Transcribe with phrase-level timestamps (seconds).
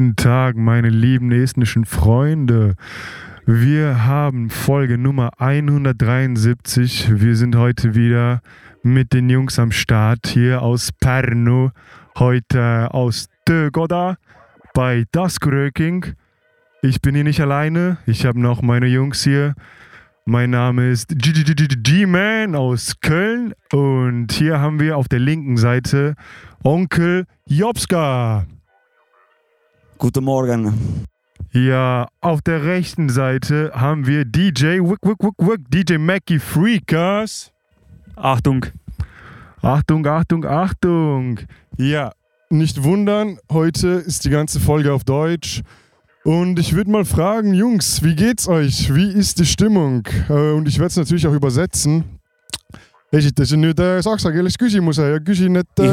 [0.00, 2.74] Guten Tag, meine lieben estnischen Freunde.
[3.44, 7.20] Wir haben Folge Nummer 173.
[7.20, 8.40] Wir sind heute wieder
[8.82, 11.68] mit den Jungs am Start hier aus Pärnu.
[12.18, 14.16] Heute aus Töökoda
[14.72, 16.14] bei Taskuröking.
[16.80, 17.98] Ich bin hier nicht alleine.
[18.06, 19.52] Ich habe noch meine Jungs hier.
[20.24, 26.14] Mein Name ist G-Man aus Köln und hier haben wir auf der linken Seite
[26.64, 28.46] Onkel Jobska.
[30.00, 31.04] Guten Morgen.
[31.52, 37.52] Ja, auf der rechten Seite haben wir DJ Wick Wick Wick Wick, DJ Mackie Freakers.
[38.16, 38.64] Achtung.
[39.60, 41.40] Achtung, Achtung, Achtung.
[41.76, 42.12] Ja,
[42.48, 45.60] nicht wundern, heute ist die ganze Folge auf Deutsch.
[46.24, 48.94] Und ich würde mal fragen, Jungs, wie geht's euch?
[48.94, 50.08] Wie ist die Stimmung?
[50.30, 52.19] Äh, Und ich werde es natürlich auch übersetzen.
[53.16, 55.88] Esitasin nüüd äh, saksa keeles küsimuse ja küsin, et äh,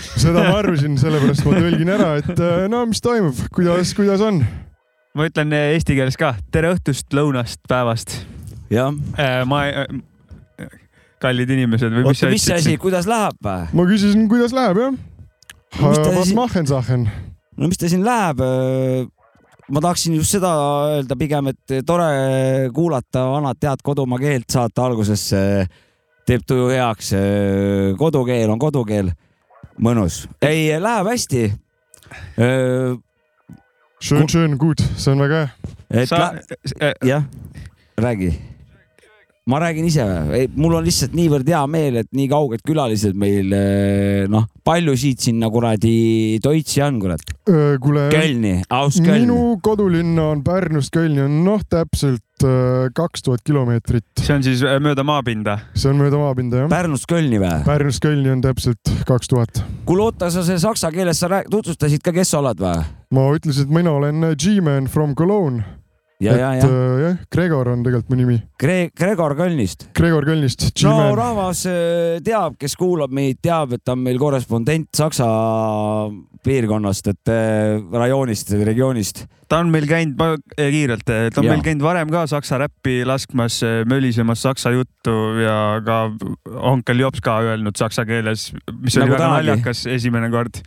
[0.22, 4.40] seda ma arvasin, sellepärast ma tõlgin ära, et äh, no mis toimub, kuidas, kuidas on?
[5.16, 8.20] ma ütlen eesti keeles ka tere õhtust, lõunast, päevast.
[8.72, 8.94] jah.
[9.50, 9.62] ma,
[11.20, 13.40] kallid inimesed või mis oota, mis asi, kuidas läheb?
[13.44, 14.98] ma küsisin, kuidas läheb jah
[15.78, 17.04] No mis ta Was machen Sachen?
[17.54, 18.40] no mis ta siin läheb?
[19.70, 20.50] ma tahaksin just seda
[20.96, 22.08] öelda pigem, et tore
[22.74, 25.42] kuulata vanat head kodumaa keelt saate algusesse.
[26.30, 27.10] Teeb tuju heaks.
[27.98, 29.10] kodukeel on kodukeel.
[29.80, 30.26] mõnus.
[30.42, 31.42] ei, läheb hästi.
[34.00, 35.48] Schön, schön, gut, see on väga
[35.90, 36.30] hea.
[37.02, 37.26] jah,
[37.98, 38.49] räägi.
[39.50, 40.04] Ma räägin ise
[40.56, 43.50] mul on lihtsalt niivõrd hea meel, et nii kauged külalised meil,
[44.30, 47.24] noh, palju siit sinna kuradi Deutsche on, kurat.
[47.82, 49.24] kuule, Kölni, aus Köln.
[49.26, 52.22] minu kodulinna on Pärnust Kölni on noh, täpselt
[52.96, 54.04] kaks tuhat kilomeetrit.
[54.22, 55.58] see on siis eh, mööda maapinda.
[55.74, 56.70] see on mööda maapinda jah.
[56.72, 57.52] Pärnust Kölni või?
[57.66, 59.60] Pärnust Kölni on täpselt kaks tuhat.
[59.88, 62.80] kuule, oota, sa see saksa keeles sa rääk- tutvustasid ka, kes sa oled või?
[63.10, 65.64] ma ütlesin, et mina olen G-Man from Cologne.
[66.20, 66.68] ja, ja, et ja.
[66.68, 68.36] äh, jah, Gregor on tegelikult mu nimi.
[68.60, 69.88] Gre-, Gregor Kölnist.
[69.96, 74.90] Gregor Kölnist, no rahvas äh, teab, kes kuulab meid, teab, et ta on meil korrespondent
[74.96, 75.28] Saksa
[76.44, 79.24] piirkonnast, et äh, rajoonist, regioonist.
[79.50, 81.56] ta on meil käinud, ma kiirelt, ta on Jaa.
[81.56, 83.58] meil käinud varem ka saksa räppi laskmas,
[83.90, 86.04] mölisemas saksa juttu ja ka
[86.70, 89.36] onkel Jops ka öelnud saksa keeles, mis oli Nagu väga tänagi.
[89.36, 90.62] naljakas esimene kord.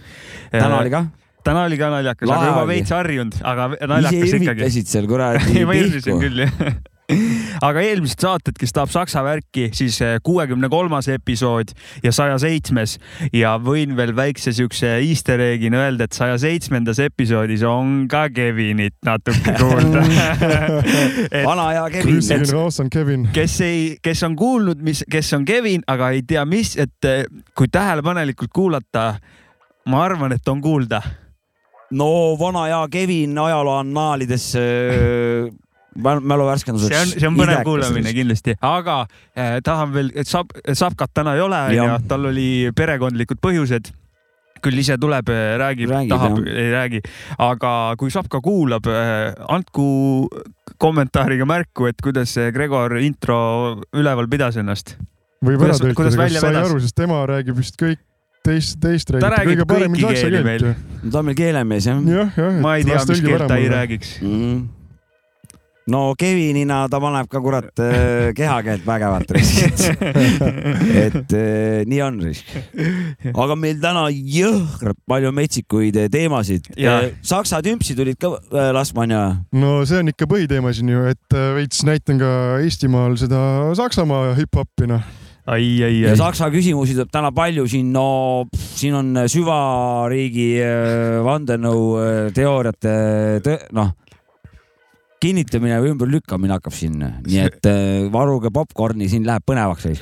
[0.51, 1.05] täna oli ka.
[1.43, 4.65] Täna oli ka naljakas, aga juba veits harjunud, aga ise naljakas ikkagi.
[4.65, 6.17] üritasid seal kuradi ei, ma pihku.
[6.23, 6.81] küll jah.
[7.67, 12.95] aga eelmised saated, kes tahab saksa värki, siis kuuekümne kolmas episood ja saja seitsmes
[13.35, 18.95] ja võin veel väikse siukse easter egg'ina öelda, et saja seitsmendas episoodis on ka Kevinit
[19.05, 20.03] natuke kuulda
[21.43, 22.07] vana hea Kevin.
[22.07, 23.27] Grüße raus on Kevin.
[23.35, 27.25] kes ei, kes on kuulnud, mis, kes on Kevin, aga ei tea, mis, et eh,
[27.57, 29.11] kui tähelepanelikult kuulata,
[29.91, 31.01] ma arvan, et on kuulda.
[31.93, 32.09] No
[32.39, 35.49] vana hea Kevin ajaloo annaalides äh,
[35.95, 36.93] mäl- mäluvärskenduseks.
[36.93, 38.13] see on, see on põnev kuulamine.
[38.15, 39.03] kindlasti, aga
[39.35, 43.93] eh, tahan veel, et Sab-, Sapkat täna ei ole, onju, tal oli perekondlikud põhjused
[44.63, 45.27] küll ise tuleb,
[45.59, 47.01] räägib, Räägib, tahab, ei räägi,
[47.43, 48.87] aga kui Sapka kuulab,
[49.51, 49.87] andku
[50.79, 53.41] kommentaariga märku, et kuidas see Gregor intro
[53.91, 54.95] üleval pidas ennast.
[55.43, 57.99] võib ära tõlkida, välja kas sai aru, sest tema räägib vist kõik
[58.43, 61.09] teist, teist Ta räägib räägib kõige paremini kõiki keeli keelt meil.
[61.09, 62.55] ta on meil keelemees jah jah, jah.
[62.63, 63.69] ma ei tea, mis keelt ta ei.
[63.71, 64.15] räägiks.
[64.23, 64.59] mm..
[65.93, 69.31] no Kevinina ta paneb ka kurat äh, kehakeelt vägevat
[71.05, 72.51] et äh, nii on risk.
[73.31, 76.71] aga meil täna jõhkralt palju metsikuid äh, teemasid.
[77.23, 79.25] Saksa tümpsi tulid ka äh, laskma onju.
[79.63, 82.31] no see on ikka põhiteema siin ju, et veits näitan ka
[82.63, 83.43] Eestimaal seda
[83.79, 85.11] Saksamaa hip-hopi noh.
[85.45, 86.19] ai, ai, ja ai.
[86.19, 92.95] Saksa küsimusi tuleb täna palju siin, no pff, siin on süvariigi äh, vandenõu äh, teooriate
[93.43, 93.93] tõ- noh,
[95.23, 100.01] kinnitamine või ümberlükkamine hakkab siin, nii et äh, varuge popkorni, siin läheb põnevaks.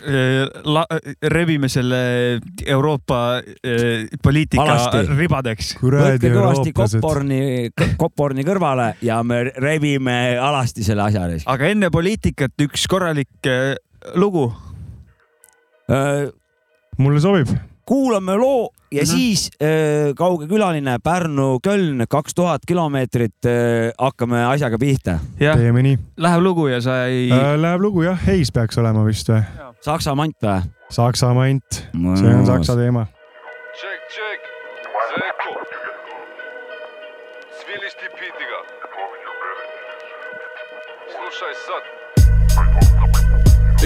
[1.29, 1.99] Rebime selle
[2.65, 3.19] Euroopa
[4.23, 5.03] poliitika Alasti.
[5.19, 5.75] ribadeks.
[5.83, 7.43] võtke kõvasti kopporni,
[8.01, 11.45] kopporni kõrvale ja me rebime alasti selle asja ees.
[11.45, 13.53] aga enne poliitikat üks korralik
[14.17, 14.49] lugu.
[16.97, 17.47] Mulle sobib.
[17.85, 19.09] kuulame loo ja Mhm.
[19.09, 25.19] siis äh, kauge külaline Pärnu-Köln, kaks tuhat kilomeetrit äh,, hakkame asjaga pihta.
[25.39, 27.57] teeme nii läheb lugu ja sa ei äh,.
[27.59, 29.41] Läheb lugu jah, Heis peaks olema vist või?
[29.81, 30.61] Saksa mant või?
[30.91, 31.83] Saksa mant,
[32.19, 33.05] see on saksa teema.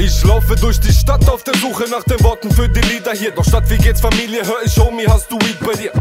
[0.06, 3.32] Ich laufe durch die Stadt auf der Suche nach den Worten für die Lieder hier.
[3.32, 5.92] Doch statt wie geht's Familie, hör ich, Homie, hast du Weed bei dir?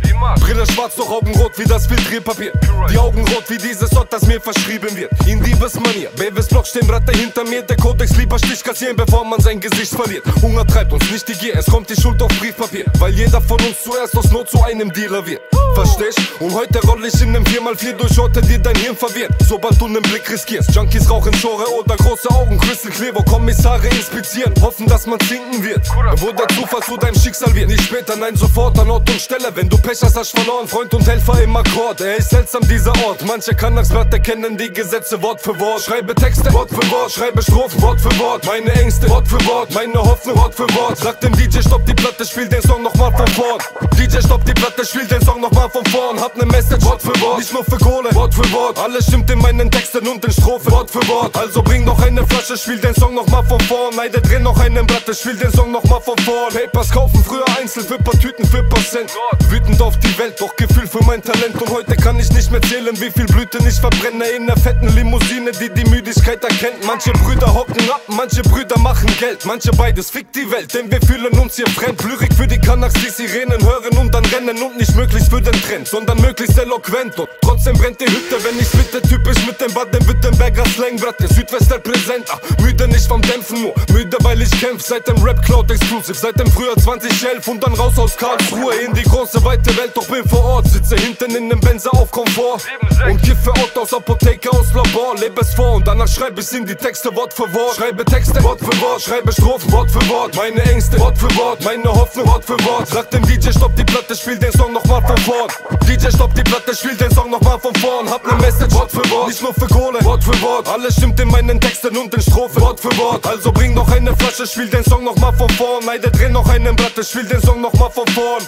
[0.41, 2.53] Brille schwarz, doch Augenrot wie das Filtrierpapier.
[2.93, 5.11] Die Augen rot wie dieses Ort, das mir verschrieben wird.
[5.27, 7.63] In Diebesmanier, Babys Block stehen Ratte hinter mir.
[7.63, 10.25] Der Kodex lieber Stich kassieren, bevor man sein Gesicht verliert.
[10.43, 12.85] Hunger treibt uns nicht die Gier, es kommt die Schuld auf Briefpapier.
[12.99, 15.41] Weil jeder von uns zuerst aus Not zu einem Dealer wird.
[15.75, 16.21] Verstehst?
[16.41, 19.33] Und heute roll ich in nem 4x4 durch Orte, die dein Hirn verwirrt.
[19.49, 20.75] Sobald du nen Blick riskierst.
[20.75, 24.53] Junkies rauchen Schore oder große Augen, Crystal Clear, wo Kommissare inspizieren.
[24.61, 25.89] Hoffen, dass man sinken wird.
[26.17, 27.69] Wo der Zufall zu deinem Schicksal wird.
[27.69, 29.49] Nicht später, nein, sofort an Ort und Stelle.
[29.55, 30.67] Wenn du Pech hast, hast verloren.
[30.69, 32.01] Freund und Helfer im Akkord.
[32.01, 33.25] Er ist seltsam, dieser Ort.
[33.27, 35.83] Manche Kanaksblatter kennen die Gesetze Wort für Wort.
[35.83, 37.13] Schreibe Texte, Wort für Wort.
[37.13, 38.45] Schreibe Strophen, Wort für Wort.
[38.47, 39.73] Meine Ängste, Wort für Wort.
[39.75, 40.99] Meine Hoffnung, Wort für Wort.
[40.99, 43.61] Sag dem DJ, stopp die Platte, spiel den Song nochmal von vorn.
[43.99, 46.21] DJ, stopp die Platte, spiel den Song nochmal von vorn.
[46.21, 47.39] Hab ne Message, Wort für Wort.
[47.39, 48.79] Nicht nur für Kohle, Wort für Wort.
[48.79, 51.37] Alles stimmt in meinen Texten und in Strophen, Wort für Wort.
[51.37, 53.74] Also bring noch eine Flasche, spiel den Song nochmal von vorn.
[53.97, 56.53] Neide, dreh noch einen Blatt, spiel den Song nochmal von vorn.
[56.53, 59.11] Papers kaufen früher einzeln für paar Tüten, für paar Cent.
[59.49, 61.61] Wütend auf die Welt, doch Gefühl für mein Talent.
[61.61, 64.27] Und heute kann ich nicht mehr zählen, wie viel Blüten ich verbrenne.
[64.37, 66.87] In der fetten Limousine, die die Müdigkeit erkennt.
[66.87, 69.45] Manche Brüder hocken ab, manche Brüder machen Geld.
[69.45, 72.03] Manche beides fickt die Welt, denn wir fühlen uns hier fremd.
[72.03, 74.61] Lyrik für die Kanaks, die Sirenen hören und dann rennen.
[74.63, 77.19] Und nicht möglichst für den Trend, sondern möglichst eloquent.
[77.19, 81.27] Und trotzdem brennt die Hütte, wenn ich bitte typisch mit dem Baden-Württemberger Slang, Bratte.
[81.33, 84.85] Südwester präsent, ah, müde nicht vom Dämpfen, nur müde, weil ich kämpf.
[84.85, 88.93] Seit dem Rap Cloud Exclusive, seit dem Frühjahr 2011 und dann raus aus Karlsruhe in
[88.95, 89.93] die große weite Welt.
[89.95, 92.63] Doch bin vor Ort, sitze hinten in nem Benzer auf Komfort
[93.09, 95.17] und kiffe Ott aus Apotheke, aus Labor.
[95.17, 97.77] Lebe es vor und danach schreibe ich in die Texte Wort für Wort.
[97.77, 100.37] Schreibe Texte Wort für Wort, schreibe Strophen Wort für Wort.
[100.37, 102.89] Meine Ängste Wort für Wort, meine Hoffnung Wort für Wort.
[102.89, 105.49] Sag dem DJ, stopp die Platte, spiel den Song nochmal von vorn.
[105.89, 108.09] DJ, stopp die Platte, spiel den Song nochmal von vorn.
[108.11, 110.69] Hab ne Message Wort für Wort, nicht nur für Kohle Wort für Wort.
[110.69, 113.27] Alles stimmt in meinen Texten und in Strophen Wort für Wort.
[113.27, 115.85] Also bring noch eine Flasche, spiel den Song nochmal von vorn.
[115.87, 118.43] Neide, dreh noch einen Blatt, spiel den Song nochmal von vorn.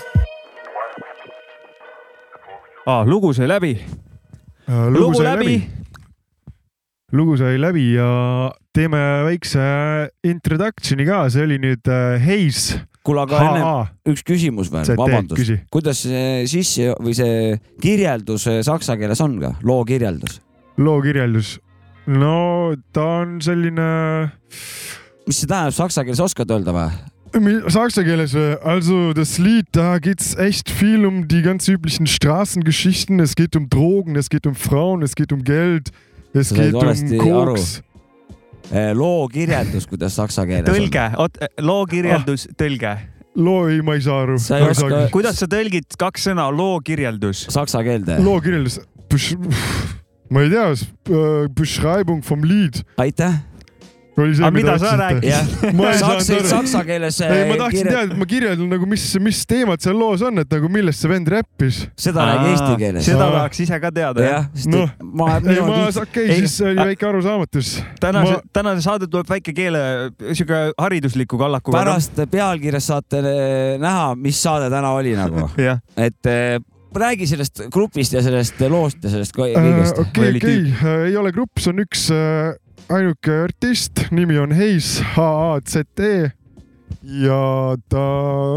[2.87, 3.81] ah, lugu sai läbi.
[4.69, 5.71] lugu lugu sai läbi läbi.,
[7.13, 8.11] lugu sai läbi ja
[8.75, 9.65] teeme väikse
[10.27, 12.77] introduction'i ka, see oli nüüd äh, Hayes.
[13.07, 15.39] kuule, aga enne üks küsimus veel, vabandust.
[15.39, 15.59] küsi.
[15.71, 20.41] kuidas see sisse või see kirjeldus eh, saksa keeles on ka, loo kirjeldus?
[20.79, 21.57] loo kirjeldus.
[22.07, 24.31] No ta on selline
[25.27, 26.89] mis see tähendab saksa keeles, oskad öelda või?
[27.43, 32.07] Mi- Saksa keeles, äh, also das Lied, da geht's echt viel um die ganz üblichen
[32.07, 33.21] Straßengeschichten.
[33.21, 35.91] Es geht um Drogen, es geht um Frauen, es geht um Geld,
[36.33, 37.19] es said geht um.
[37.19, 37.83] Koks.
[38.73, 40.75] Eh, loo kirjeldus, kuidas saksa keeles on?
[40.79, 42.95] tõlge, oot, loo kirjeldus, tõlge.
[43.37, 44.39] loo ei, ma ei saa aru.
[44.41, 47.45] Sa ei oska- kuidas sa tõlgid kaks sõna, loo kirjeldus?
[47.53, 48.17] saksa keelde?
[48.25, 48.81] loo kirjeldus,
[50.31, 50.71] ma ei tea,
[51.57, 53.37] beschreibung vom Lied aitäh.
[54.17, 55.75] oli see, aga mida sa rääkisid?
[55.77, 59.43] ma ei saksa, keeles ei, ma eh, tahtsin kirjel- teada, ma kirjeldan nagu, mis, mis
[59.47, 61.83] teemad seal loos on, et nagu millest see vend räppis.
[62.01, 63.05] seda räägi eesti keeles.
[63.11, 64.31] seda tahaks ise ka teada, jah.
[64.39, 64.89] jah, sest Noh.
[64.89, 67.75] et ma, ei, ma, okei siis oli ä- väike arusaamatus.
[68.01, 69.83] tänase Ma-, tänane saade tuleb väike keele,
[70.33, 71.77] sihuke haridusliku kallakuga.
[71.83, 75.45] pärast pealkirjas saate eh, näha, mis saade täna oli nagu,
[76.09, 76.57] et eh,
[77.01, 79.99] räägi sellest grupist ja sellest loost ja sellest kõ- Äh, kõigest.
[80.01, 80.75] okei, oli okei,
[81.11, 82.55] ei ole grupp, see on üks äh,
[82.89, 86.31] ainuke artist, nimi on Hayes, H-A-Z-E.
[87.23, 88.05] ja ta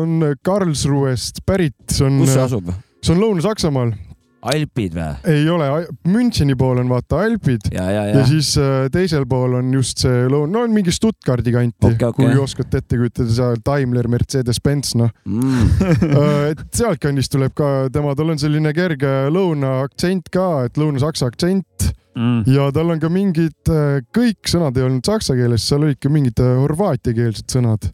[0.01, 2.69] on Karlsruhest pärit, see on, kus see see asub?
[3.15, 3.93] on Lõuna-Saksamaal,
[4.41, 5.09] Alpid või?
[5.33, 5.67] ei ole,
[6.07, 8.25] Müncheni pool on vaata Alpid ja, ja, ja ja.
[8.29, 12.29] siis äh, teisel pool on just see lõun-, no mingi Stuttgardi kanti Okei, okei.
[12.29, 15.11] kui oskate ette kujutada, seal Daimler, Mercedes-Benz, noh.
[15.27, 15.69] Mm.
[16.53, 21.93] et sealtkandist tuleb ka tema, tal on selline kerge lõuna aktsent ka, et lõuna-saksa aktsent
[22.19, 22.41] Mm.
[22.51, 23.69] ja tal on ka mingid,
[24.15, 27.85] kõik sõnad ei olnud saksa keeles, seal olid ka mingid äh, horvaatiakeelsed sõnad.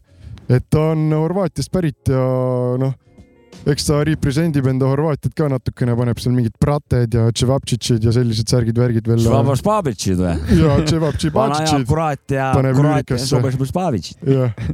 [0.48, 2.22] et ta on Horvaatiast pärit ja
[2.80, 2.94] noh,
[3.66, 8.50] eks ta represendib enda Horvaatiat ka natukene, paneb seal mingid prated ja tševaptšitšid ja sellised
[8.52, 9.22] särgid-värgid veel.
[9.24, 10.34] Švabor Spavitšid või?
[10.54, 13.20] ja vana hea tševaptšipatšitšid, kurat ja kurat ja
[13.72, 14.26] Spavitšid.
[14.30, 14.66] jah.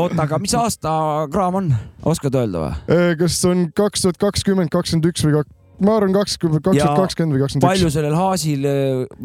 [0.00, 0.94] oota, aga mis aasta
[1.32, 1.74] kraam on,
[2.14, 3.12] oskad öelda või?
[3.22, 7.38] kas on kaks tuhat kakskümmend, kakskümmend üks või kak-, ma arvan, kakskümmend, kaks tuhat kakskümmend
[7.38, 7.98] või kakskümmend palju üks.
[8.00, 8.68] sellel haasil,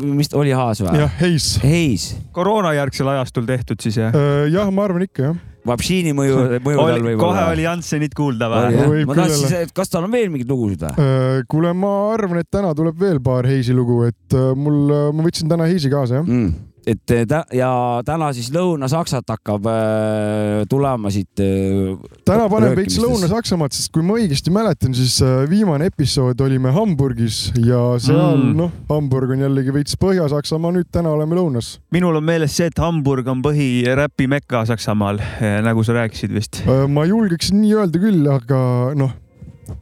[0.06, 0.94] mis ta oli haas või?
[1.02, 1.52] jah, Heis.
[1.66, 4.14] Heis, koroonajärgsel ajastul tehtud siis jah?
[4.54, 5.46] jah, ma arvan ikka jah.
[5.70, 7.46] Vapšiini mõju, mõju tal kohe võib-olla.
[7.54, 9.04] oli Jansenit kuulda või?
[9.10, 11.44] ma tahtsin et kas tal on veel mingeid lugusid või?
[11.52, 15.52] kuule, ma arvan, et täna tuleb veel paar Heisi lugu, et äh, mul, ma võtsin
[15.52, 16.28] täna Heisi kaasa jah.
[16.28, 16.69] Mm.
[16.90, 17.70] Et tä- ja
[18.08, 21.94] täna siis Lõuna-Saksat hakkab äh, tulema siit äh,
[22.28, 22.98] täna paneme veits.
[23.02, 28.56] Lõuna-Saksamaad, sest kui ma õigesti mäletan, siis äh, viimane episood olime Hamburgis ja seal Mm.
[28.58, 31.78] noh, Hamburg on jällegi veits Põhja-Saksamaa, nüüd täna oleme lõunas.
[31.92, 35.20] minul on meeles see, et Hamburg on põhiräpi mekka Saksamaal,
[35.66, 36.62] nagu sa rääkisid vist.
[36.90, 38.60] Ma julgeks nii öelda küll, aga
[39.00, 39.12] noh,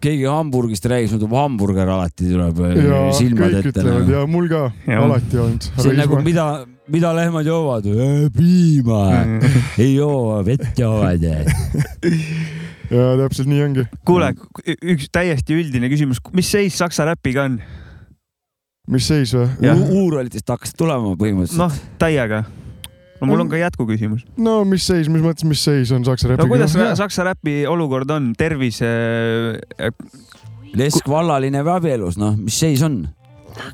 [0.03, 3.83] keegi Hamburgist räägib, siis tuleb hamburger alati tuleb äh, ja silmade kõik ette.
[3.83, 5.05] ütlevad ja mul ka Jah.
[5.05, 5.69] alati olnud.
[5.77, 6.45] see on nagu, mida,
[6.93, 7.89] mida lehmad joovad?
[8.35, 9.01] piima,
[9.79, 11.25] ei joo, vett joovad.
[12.93, 13.87] ja täpselt nii ongi.
[14.07, 14.31] kuule,
[14.77, 17.59] üks täiesti üldine küsimus, mis seis saksa räpiga on?
[18.91, 19.49] mis seis või?
[19.65, 19.83] Jah.
[19.99, 21.63] Uuralitest hakkasid tulema põhimõtteliselt.
[21.63, 22.45] noh, täiega.
[23.19, 24.25] No mul on ka jätkuküsimus.
[24.37, 26.49] no mis seis, mis mõttes, mis seis on saksa no räpiga?
[26.51, 29.91] kuidas saksa räpi olukord on, tervis äh,?
[30.77, 33.05] Lesk vallaline või abielus, noh, mis seis on?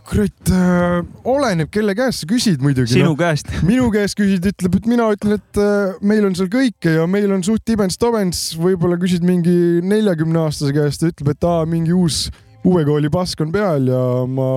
[0.07, 2.93] kurat äh,, oleneb, kelle käest sa küsid muidugi.
[2.95, 3.49] sinu käest.
[3.69, 7.31] minu käest küsid, ütleb, et mina ütlen, et äh, meil on seal kõike ja meil
[7.35, 12.29] on suht tibens-tobens, võib-olla küsid mingi neljakümne aastase käest ja ütleb, et aa, mingi uus
[12.63, 14.49] uue kooli pask on peal ja ma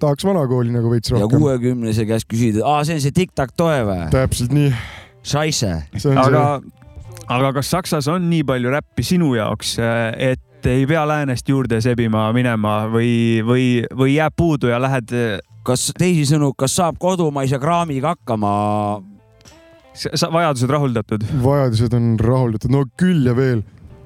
[0.00, 1.40] tahaks vana kooli nagu veits ja rohkem.
[1.40, 4.08] kuuekümnese käest küsid, aa, see on see tic-tac-toe või?
[4.12, 4.72] täpselt nii,
[5.26, 5.72] Scheisse.
[6.14, 6.42] aga
[7.32, 12.28] aga kas Saksas on nii palju räppi sinu jaoks, et ei pea läänest juurde sebima
[12.34, 15.12] minema või, või, või jääb puudu ja lähed,
[15.66, 18.52] kas teisisõnu, kas saab kodumaise kraamiga hakkama?
[20.32, 21.24] vajadused rahuldatud?
[21.42, 23.64] vajadused on rahuldatud, no küll ja veel.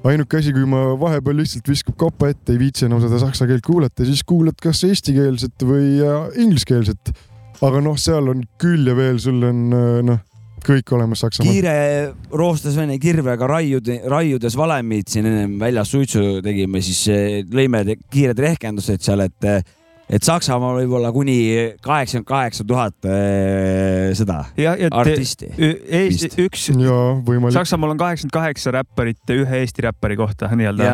[0.09, 3.65] Ainuke asi, kui ma vahepeal lihtsalt viskab kopa ette, ei viitsi enam seda saksa keelt
[3.67, 7.13] kuulata, siis kuulad kas eestikeelset või äh, ingliskeelset.
[7.61, 10.23] aga noh, seal on küll ja veel, sul on äh, noh,
[10.65, 11.53] kõik olemas Saksamaal.
[11.53, 11.75] kiire
[12.37, 18.41] roostes vene kirvega raiud, raiudes valemid siin ennem väljas suitsu tegime, siis eh, lõime kiired
[18.41, 19.49] rehkendused seal, et,
[20.11, 21.37] et Saksamaal võib olla kuni
[21.85, 25.51] kaheksakümmend kaheksa tuhat eh, seda ja, ja artisti.
[25.55, 26.39] Eesti, vist.
[26.43, 26.99] üks, ja.
[27.55, 30.89] Saksamaal on kaheksakümmend kaheksa räpparit ühe Eesti räppari kohta nii-öelda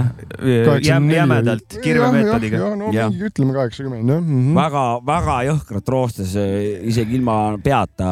[0.85, 2.61] jäm, jämedalt kirvemeetodiga.
[2.61, 4.35] ja no mingi ütleme kaheksakümmend jah mm.
[4.35, 4.59] -hmm.
[4.61, 8.11] väga-väga jõhkrat roostes, isegi ilma peata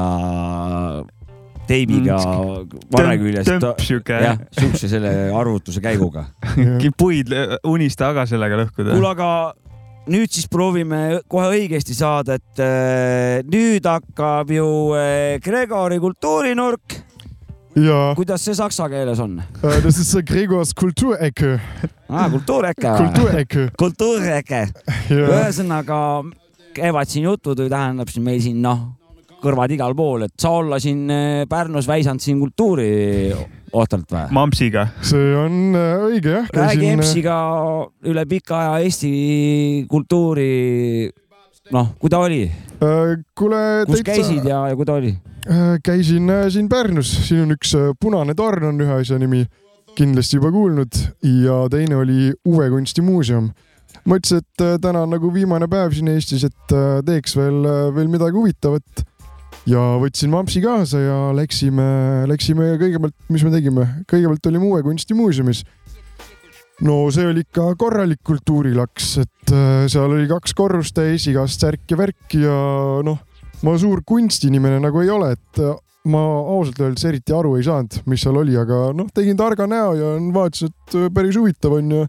[1.68, 2.16] teibiga
[2.92, 3.48] varre küljes.
[3.48, 6.26] tömp sihuke jah, siukse selle arvutuse käiguga.
[7.00, 7.32] puid
[7.68, 8.96] unista aga sellega lõhkuda.
[8.96, 9.30] kuule, aga
[10.10, 14.66] nüüd siis proovime kohe õigesti saada, et äh, nüüd hakkab ju
[14.98, 17.00] äh, Gregori kultuurinurk.
[17.74, 21.56] ja kuidas see saksa keeles on äh, das ist Gregors Kulturecke,
[22.08, 22.28] ah,?
[22.30, 23.06] kultuuräke või?
[23.08, 23.68] Kulturecke.
[23.78, 24.60] kultuuräke.
[25.10, 25.98] ühesõnaga
[26.74, 28.86] käivad siin jutud või tähendab siin meil siin noh,
[29.42, 31.08] kõrvad igal pool, et sa olla siin
[31.48, 33.32] Pärnus väisanud siin kultuuri
[33.74, 34.24] ohtralt või?
[34.38, 34.86] mampsiga.
[35.02, 36.48] see on äh, õige jah.
[36.54, 37.36] räägi EMS-iga
[38.10, 39.12] üle pika aja Eesti
[39.90, 41.10] kultuuri,
[41.74, 42.42] noh, kui ta oli,
[43.36, 45.14] kuule, kus käisid ja, ja kui ta oli?
[45.82, 49.44] käisin äh, siin Pärnus, siin on üks äh, Punane torn on ühe asja nimi,
[49.96, 51.00] kindlasti juba kuulnud
[51.44, 53.50] ja teine oli Uue Kunstimuuseum.
[54.08, 57.60] mõtlesin, et äh, täna on nagu viimane päev siin Eestis, et äh, teeks veel,
[57.94, 59.04] veel midagi huvitavat
[59.68, 61.86] ja võtsin mampsi kaasa ja läksime,
[62.30, 65.64] läksime kõigepealt, mis me tegime, kõigepealt olime Uue Kunstimuuseumis.
[66.84, 71.88] no see oli ikka korralik kultuurilaks, et äh, seal oli kaks korrust täis igast särk
[71.90, 72.58] ja värk ja
[73.06, 73.18] noh,
[73.64, 75.76] ma suur kunstinimene nagu ei ole, et äh,
[76.12, 79.94] ma ausalt öeldes eriti aru ei saanud, mis seal oli, aga noh, tegin targa näo
[79.96, 82.06] ja vaatasin, et äh, päris huvitav on ja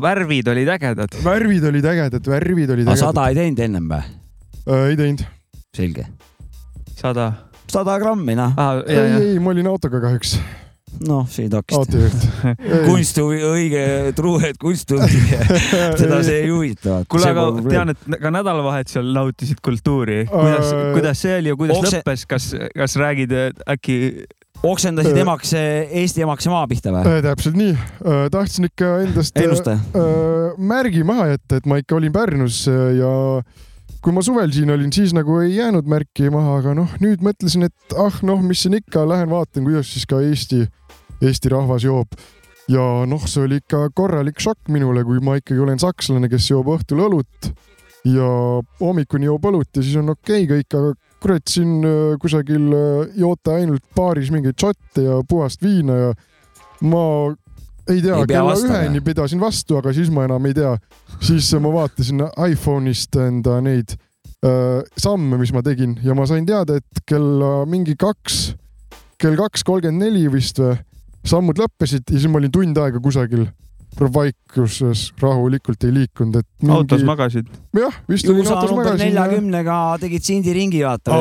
[0.00, 1.18] värvid olid ägedad.
[1.24, 3.04] värvid olid ägedad, värvid olid ägedad.
[3.04, 4.08] sada ei teinud ennem või?
[4.88, 5.26] ei teinud,
[5.76, 6.08] selge.
[6.96, 7.32] Sada
[7.70, 8.78] sada grammi, noh, ah,.
[8.86, 10.36] ei, ei, ma olin autoga kahjuks,
[11.08, 11.80] noh, see ei takista.
[11.82, 12.22] autojuht.
[12.86, 13.82] kunsthuvi, õige,
[14.16, 15.20] truu, et kunsthuvi,
[16.00, 17.00] seda see ei huvita.
[17.10, 20.22] kuule, aga tean, et ka nädalavahetusel nautisid kultuuri.
[20.30, 22.48] kuidas Äh,, kuidas see oli ja kuidas okse- lõppes, kas,
[22.78, 23.98] kas räägid et äkki
[24.66, 25.20] oksendasid Äh.
[25.26, 27.02] emaks, Eesti emaks maa pihta või?
[27.04, 27.74] Äh, täpselt nii,
[28.32, 29.74] tahtsin ikka endast äh, ennusta.
[29.76, 33.10] äh, märgi maha jätta, et ma ikka olin Pärnus äh, ja
[34.02, 37.66] kui ma suvel siin olin, siis nagu ei jäänud märki maha, aga noh, nüüd mõtlesin,
[37.68, 40.64] et ah noh, mis siin ikka, lähen vaatan, kuidas siis ka Eesti,
[41.20, 42.18] Eesti rahvas joob.
[42.68, 46.72] ja noh, see oli ikka korralik šokk minule, kui ma ikkagi olen sakslane, kes joob
[46.74, 47.50] õhtul õlut
[48.06, 48.28] ja
[48.80, 53.18] hommikuni joob õlut ja siis on okei okay kõik, aga kurat siin äh, kusagil äh,
[53.18, 56.10] joote ainult baaris mingeid šotte ja puhast viina ja
[56.86, 57.04] ma
[57.90, 60.74] ei tea kella üheni pidasin vastu, aga siis ma enam ei tea.
[61.20, 63.96] Siis ma vaatasin iPhone'ist enda neid
[64.44, 68.56] äh, samme, mis ma tegin ja ma sain teada, et kella mingi kaks,
[69.20, 70.76] kell kaks kolmkümmend neli vist või,
[71.26, 73.48] sammud lõppesid ja siis ma olin tund aega kusagil
[73.96, 76.74] vaikuses rahulikult ei liikunud, et mingi...
[76.74, 77.48] autos magasid.
[77.76, 79.06] jah, vist olin autos magasin.
[79.06, 81.16] neljakümnega tegid Sindi ringi vaata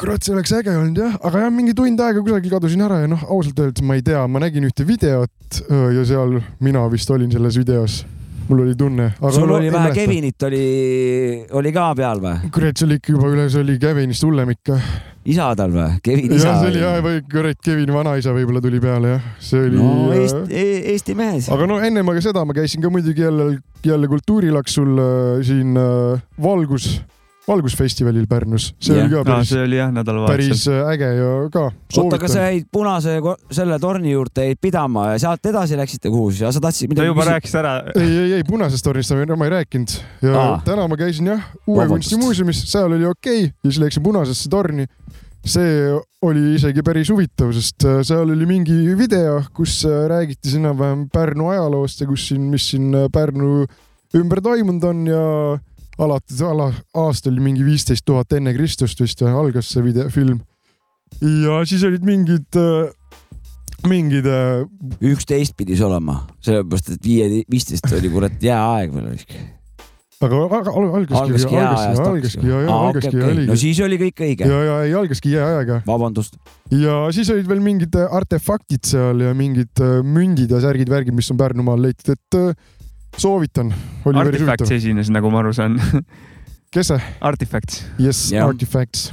[0.00, 3.10] kurat, see oleks äge olnud jah, aga jah, mingi tund aega kusagil kadusin ära ja
[3.10, 7.10] noh, ausalt öeldes ma ei tea, ma nägin ühte videot öö, ja seal mina vist
[7.14, 8.02] olin selles videos.
[8.50, 9.12] Mul oli tunne.
[9.30, 9.92] sul oli vähe.
[9.94, 10.64] Kevinit oli,
[11.50, 12.50] oli ka peal või?
[12.54, 14.78] kurat, see oli ikka juba üle, see oli Kevinist hullem ikka.
[15.30, 16.00] isa tal või?
[16.02, 19.62] Kevin isa jah, see oli jah, või kurat, Kevini vanaisa võib-olla tuli peale jah, see
[19.68, 20.64] oli no Eesti,
[20.94, 21.50] Eesti mees.
[21.52, 26.22] aga no ennem aga seda ma käisin ka muidugi jälle, jälle kultuurilaksul äh, siin äh,
[26.42, 26.90] Valgus,
[27.50, 29.06] Valgusfestivalil Pärnus, see Jah.
[29.06, 30.76] oli ka päris, see oli jah päris nädalavahetusel.
[30.76, 31.62] äh, äge ja ka.
[31.98, 33.16] oota, aga sa jäid punase
[33.56, 36.46] selle torni juurde jäid pidama ja sealt edasi läksite kuhu siis?
[36.54, 37.74] sa tahtsid ta midagi juba rääkis ära.
[37.94, 40.60] ei, ei, ei punasest tornist ma ma ei rääkinud ja Aa.
[40.64, 41.88] Täna ma käisin jah, Uue.
[41.90, 44.86] Kunstimuuseumis, seal oli okei okay, ja siis läksin punasesse torni.
[45.40, 45.90] see
[46.22, 51.48] oli isegi päris huvitav, sest äh, seal oli mingi video, kus äh, räägiti enam-vähem Pärnu
[51.48, 53.64] ajaloost ja kus siin, mis siin Pärnu
[54.18, 55.24] ümber toimunud on ja
[55.98, 60.40] alates ala, aasta oli mingi viisteist tuhat enne Kristust vist või algas see video, film.
[61.20, 62.60] ja siis olid mingid,
[63.90, 64.66] mingid äh,
[65.12, 69.36] üksteist pidi see olema, sellepärast et viie, viisteist oli kurat jääaeg veel vist.
[70.20, 73.60] aga aga al- algaski, algaski algaski algaski ja no oligi.
[73.66, 74.48] siis oli kõik õige.
[74.48, 76.36] ja, ja ei algaski jääajaga vabandust.
[76.72, 81.32] ja siis olid veel mingid äh, artefaktid seal ja mingid äh, mündid ja särgid-värgid, mis
[81.32, 82.68] on Pärnumaal leitud, et äh,
[83.18, 83.72] soovitan.
[84.14, 85.78] Artifacts esines, nagu ma aru saan.
[86.74, 87.00] kes see?
[87.20, 87.82] Artifacts.
[87.98, 88.46] Yes, Jah.
[88.48, 89.10] Artifacts.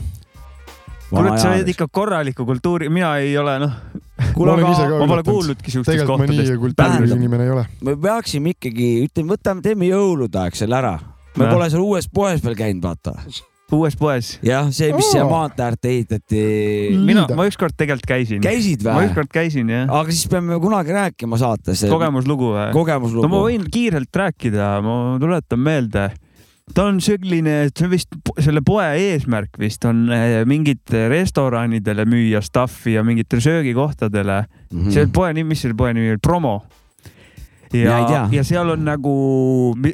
[1.09, 3.75] kurat, sa oled ikka korralikku kultuuri, mina ei ole noh,
[4.35, 6.59] kuule, aga ma pole kuulnudki siuksest tegelikult ma nii kohtadest.
[6.63, 7.63] kultuuriline Tähendab- inimene ei ole.
[7.87, 10.97] me peaksime ikkagi, ütleme, võtame, teeme jõulude aeg selle ära.
[11.37, 11.53] me Jah.
[11.53, 13.15] pole seal uues poes veel käinud, vaata.
[13.75, 14.35] Uues poes.
[14.45, 16.43] jah, see, mis siia maantee äärde ehitati.
[16.95, 18.39] mina Liida., ma ükskord tegelikult käisin.
[18.43, 19.09] käisid ma või?
[19.09, 19.89] ükskord käisin jah.
[19.91, 21.83] aga siis peame kunagi rääkima saates.
[21.91, 22.61] kogemuslugu või?
[22.61, 23.41] no ma kogemuslugu.
[23.49, 26.07] võin kiirelt rääkida, ma tuletan meelde.
[26.73, 32.43] ta on selline, see on vist selle poe eesmärk vist on eh, mingit restoranidele müüa
[32.43, 34.41] stuff'i ja mingitele söögikohtadele.
[34.71, 34.91] Mhm.
[34.95, 36.61] see poe nimi, mis selle poe nimi oli, Promo.
[37.75, 39.13] Ja ja seal on nagu,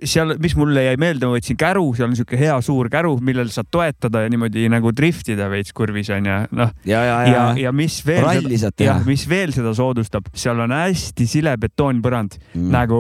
[0.05, 3.49] seal, mis mulle jäi meelde, ma võtsin käru, seal on siuke hea suur käru, millel
[3.53, 6.73] saad toetada ja niimoodi nagu driftida veits kurvis onju, noh.
[6.87, 8.25] ja, ja, ja ja, ja mis veel
[8.77, 12.39] jah mis veel seda soodustab, seal on hästi sile betoonpõrand.
[12.53, 12.69] Mm.
[12.73, 12.99] nagu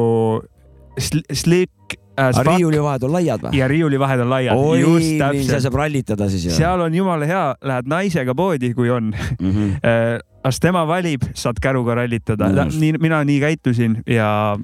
[0.99, 3.55] sl slick aga fuck riiulivahed on laiad või?
[3.57, 4.57] ja riiulivahed on laiad.
[4.57, 9.13] oi, just seal saab rallitada siis seal on jumala hea, lähed naisega poodi, kui on
[9.39, 9.73] Mhm.
[10.43, 12.49] las tema valib, saad käruga rallitada.
[12.51, 12.75] Mõnus.
[12.75, 14.57] nii, mina nii käitusin ja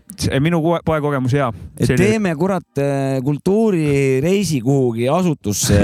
[0.43, 1.47] minu poe- poekogemus hea.
[1.87, 5.79] teeme kurat eh, kultuurireisi kuhugi asutusse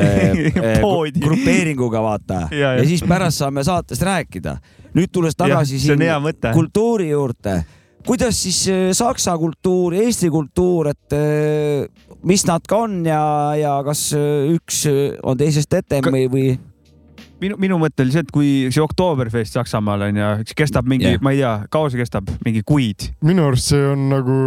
[1.25, 2.86] grupeeringuga vaata Ja, ja, ja.
[2.88, 4.58] siis pärast saame saatest rääkida.
[4.95, 5.99] nüüd tulles tagasi siin
[6.54, 7.63] kultuuri juurde,
[8.05, 11.87] kuidas siis eh, saksa kultuur, Eesti kultuur, et eh,
[12.25, 13.21] mis nad ka on ja,
[13.59, 14.85] ja kas eh, üks
[15.23, 16.45] on teisest etem või, või
[17.41, 21.15] minu, minu mõte oli see, et kui see Oktoberfest Saksamaal on ja see kestab mingi
[21.15, 23.09] yeah., ma ei tea, kaua see kestab, mingi kuid.
[23.25, 24.39] minu arust see on nagu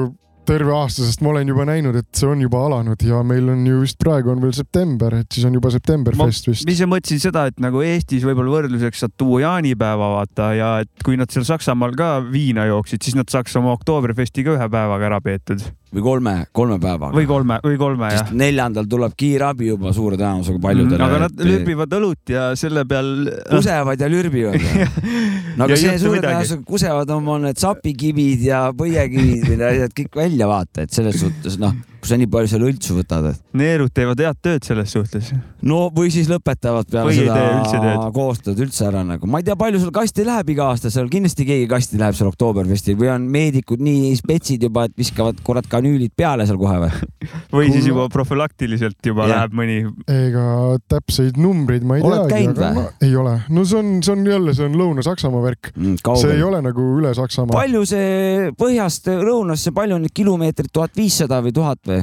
[0.49, 3.65] terve aasta, sest ma olen juba näinud, et see on juba alanud ja meil on
[3.69, 6.69] ju vist praegu on veel september, et siis on juba Septemberfest vist.
[6.69, 11.19] ma mõtlesin seda, et nagu Eestis võib-olla võrdluseks saad tuua jaanipäeva vaata ja et kui
[11.21, 15.21] nad seal Saksamaal ka viina jooksid, siis nad saaks oma Oktoberfesti ka ühe päevaga ära
[15.25, 17.27] peetud või kolme, kolme päevaga või.
[17.29, 18.37] kolme või kolme jah sest.
[18.37, 21.05] neljandal tuleb kiirabi juba suure tõenäosusega paljudele.
[21.05, 23.12] aga nad lürbivad õlut ja selle peal.
[23.48, 24.61] kusevad ja lürbivad.
[25.57, 30.20] no aga Ja see suure tõenäosusega kusevad oma need sapikivid ja põiekivid need asjad kõik
[30.24, 31.72] välja vaata, et selles suhtes noh,
[32.09, 35.29] kui sa nii palju seal õltsu võtad, et neerud teevad head tööd selles suhtes.
[35.68, 38.12] no või siis lõpetavad peale Või üldse seda tööd.
[38.16, 41.44] koostööd üldse ära nagu, ma ei tea, palju sul kasti läheb iga aasta, seal kindlasti
[41.49, 46.14] keegi kasti läheb seal Oktoberfestil või on meedikud nii spetsid juba, et viskavad kurat kanüülid
[46.16, 47.09] peale seal kohe või?
[47.59, 49.42] või siis juba profülaktiliselt juba Jah.
[49.42, 49.79] läheb mõni.
[50.09, 50.47] ega
[50.88, 52.87] täpseid numbreid ma ei Oled teagi, käinud aga või?
[52.88, 53.37] ma, ei ole.
[53.53, 57.12] no see on, see on jälle, see on Lõuna-Saksamaa värk, see ei ole nagu üle
[57.18, 57.59] Saksamaa.
[57.59, 61.98] palju see põhjast lõunasse, palju on neid kilomeetreid, tuhat viissada või tuhat või,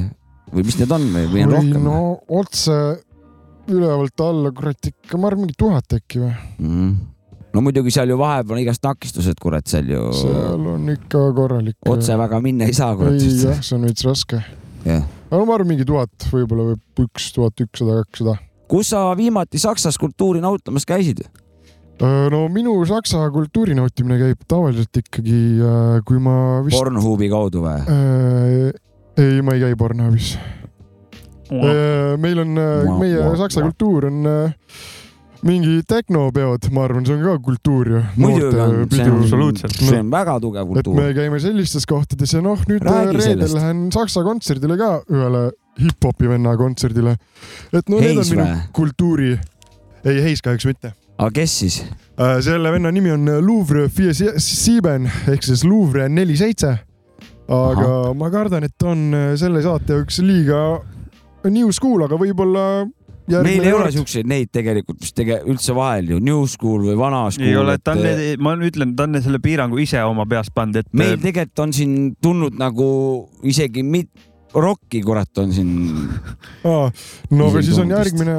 [0.52, 1.98] või mis need on või, või on rohkem no
[2.40, 2.78] otse
[3.66, 6.32] ülevalt alla, kurat ikka, ma arvan mingi tuhat äkki või.
[6.62, 6.92] mm.?
[7.56, 11.78] no muidugi seal ju vahepeal on igast takistused, kurat, seal ju seal on ikka korralik.
[11.88, 13.16] otse väga minna ei saa, kurat.
[13.18, 14.42] ei jah, see on veits raske.
[14.84, 15.08] jah.
[15.30, 18.38] aga no ma arvan mingi tuhat, võib-olla või üks tuhat ükssada, kakssada.
[18.70, 21.24] kus sa viimati Saksas kultuuri nautimas käisid?
[22.04, 25.38] no minu saksa kultuuri nautimine käib tavaliselt ikkagi,
[26.04, 26.76] kui ma vist.
[26.76, 28.74] Pornhubi kaudu või?
[29.18, 30.36] ei, ma ei käi Pornhubis.
[32.18, 33.70] meil on, Mua, meie mua, saksa mua.
[33.70, 34.24] kultuur on,
[35.46, 38.00] mingi tehnopeod, ma arvan, see on ka kultuur ju.
[38.18, 39.76] muidugi on, see on absoluutselt.
[39.78, 41.12] see on väga tugev et kultuur me.
[41.16, 43.56] käime sellistes kohtades ja noh, nüüd Räägi reedel sellest.
[43.58, 45.44] lähen Saksa kontserdile ka ühele
[45.80, 47.16] hip-hopi venna kontserdile.
[47.72, 48.64] et no need Heis on minu või?
[48.80, 49.30] kultuuri,
[50.08, 50.92] ei Heis kahjuks mitte.
[51.18, 51.78] aga kes siis?
[52.48, 56.78] selle venna nimi on Louvre Vier Sieben ehk siis Louvre neli seitse.
[57.46, 58.12] Aga Aha.
[58.18, 60.60] ma kardan, et on selle saate jaoks liiga
[61.46, 62.62] new school, aga võib-olla
[63.26, 67.24] meil ei ole siukseid neid tegelikult vist tege- üldse vahel ju, new school või vana
[67.30, 67.48] school.
[67.48, 68.02] ei ole, ta on,
[68.42, 71.96] ma ütlen, ta on selle piirangu ise oma peast pannud, et meil tegelikult on siin
[72.22, 72.88] tulnud nagu
[73.46, 75.72] isegi mit-, rokki kurat on siin.
[76.70, 76.90] Aa,
[77.36, 78.36] no aga siis on järgmine,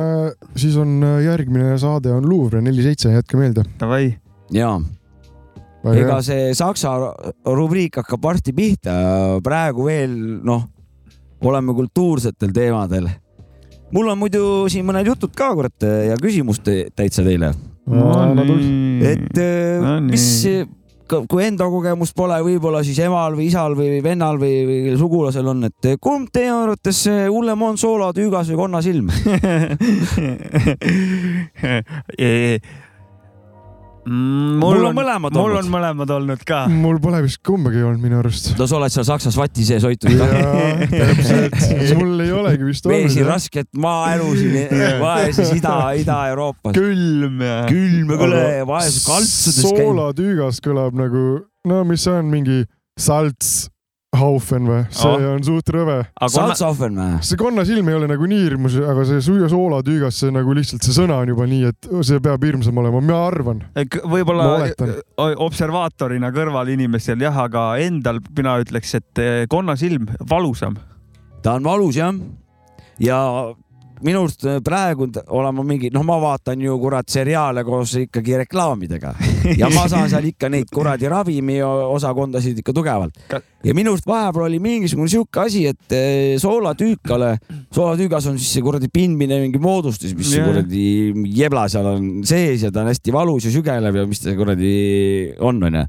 [0.57, 3.65] siis on äh, järgmine saade on Louvre neli seitse, jätke meelde.
[3.79, 4.15] davai,
[4.55, 4.79] jaa,
[5.95, 6.89] ega see saksa
[7.45, 8.93] rubriik hakkab varsti pihta,
[9.43, 10.11] praegu veel
[10.43, 10.63] noh,
[11.41, 13.07] oleme kultuursetel teemadel.
[13.93, 17.53] mul on muidu siin mõned jutud ka kurat ja küsimus te- täitsa teile,
[17.87, 20.43] et äh, No mis,
[21.07, 25.63] kui enda kogemust pole, võib-olla siis emal või isal või vennal või, või sugulasel on,
[25.69, 29.07] et kumb teie arvates hullem on soolotüügas või konnasilm?
[34.07, 35.65] mul on mõlemad mul olnud.
[35.65, 36.63] on mõlemad olnud ka.
[36.71, 38.53] mul pole vist kumbagi olnud minu arust.
[38.59, 40.27] no sa oled seal Saksas vati sees hoitud ka.
[40.31, 41.57] jaa, täpselt,
[41.99, 43.31] mul ei olegi vist veesi olnud.
[43.33, 46.75] rasket maaelu siin vaeses Ida, Ida-Euroopas.
[46.77, 47.61] külm ja.
[47.69, 51.25] külm ja kõle ja vaesus kaltsudes soolatüügas kõlab nagu,
[51.67, 52.63] no mis see on, mingi
[54.15, 54.85] Salzhaufen või?
[54.89, 55.33] see Oh.
[55.35, 55.97] on suht rõve.
[56.31, 57.17] Salzhofen või?
[57.27, 60.95] see konnasilm ei ole nagu nii hirmus, aga see suia soolatüügas, see nagu lihtsalt see
[60.95, 63.63] sõna on juba nii, et see peab hirmsam olema, ma arvan.
[63.75, 64.93] võib-olla oletan.
[65.17, 70.77] o- observaatorina kõrval inimestel jah, aga endal mina ütleks, et eh, konnasilm valusam.
[71.43, 72.13] ta on valus jah.
[72.99, 73.19] ja
[74.05, 79.13] minu arust praegu olen ma mingi, noh, ma vaatan ju kurat seriaale koos ikkagi reklaamidega.
[79.57, 83.15] Ja ma saan seal ikka neid kuradi ravimiosakondasid ikka tugevalt.
[83.63, 87.31] Ja minu arust vahepeal oli mingisugune sihuke asi, et eh, soolatüükale,
[87.73, 90.51] soolatüügas on siis see kuradi pindmine mingi moodustis, mis see Jah.
[90.51, 90.83] kuradi
[91.37, 94.75] jebla seal on sees ja ta on hästi valus ja sügelev ja mis ta kuradi
[95.39, 95.87] on, onju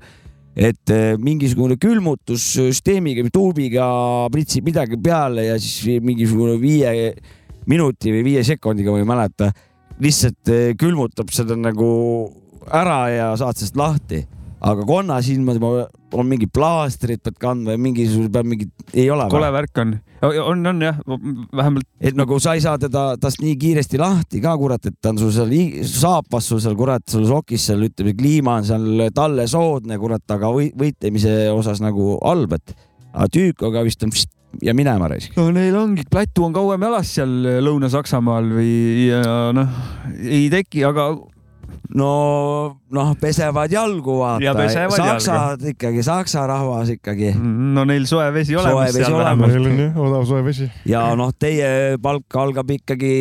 [0.58, 3.86] et eh, mingisugune külmutussüsteemiga, tuubiga
[4.34, 7.12] pritsib midagi peale ja siis mingisugune viie
[7.68, 9.52] minuti või viie sekundiga, ma ei mäleta,
[10.02, 11.88] lihtsalt eh, külmutab seda nagu
[12.68, 14.26] ära ja saad sellest lahti.
[14.59, 15.61] aga konnasilmad
[16.12, 20.66] on mingi plaastrid pead kandma ja mingisugune peab mingi, ei ole kole värk on, on,
[20.66, 20.96] on jah,
[21.54, 21.87] vähemalt.
[22.00, 25.20] Et nagu sa ei saa teda, tast nii kiiresti lahti ka kurat, et ta on
[25.20, 25.52] sul seal
[25.87, 30.50] saapas sul seal kurat, sul sokis seal ütleme, kliima on seal talle soodne kurat, aga
[30.54, 32.74] või, võitlemise osas nagu halb, et.
[33.09, 34.28] Aga tüükoga vist on pst,
[34.62, 35.37] ja minema raisk.
[35.37, 37.34] no neil ongi, plätu on kauem jalas seal
[37.64, 39.22] Lõuna-Saksamaal või ja
[39.56, 39.82] noh,
[40.18, 41.11] ei teki, aga
[41.96, 48.27] no noh, pesevad jalgu Ja vaata, pesevad saksad ikkagi, saksa rahvas ikkagi no neil soe
[48.35, 49.53] vesi Soe olemas vesi seal olemas.
[49.55, 50.68] meil on jah odav soe vesi.
[50.88, 53.12] ja noh, teie palk algab ikkagi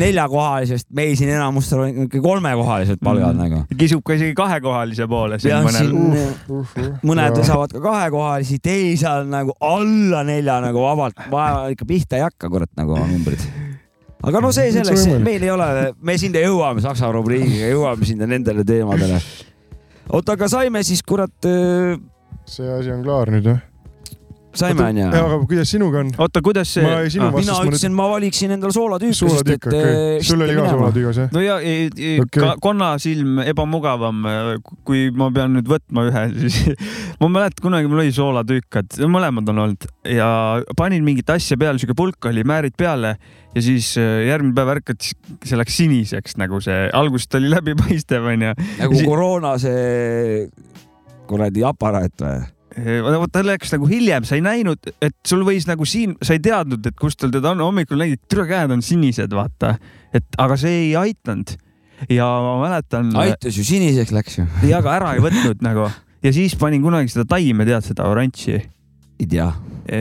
[0.00, 3.40] neljakohalisest, meil siin enamustel on ikkagi kolmekohalised palgad Mm.
[3.42, 3.60] nagu.
[3.78, 5.90] kisub ka isegi kahekohalise poole jah, mõnel.
[5.90, 7.44] siin mõned Jaa.
[7.50, 12.70] saavad ka kahekohalisi, teisal nagu alla nelja nagu vabalt, vaja ikka pihta ei hakka, kurat
[12.76, 13.40] nagu numbrid.
[14.24, 15.68] Aga no see selleks, meil ei ole,
[16.00, 19.20] me sinna jõuame Saksa rubriigiga, jõuame sinna nendele teemadele.
[20.10, 21.50] oota, aga saime siis kurat,
[22.48, 23.62] see asi on klaar nüüd jah?
[24.54, 25.06] Saime onju?
[25.20, 26.10] aga kuidas sinuga on?
[26.18, 29.66] oota, kuidas see Ma ei- sinu vastu- mina ütlesin, ma valiksin endale soolatüüpi, sest et
[29.68, 29.80] okei.
[29.80, 31.28] eh, sul oli ka soolatüügas jah?
[31.34, 32.18] no ja ei, Okei.
[32.22, 32.54] okay.
[32.62, 34.22] konnasilm ebamugavam,
[34.86, 36.60] kui ma pean nüüd võtma ühe, siis
[37.20, 40.28] ma mäletan kunagi mul oli soolatükkad, mõlemad on olnud ja
[40.78, 43.16] panin mingit asja peale, siuke pulk oli, määrid peale
[43.54, 45.02] ja siis äh, järgmine päev ärkad,
[45.46, 48.54] see läks siniseks nagu see, alguses oli läbipaistev onju.
[48.80, 50.48] nagu koroona see
[51.30, 52.40] kuradi aparaat või?
[53.20, 56.42] Vot ta läks nagu hiljem, sa ei näinud, et sul võis nagu siin, sa ei
[56.42, 59.76] teadnud, et kus tal teda on, hommikul nägid, türa käed on sinised, vaata,
[60.14, 61.56] et aga see ei aidanud.
[62.10, 63.12] ja ma mäletan.
[63.22, 64.46] aitas ju, siniseks läks ju.
[64.70, 65.86] ja aga ära ei võtnud nagu
[66.24, 68.56] ja siis panin kunagi seda taime, tead seda oranži,
[69.20, 69.50] ei tea,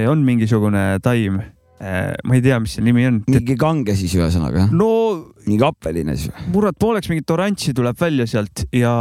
[0.09, 1.41] on mingisugune taim.
[1.83, 3.19] Ma ei tea, mis see nimi on.
[3.27, 4.89] mingi kange siis ühesõnaga, no
[5.47, 6.47] mingi appeline siis või?
[6.55, 8.93] kurat, pooleks mingit oranži tuleb välja sealt ja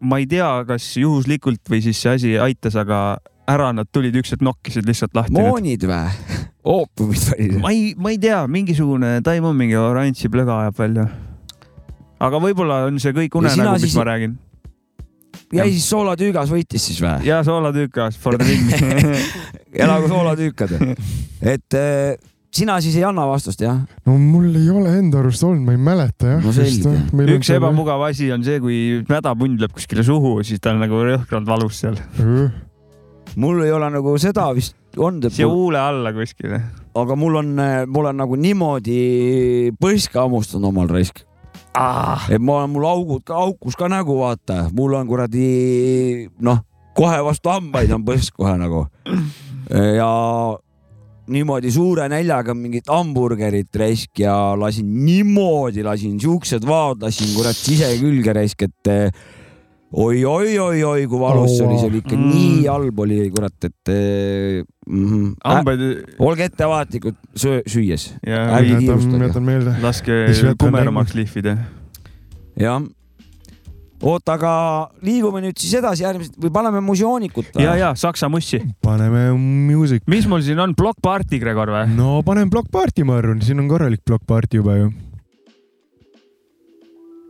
[0.00, 4.44] ma ei tea, kas juhuslikult või siis see asi aitas, aga ära nad tulid, ükskord
[4.44, 5.36] nokkisid lihtsalt lahti.
[5.38, 6.42] moonid või?
[6.68, 7.48] oopumid või?
[7.62, 11.08] ma ei, ma ei tea, mingisugune taim on mingi oranži plöga ajab välja.
[12.20, 14.36] aga võib-olla on see kõik unenägu, mis siis- ma räägin.
[15.54, 17.28] Jäi siis soolatüügas võitis siis või?
[17.28, 19.14] ja soolatükas for the win.
[19.84, 20.74] elagu soolatüükad.
[21.40, 22.18] et eh,
[22.54, 23.80] sina siis ei anna vastust jah?
[24.06, 26.44] no mul ei ole enda arust olnud, ma ei mäleta jah.
[26.44, 26.94] No selge.
[27.36, 28.80] üks ebamugav asi on see, kui
[29.10, 31.98] mädapund lööb kuskile suhu, siis ta on nagu rõhkralt valus seal,
[33.38, 36.60] mul ei ole nagu seda vist olnud, siia huule alla kuskile.
[36.98, 37.54] aga mul on,
[37.88, 39.00] mul on nagu niimoodi
[39.80, 41.24] põska hammustanud omal raisk.
[42.30, 46.62] Et ma olen, mul augud aukus ka nägu, vaata, mul on kuradi noh,
[46.96, 48.86] kohe vastu hambaid on põsk kohe nagu.
[50.00, 50.10] ja
[51.28, 57.90] niimoodi suure näljaga mingit hamburgerit raisk ja lasin niimoodi, lasin siuksed vaod, lasin kurat sise
[58.00, 58.92] külge raisk, et
[59.92, 62.28] oi-oi-oi-oi, kui valus see oli, see oli ikka Mm.
[62.34, 65.80] nii halb oli, kurat, et eh, mm hambaid
[66.18, 68.10] olge ettevaatlikud söö- süües,
[69.82, 70.18] laske
[70.60, 71.56] kumeramaks lihvida.
[72.56, 72.82] jah.
[74.02, 74.52] oota, aga
[75.02, 78.60] liigume nüüd siis edasi järgmised või paneme museoonikut ja, ja Saksa mussi.
[78.84, 80.02] paneme music.
[80.06, 81.88] mis mul siin on, Block Party, Gregor või?
[81.96, 84.92] no paneme Block Party, ma arvan, siin on korralik Block Party juba ju.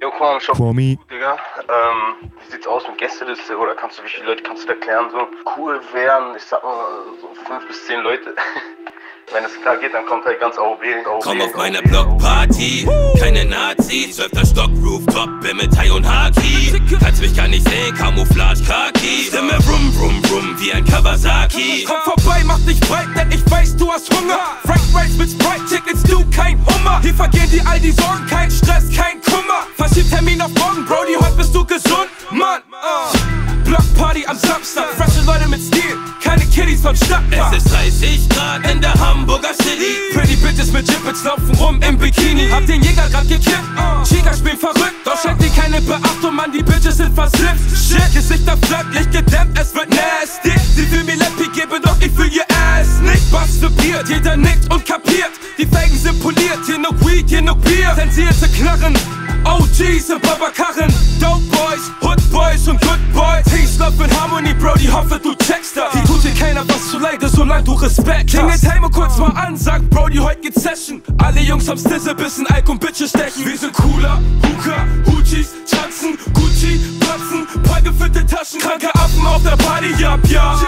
[0.00, 1.36] Jo, Quam, Shop, Quami, Digga.
[1.68, 4.74] Ähm, wie sieht's aus mit Gästeliste oder kannst du, wie viele Leute kannst du da
[4.74, 5.10] klären?
[5.10, 6.86] So cool wären, ich sag mal,
[7.20, 8.34] so fünf bis zehn Leute.
[9.32, 10.80] Wenn es klar geht, dann kommt halt ganz AOB.
[11.04, 12.88] AOB Komm auf meine Blockparty,
[13.20, 16.80] keine Nazis, zwölfter Stock, Rooftop, bin mit Thai und Haki.
[16.98, 19.26] Kannst mich gar nicht sehen, Camouflage, Khaki.
[19.28, 21.84] Stimme rum, rum, rum, wie ein Kawasaki.
[21.86, 24.38] Komm vorbei, mach dich breit, denn ich weiß, du hast Hunger.
[24.64, 27.00] Frank Rice mit Sprite-Tickets, du kein Hummer.
[27.02, 29.66] Hier vergehen dir all die Sorgen, kein Stress, kein Kummer.
[29.76, 32.62] Verschieb Termin auf morgen, Brody, heute bist du gesund, Mann.
[32.70, 33.57] Uh.
[33.68, 37.52] Blockparty am Samstag, frische Leute mit Stil, keine Kiddies von Stadtpark.
[37.52, 39.92] Es ist 30 Grad in der Hamburger City.
[40.14, 42.48] Pretty Bitches mit Gibbets laufen rum im Bikini.
[42.48, 43.68] Hab den Jäger grad gekippt,
[44.08, 44.96] Chica spielen verrückt.
[45.04, 47.60] Doch schenkt dir keine Beachtung, Mann, die Bitches sind versifft.
[47.76, 50.52] Shit, Gesichter flirт, Licht gedämmt, es wird nasty.
[50.74, 53.30] Sie will mir Leppi geben, doch ich fühl ihr Ass nicht.
[53.30, 55.32] Was für Bier, jeder nickt und kapiert.
[55.58, 57.92] Die Felgen sind poliert, hier noch Weed, hier noch Bier.
[57.96, 58.96] Zensierte Knarren,
[59.44, 60.90] OGs und Babakarren.
[61.20, 63.47] Dope Boys, Hood Boys und Good Boys.
[63.88, 65.92] Love and Harmony, Brody, hoffe du checkst das.
[65.94, 68.28] Hier tut dir keiner was zu leide, solange du Respekt.
[68.28, 71.00] Klingelt Helme kurz mal an, sagt Brody, heute geht's Session.
[71.16, 73.46] Alle Jungs am Stisse, bisschen Alk und Bitches stechen.
[73.46, 79.94] Wir sind cooler, Hooker, Hoochies, tanzen, Gucci, platzen, prallgefüllte Taschen, kranke Affen auf der Party,
[79.98, 80.60] ja, ja.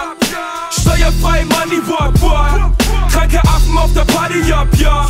[0.71, 2.73] Steuerfrei Money, walk, walk.
[3.11, 5.07] Kranke Affen auf der Party, ja, ja.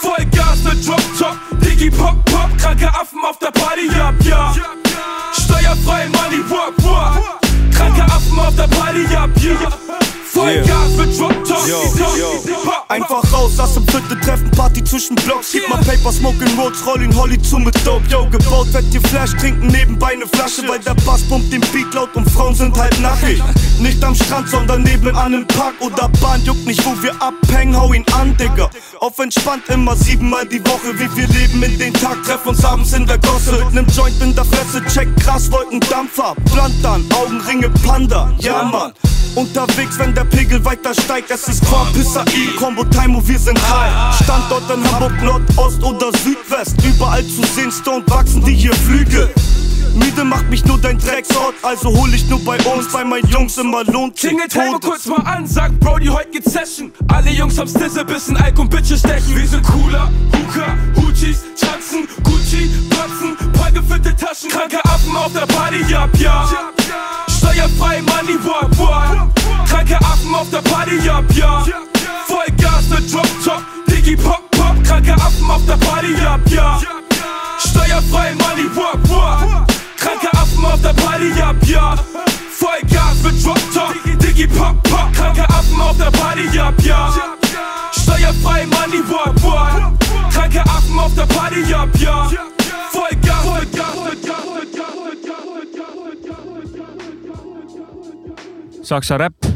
[0.00, 4.54] Vollgas mit Drop Top, Diggy Pop Pop, kranke Affen auf der Party, ja, ja.
[5.34, 7.41] Steuerfrei Money, walk, walk.
[7.82, 10.11] Kranke Affen auf der Party, ja, ja.
[10.32, 15.52] Vollgas mit Drop Top, Diggy Pop Einfach raus, aus dem Viertel treffen, Party zwischen Blocks.
[15.52, 18.06] Gib mal Paper, Smoking Roads, Rollin' Holly zu mit Dope.
[18.08, 21.92] Yo, gebaut wird hier Flash, trinken nebenbei ne Flasche, weil der Bass pumpt den Beat
[21.92, 23.42] laut und Frauen sind halt nackig.
[23.78, 26.42] Nicht am Strand, sondern nebenan im Park oder Bahn.
[26.44, 28.70] Juckt nicht, wo wir abhängen, hau ihn an, Digga.
[29.00, 32.22] Auf entspannt immer siebenmal die Woche, wie wir leben in den Tag.
[32.24, 35.80] Treff uns abends in der Gosse mit nem Joint in der Fresse, check krass, Wolken,
[35.90, 36.34] Dampfer.
[36.52, 38.92] Plantan, Augenringe, Panda, ja Mann.
[39.34, 43.58] Unterwegs, wenn der Pegel weiter steigt, es ist Quam, Pisser, I, Combo, Time, wir sind
[43.58, 44.14] high.
[44.22, 46.76] Standort in Hamburg, Nordost oder Südwest.
[46.84, 49.30] Überall zu sehen, Stone wachsen die hier Flügel.
[49.94, 53.56] Müde macht mich nur dein Drecksort, also hol ich nur bei uns, bei meinen Jungs
[53.58, 56.92] immer lohnt sich Klingelt Helme kurz mal an, sagt Brody, heute geht's Session.
[57.08, 59.36] Alle Jungs am Stisse, bisschen Alk und Bitches stechen.
[59.36, 65.84] Wir sind cooler, Hooker, Hoochies, tanzen, Gucci, platzen, prallgefüllte Taschen, kranke Affen auf der Party,
[65.88, 66.48] ja, ja.
[67.42, 69.34] Steuerfrei Money, walk, walk.
[69.68, 71.64] Kranke Affen auf der Party, ja, ja.
[72.28, 76.80] Vollgas mit Drop Top, Diggy Pop Pop, kranke Affen auf der Party, ja, ja.
[77.58, 79.66] Steuerfrei Money, walk, walk.
[79.96, 81.96] Kranke Affen auf der Party, ja, ja.
[82.60, 87.12] Vollgas mit Drop Top, Diggy Pop Pop, kranke Affen auf der Party, ja, ja.
[87.90, 89.98] Steuerfrei Money, walk, walk.
[90.32, 92.30] Kranke Affen auf der Party, ja, ja.
[92.92, 94.21] Vollgas, Vollgas, Vollgas,
[98.82, 99.46] Saksa räpp.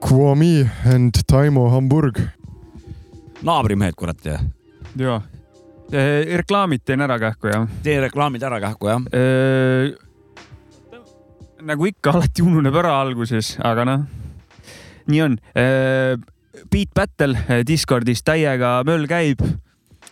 [0.00, 2.20] Kwami and Taimo Hamburg.
[3.42, 4.38] naabrimehed, kurat ja.
[4.96, 5.20] jaa.
[6.36, 7.66] reklaamid teen ära kähku jah.
[7.82, 9.00] tee reklaamid ära kähku jah.
[11.60, 14.04] nagu ikka, alati ununeb ära alguses, aga noh,
[15.08, 15.38] nii on.
[16.70, 19.40] Beat Battle eh, Discordis täiega möll käib,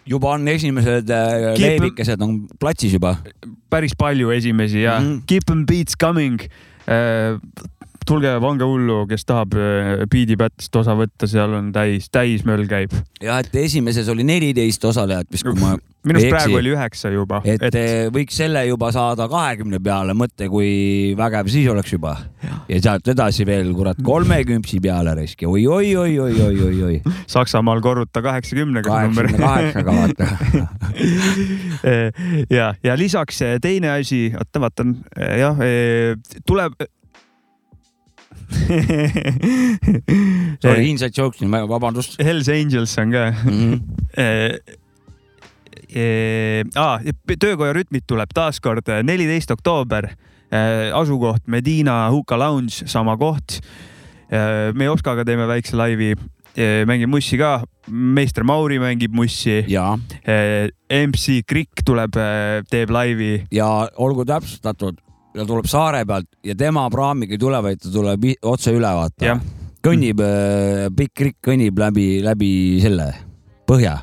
[0.08, 3.16] juba on esimesed Keep- leevikesed on platsis juba.
[3.70, 5.06] päris palju esimesi ja mm.
[5.06, 5.22] -hmm.
[5.26, 6.40] Keep them beats coming.
[8.08, 12.94] Tulge pange hullu, kes tahab äh, Beat'i Battist osa võtta, seal on täis, täismöll käib.
[13.22, 15.76] jah, et esimeses oli neliteist osalejat vist, kui ma
[16.08, 17.40] minu arust praegu oli üheksa juba.
[17.44, 20.70] et, et võiks selle juba saada kahekümne peale, mõtle, kui
[21.18, 22.14] vägev siis oleks juba.
[22.70, 27.00] ja sealt edasi veel kurat kolmekümpsi peale raisk ja oi-oi-oi-oi-oi-oi-oi.
[27.28, 28.88] Saksamaal korruta kaheksakümnega.
[28.88, 30.28] kaheksakümne kaheksaga vaata.
[32.58, 35.00] ja, ja lisaks eh, teine asi, oota vaatan,
[35.42, 35.66] jah,
[36.46, 36.78] tuleb.
[40.62, 42.22] Sorry, inside jokes, vabandust.
[42.22, 43.80] Hells Angels on ka Mhm.
[46.76, 47.00] ah,.
[47.38, 50.10] töökoja rütmid tuleb taaskord neliteist oktoober,
[50.94, 53.60] asukoht Medina Hookah Lounge, sama koht.
[54.74, 56.14] me Oskaga teeme väikse laivi,
[56.88, 59.96] mängib mussi ka, meister Mauri mängib mussi, ja,
[60.90, 62.18] MC Krikk tuleb,
[62.68, 64.98] teeb laivi ja olgu täpsustatud,
[65.34, 69.38] ta tuleb saare pealt ja tema praamiga ei tule, vaid ta tuleb otse üle vaata
[69.84, 70.20] kõnnib,
[70.98, 73.12] pikk rikk kõnnib läbi, läbi selle
[73.68, 73.98] põhja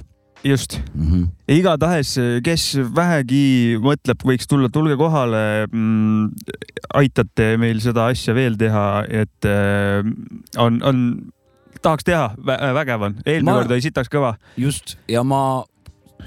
[0.45, 1.07] just mm.
[1.11, 1.27] -hmm.
[1.47, 6.29] igatahes, kes vähegi mõtleb, võiks tulla, tulge kohale mm,.
[6.93, 10.05] aitate meil seda asja veel teha, et äh,
[10.61, 10.99] on, on,
[11.81, 12.29] tahaks teha,
[12.77, 14.35] vägev on, eelmine kord oli sitaks kõva.
[14.57, 15.65] just ja ma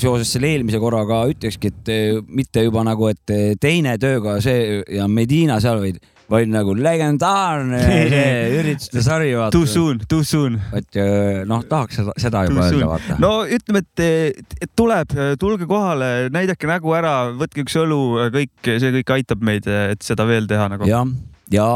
[0.02, 4.80] seoses selle eelmise korraga ütlekski, et eh, mitte juba nagu, et eh, teine tööga see
[4.94, 7.80] ja Medina seal, vaid, vaid nagu legendaarne
[8.58, 9.32] ürituste sari.
[9.54, 10.58] Too soon, too soon.
[10.76, 13.18] et eh, noh, tahaks seda, seda juba öelda, vaata.
[13.22, 18.02] no ütleme, et, et tuleb, tulge kohale, näidake nägu ära, võtke üks õlu,
[18.34, 20.88] kõik, see kõik aitab meid, et seda veel teha nagu.
[20.88, 21.06] jah,
[21.54, 21.68] ja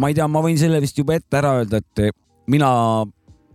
[0.00, 2.08] ma ei tea, ma võin selle vist juba ette ära öelda, et
[2.50, 2.70] mina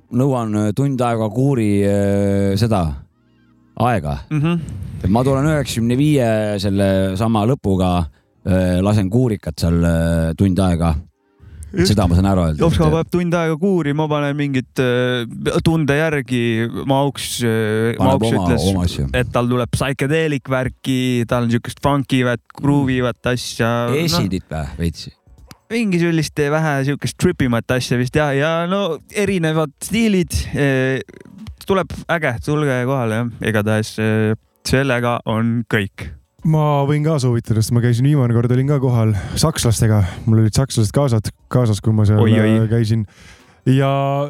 [0.10, 1.70] nõuan tund aega kuuri
[2.58, 2.82] seda
[3.80, 5.10] aega Mm -hmm.
[5.10, 7.92] ma tulen üheksakümne viie selle sama lõpuga,
[8.82, 10.96] lasen kuurikat seal öö, tund aega.
[11.86, 12.64] seda ma saan ära öelda.
[12.64, 17.44] Jopska paneb tund aega kuuri, ma panen mingit äh, tunde järgi, Mauks,
[18.00, 18.48] Mauks oma,
[18.86, 23.88] ütles, et tal tuleb psychedelic värki, tal on siukest funkivat, gruuvivat asja.
[23.90, 25.10] No, Esidit või veits?
[25.70, 30.34] mingi sellist vähe siukest tripimat asja vist ja, ja no erinevad stiilid.
[31.70, 34.32] Tuleb äge, tulge kohale jah, igatahes eh,
[34.68, 36.08] sellega on kõik.
[36.50, 40.56] ma võin ka soovitada, sest ma käisin viimane kord olin ka kohal sakslastega, mul olid
[40.56, 42.56] sakslased kaasad, kaasas, kui ma seal Oi, oi.
[42.72, 43.06] käisin.
[43.68, 43.90] Ja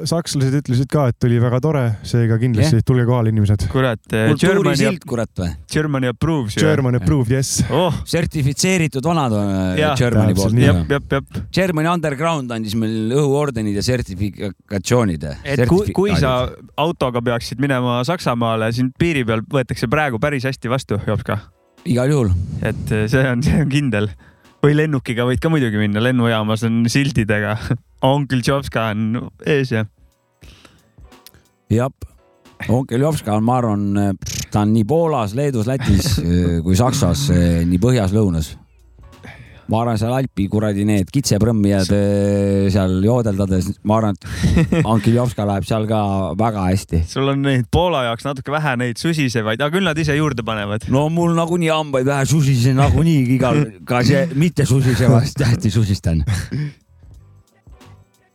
[0.10, 3.68] sakslased ütlesid ka, et oli väga tore, seega kindlasti tulge kohale, inimesed.
[3.72, 5.50] kurat, Germany, kultuurisild, kurat või?
[5.72, 6.58] Germany approves.
[6.60, 7.60] German approved, yes.
[7.74, 11.42] oh, sertifitseeritud vanad on Jah, Germany täpselt poolt jep, jep, jep.
[11.56, 15.28] Germany Underground andis meil õhuordenid ja sertifikatsioonid.
[15.44, 16.34] et kui, kui sa
[16.80, 21.40] autoga peaksid minema Saksamaale, siin piiri peal võetakse praegu päris hästi vastu, Jopska.
[21.90, 24.12] igal juhul, et eh, see on, see on kindel.
[24.64, 27.56] Või lennukiga võid ka muidugi minna, lennujaamas on siltidega.
[28.02, 29.86] onkel Jopska on ees ja.
[31.72, 31.92] jah.
[32.68, 33.86] onkel Jopska on, ma arvan,
[34.52, 36.18] ta on nii Poolas, Leedus, Lätis
[36.64, 37.30] kui Saksas,
[37.66, 38.56] nii põhjas-lõunas.
[39.70, 45.46] Ma arvan, seal Alpi kuradi need kitseprõmmijad eh, seal joodeldades, ma arvan, et onkel Jopska
[45.50, 46.02] läheb seal ka
[46.40, 47.04] väga hästi.
[47.10, 50.90] sul on neid Poola jaoks natuke vähe neid susisevaid, aga küll nad ise juurde panevad.
[50.94, 56.24] no mul nagunii hambaid vähe susisen nagunii igal, ka see mitte susisevast hästi susistan.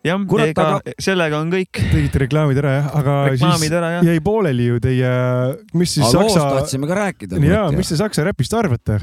[0.04, 1.82] jah, ega aga- sellega on kõik.
[1.82, 4.06] tegite reklaamid ära jah, aga reklaamid siis ära jah.
[4.12, 5.12] jäi pooleli ju teie,
[5.74, 7.42] mis siis aga loost saksa, tahtsime ka rääkida.
[7.42, 9.02] jaa, mis te saksa räpist arvate?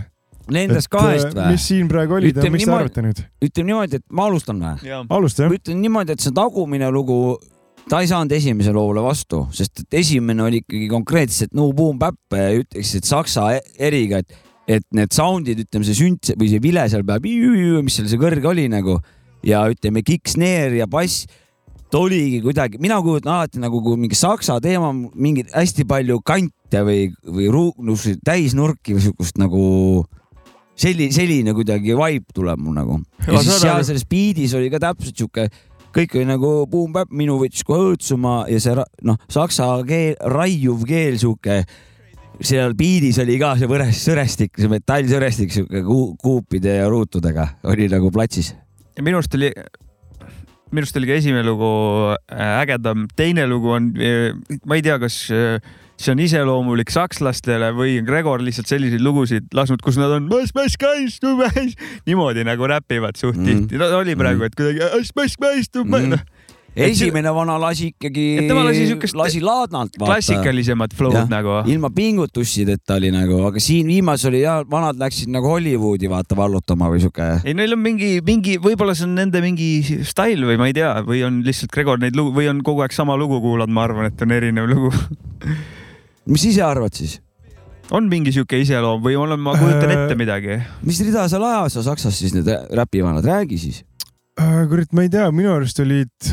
[0.52, 1.66] Nendest kahest või mis?
[1.70, 3.20] siin praegu oli, Ütleme mis te niimoodi- arvate nüüd?
[3.46, 4.92] ütleme niimoodi, et ma alustan või?
[5.10, 5.52] alusta jah.
[5.58, 7.38] ütlen niimoodi, et see tagumine lugu,
[7.90, 12.16] ta ei saanud esimese loole vastu, sest et esimene oli ikkagi konkreetselt no boom bap,
[12.34, 14.34] ütleks, et saksa e- eriga, et,
[14.68, 18.48] et need sound'id, ütleme see sünt või see vile seal peab, mis seal see kõrge
[18.50, 18.98] oli nagu
[19.46, 21.26] ja ütleme kick, snare ja bass
[21.92, 26.82] ta oligi kuidagi, mina kujutan alati nagu kui mingi saksa teema, mingeid hästi palju kante
[26.88, 29.64] või, või ruugnusi, täisnurki või siukest nagu
[30.76, 33.02] selline, selline kuidagi vibe tuleb mul nagu.
[33.28, 35.48] ja siis seal selles beat'is oli ka täpselt sihuke,
[35.96, 38.76] kõik oli nagu boom bap, minu võttis kohe õõtsuma ja see
[39.08, 41.62] noh, saksa keel, raiuv keel sihuke
[42.42, 47.90] seal beat'is oli ka see võres, sõrestik, see metallsõrestik sihuke ku, kuupide ja ruutudega oli
[47.92, 48.54] nagu platsis.
[49.02, 49.52] minu arust oli,
[50.72, 51.70] minu arust oli ka esimene lugu
[52.16, 53.92] äh, ägedam, teine lugu on,
[54.66, 55.60] ma ei tea, kas äh,
[56.02, 60.30] see on iseloomulik sakslastele või on Gregor lihtsalt selliseid lugusid lasknud, kus nad on
[62.10, 63.46] niimoodi nagu räpivad suht Mm.
[63.68, 63.78] tihti.
[63.82, 64.82] no oli praegu, et kuidagi
[66.72, 66.88] Mm.
[66.88, 71.28] esimene vana lasi ikkagi lasi siukest lasi laadnalt klassikalisemat flow'd Jah.
[71.28, 71.58] nagu.
[71.68, 76.88] ilma pingutussideta oli nagu, aga siin viimas oli ja vanad läksid nagu Hollywoodi vaata vallutama
[76.94, 77.28] või siuke.
[77.44, 80.94] ei, neil on mingi, mingi, võib-olla see on nende mingi stail või ma ei tea,
[81.04, 84.06] või on lihtsalt Gregor neid lugu või on kogu aeg sama lugu kuulanud, ma arvan,
[84.08, 84.94] et on erinev lugu.
[86.30, 87.20] mis ise arvad siis?
[87.92, 90.60] on mingi sihuke iseloom või olen, ma kujutan ette Äh, midagi.
[90.88, 93.84] mis rida seal ajas sa Saksas siis need räpivanad, räägi siis.
[94.40, 96.32] Äh, kurat, ma ei tea, minu arust olid,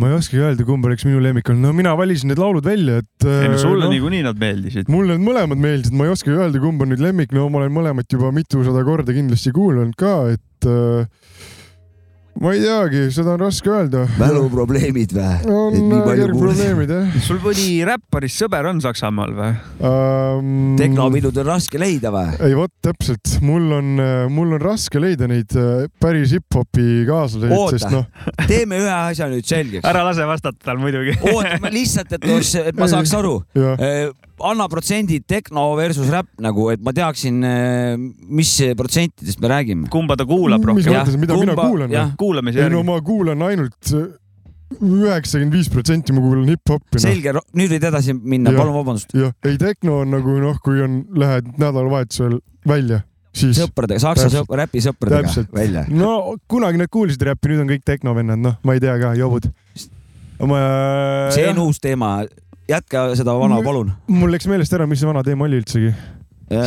[0.00, 3.02] ma ei oskagi öelda, kumb oleks minu lemmik olnud, no mina valisin need laulud välja,
[3.04, 3.26] et.
[3.28, 4.88] ei no sulle noh, niikuinii nad meeldisid.
[4.92, 7.76] mulle need mõlemad meeldisid, ma ei oskagi öelda, kumb on nüüd lemmik, no ma olen
[7.76, 11.04] mõlemat juba mitusada korda kindlasti kuulanud ka, et äh,
[12.42, 14.04] ma ei teagi, seda on raske öelda.
[14.18, 15.36] mäluprobleemid või?
[15.54, 19.52] on et nii palju järgprobleemid jah sul mõni räpparist sõber on Saksamaal või?
[19.78, 20.74] um,.
[20.80, 22.34] tehnopidude on raske leida või?
[22.48, 23.94] ei vot täpselt, mul on,
[24.34, 27.78] mul on raske leida neid äh, päris hip-hopi kaaslaseid, Oota.
[27.78, 28.08] sest noh,
[28.50, 29.86] teeme ühe asja nüüd selgeks.
[29.86, 31.16] ära lase vastata tal muidugi.
[31.30, 33.38] oota, lihtsalt, et, oleks- et ma saaks aru.
[34.34, 37.38] jah, anna protsendid tehno versus räpp nagu, et ma teaksin,
[38.34, 39.88] mis protsentidest me räägime.
[39.92, 41.00] kumba ta kuulab mis rohkem?
[41.00, 41.94] mõttes, mida mina kuulan?
[41.94, 42.90] jah, kuulamise ei no järgi.
[42.90, 43.94] ma kuulan ainult
[44.82, 47.00] üheksakümmend viis protsenti ma kuulan hip-hopi.
[47.02, 48.60] selge, nüüd võid edasi minna, Jah.
[48.60, 49.14] palun vabandust.
[49.16, 53.02] jah, ei tehno on nagu noh, kui on, lähed nädalavahetusel välja,
[53.34, 55.52] siis sõpradega, saksa sõp-, räpisõpradega Täpselt.
[55.54, 55.84] välja.
[55.90, 59.50] no kunagi nad kuulsid räppi, nüüd on kõik tehnovennad, noh, ma ei tea ka, jobud.
[60.50, 60.62] ma,
[61.34, 62.16] see on uus teema,
[62.68, 63.92] jätka seda vana, Mul- palun.
[64.08, 65.94] mul läks meelest ära, mis see vana teema oli üldsegi.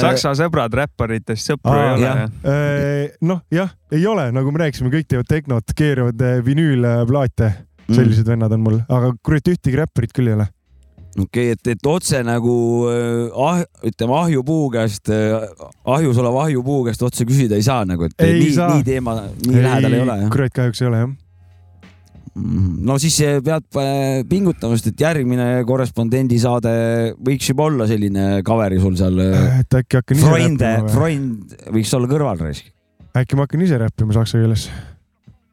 [0.02, 3.16] Saksa sõbrad räpparitest sõpru Aa, ei ole jah?
[3.30, 7.54] noh, jah, ei ole, nagu me rääkisime, kõik teevad tehnot, keeravad eh, vinüülplaate,
[7.88, 7.96] Mm.
[7.96, 10.48] sellised vennad on mul, aga kurat ühtegi räpparit küll ei ole.
[11.24, 12.56] okei, et, et otse nagu
[12.92, 15.08] äh, ah,, ütleme ahjupuu käest,
[15.88, 19.14] ahjus oleva ahjupuu käest otse küsida ei saa nagu, et Ei nii, nii teema,
[19.46, 21.14] nii lähedal ei ole kurat, kahjuks ei ole jah.
[22.38, 26.74] No siis pead eh, pingutama, sest et järgmine korrespondendi saade
[27.24, 29.22] võiks juba olla selline cover'i sul seal.
[29.62, 30.94] et äkki hakkan ise räppima või?
[30.98, 32.70] Freund võiks olla kõrval raisk.
[33.18, 34.70] äkki ma hakkan ise räppima saksa keeles?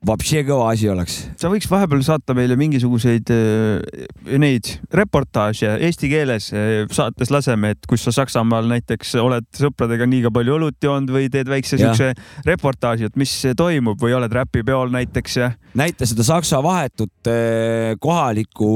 [0.05, 1.17] Vapše kõva asi oleks.
[1.41, 4.05] sa võiks vahepeal saata meile mingisuguseid äh,
[4.41, 10.33] neid reportaaže eesti keeles äh, saates laseme, et kus sa Saksamaal näiteks oled sõpradega liiga
[10.35, 12.13] palju õlut joonud või teed väikse siukse
[12.47, 18.71] reportaaži, et mis toimub või oled räpipeol näiteks ja näita seda saksa vahetut eh, kohalikku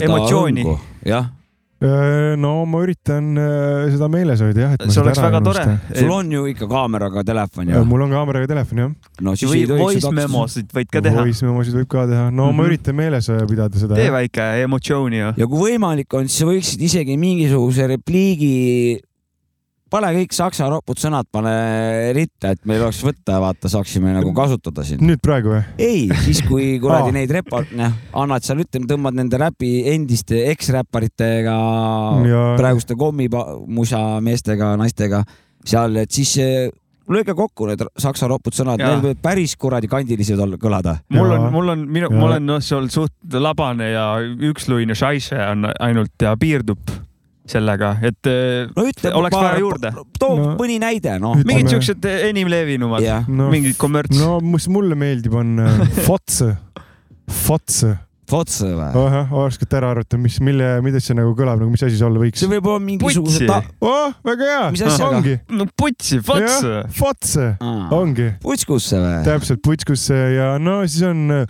[0.00, 0.64] Emotsiooni.
[1.06, 1.28] jah,
[2.40, 5.64] no ma üritan äh, seda meeles hoida jah, see oleks väga tore
[5.98, 7.84] sul on ju ikka kaameraga telefon ju.
[7.88, 8.92] mul on kaameraga telefon jah.
[9.20, 11.22] no siis või ei tohiks voice memosid võid ka teha.
[11.24, 12.56] Voice memosid võib ka teha, no Mhm.
[12.56, 13.94] ma üritan meeles äh, pidada seda.
[13.98, 15.32] tee väike emotsiooni ju.
[15.42, 19.00] ja kui võimalik on, siis sa võiksid isegi mingisuguse repliigi,
[19.94, 21.54] pane kõik saksa roputsõnad, pane
[22.16, 25.02] ritta, et meil oleks võtta, vaata, saaksime nagu kasutada siin.
[25.04, 25.62] nüüd praegu või?
[25.78, 31.58] ei, siis kui kuradi neid report, noh, annad seal, ütleme, tõmbad nende räpi endiste eksräpparitega,
[32.30, 35.22] Ja- praeguste kommimusa meestega, naistega
[35.64, 36.72] seal, et siis eh,
[37.10, 38.94] lööge kokku need saksa roputsõnad, Jaa.
[38.94, 40.98] need võivad päris kuradi kandilised olla, kõlada.
[41.14, 44.06] mul on mul on, minu, ma olen noh, seal suht labane ja
[44.50, 46.80] üksluine šaisse on ainult ja piirdub
[47.48, 49.90] sellega, et äh, no ütle, Oleks vaja juurde.
[50.18, 50.54] too No.
[50.58, 51.36] mõni näide, noh.
[51.44, 54.38] Mingid siuksed enim levinumad, jah, no, mingid kommerts no..
[54.40, 56.54] mis mulle meeldib, on äh, Fotse,
[57.28, 57.94] Fotse.
[58.24, 58.86] Fotse või?
[58.96, 62.22] ahah, oskate ära arvata, mis, mille, mida see nagu kõlab nagu, mis asi see olla
[62.22, 62.48] võiks see?
[62.48, 65.34] võib olla mingisuguse ta-, oh, väga hea ongi.
[65.52, 66.64] no putsi, fots.
[66.96, 67.50] Fotse,
[67.92, 69.18] ongi, putskusse või?
[69.28, 71.44] täpselt putskusse ja no siis on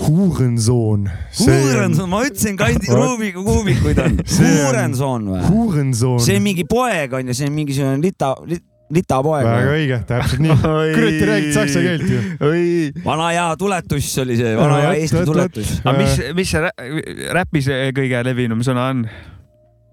[0.00, 1.08] äh, Hurensoon.
[1.40, 2.96] Huurensoon, ma ütlesin kandi Vot.
[3.02, 4.18] ruumiga kuubikuid on.
[4.26, 5.44] See on- Huurensoon või?
[5.50, 6.20] Hurensoon.
[6.24, 8.32] see on mingi poeg on ju, see on mingisugune lita,
[8.94, 10.58] lita poeg väga õige, täpselt nii.
[10.96, 12.20] kurat, te räägite saksa keelt ju.
[12.48, 12.62] oi,
[13.04, 15.74] vana hea tuletus oli see, vana hea Eesti tuletus.
[15.84, 17.68] aga mis, mis see rä- räpis
[17.98, 19.02] kõige levinum sõna on?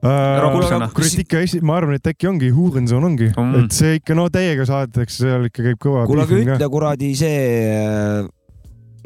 [0.06, 0.86] rokusõna.
[0.94, 3.64] kurat ikka esi-, ma arvan, et äkki ongi Hurensoon ongi Mm.
[3.66, 7.40] et see ikka no täiega saadetakse, seal ikka käib kõva kuule, aga ütle kuradi see,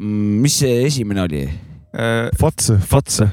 [0.00, 1.44] mis see esimene oli?
[2.38, 3.26] Fotse, Fotse,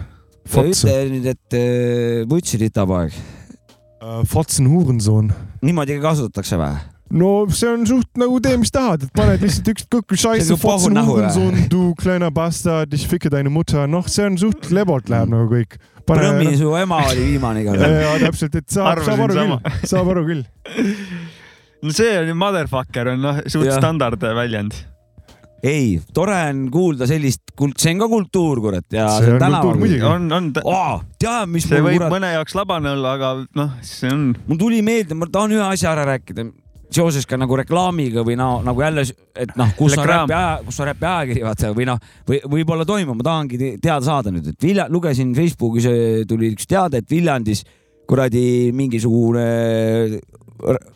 [0.49, 3.15] Fotse ütle, nüüd, et äh, vutsi lita poeg.
[4.29, 5.33] Fotsen Hurensoon.
[5.65, 6.77] niimoodi ka kasutatakse või?
[7.11, 10.57] no see on suht nagu tee, mis tahad, et paned lihtsalt üks kõkku See scheisse
[10.89, 15.11] on nagu Hurensoon, du kleiner bastard, ich ficke deine mutter, noh, see on suht lebalt
[15.11, 15.79] läheb nagu kõik.
[16.07, 17.95] Prõmmi, su ema oli viimane igal juhul.
[17.99, 19.57] ja täpselt, et saab, saab aru sama.
[19.63, 20.43] küll, saab aru küll.
[21.83, 24.77] no see on ju motherfucker on noh, suht standard väljend.
[25.63, 29.37] ei, tore on kuulda sellist kult-, see on ka kultuur, kurat, ja See see on
[29.37, 33.33] on tänaval on, on, Oh, tead, mis see võib kurat, mõne jaoks labane olla, aga
[33.57, 36.45] noh, see on, mul tuli meelde, ma tahan ühe asja ära rääkida.
[36.93, 39.03] seoses ka nagu reklaamiga või no nagu jälle,
[39.35, 41.97] et noh, kus on räpi aja, kus on räpi ajakiri, vaata või noh,
[42.29, 46.53] või võib-olla toimub, ma tahangi te- teada saada nüüd, et Vilja, lugesin Facebookis äh, tuli
[46.53, 47.65] üks teade, et Viljandis
[48.07, 50.21] kuradi mingisugune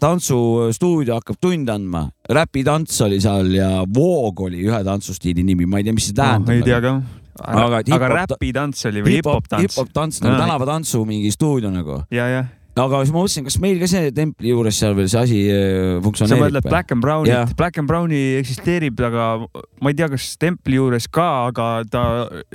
[0.01, 5.87] tantsustuudio hakkab tunde andma, räpitants oli seal ja Voog oli ühe tantsustiili nimi, ma ei
[5.87, 6.53] tea, mis see tähendab.
[6.55, 6.95] ei tea ka.
[7.41, 9.63] Aga aga, aga räpitants oli või hip-hop, tants?
[9.63, 10.41] hip-hop tants nagu Aa.
[10.43, 12.01] tänavatantsu mingi stuudio nagu.
[12.11, 12.49] ja, jah.
[12.79, 15.97] Aga siis ma mõtlesin, kas meil ka see templi juures seal veel see asi äh,
[15.97, 16.69] sa funktsioneerib mõtled.
[16.69, 21.09] Black and Brownit Jah., Black and Browni eksisteerib, aga ma ei tea, kas templi juures
[21.11, 22.03] ka, aga ta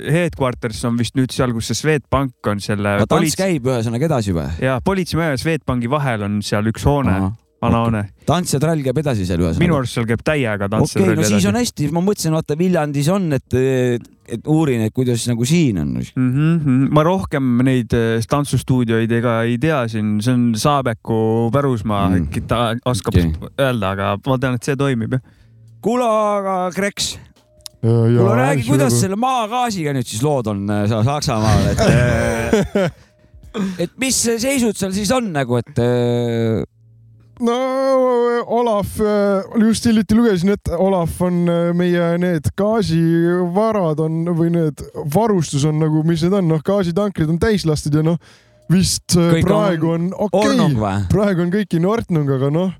[0.01, 4.33] headquarters on vist nüüd seal, kus see Swedbank on selle tants politsei, käib ühesõnaga edasi
[4.37, 4.49] või?
[4.63, 7.19] ja politseimaja ja Swedbanki vahel on seal üks hoone,
[7.67, 8.03] vana hoone.
[8.27, 9.63] tants ja trall käib edasi seal ühesõnaga.
[9.63, 12.57] minu arust seal käib täiega tants okei okay,, no siis on hästi, ma mõtlesin, vaata
[12.59, 13.57] Viljandis on, et,
[14.27, 15.93] et uurin, et kuidas nagu siin on.
[16.01, 16.31] mm.
[16.33, 16.89] -hmm.
[16.95, 22.27] ma rohkem neid eh, tantsustuudioid ega ei tea siin, see on Saabeku pärusmaa Mm.
[22.27, 23.31] äkki ta oskab okay.
[23.59, 25.23] öelda, aga ma tean, et see toimib jah.
[25.83, 27.17] kuule, aga Kreks,
[27.81, 32.89] kuule räägi, kuidas selle maagaasiga nüüd siis lood on äh, seal Saksamaal, et äh,
[33.85, 35.81] et mis seisud seal siis on nagu, et
[37.43, 37.57] no
[38.57, 38.87] Olav,
[39.61, 44.83] just hiljuti lugesin, et Olav on äh, meie need gaasivarad on või need
[45.13, 48.19] varustus on nagu, mis need on, noh, gaasitankrid on täis lastud ja noh,
[48.71, 52.51] vist äh, Kõik on praegu on okei Ornung okay., praegu on kõik in ordnung, aga
[52.53, 52.75] noh.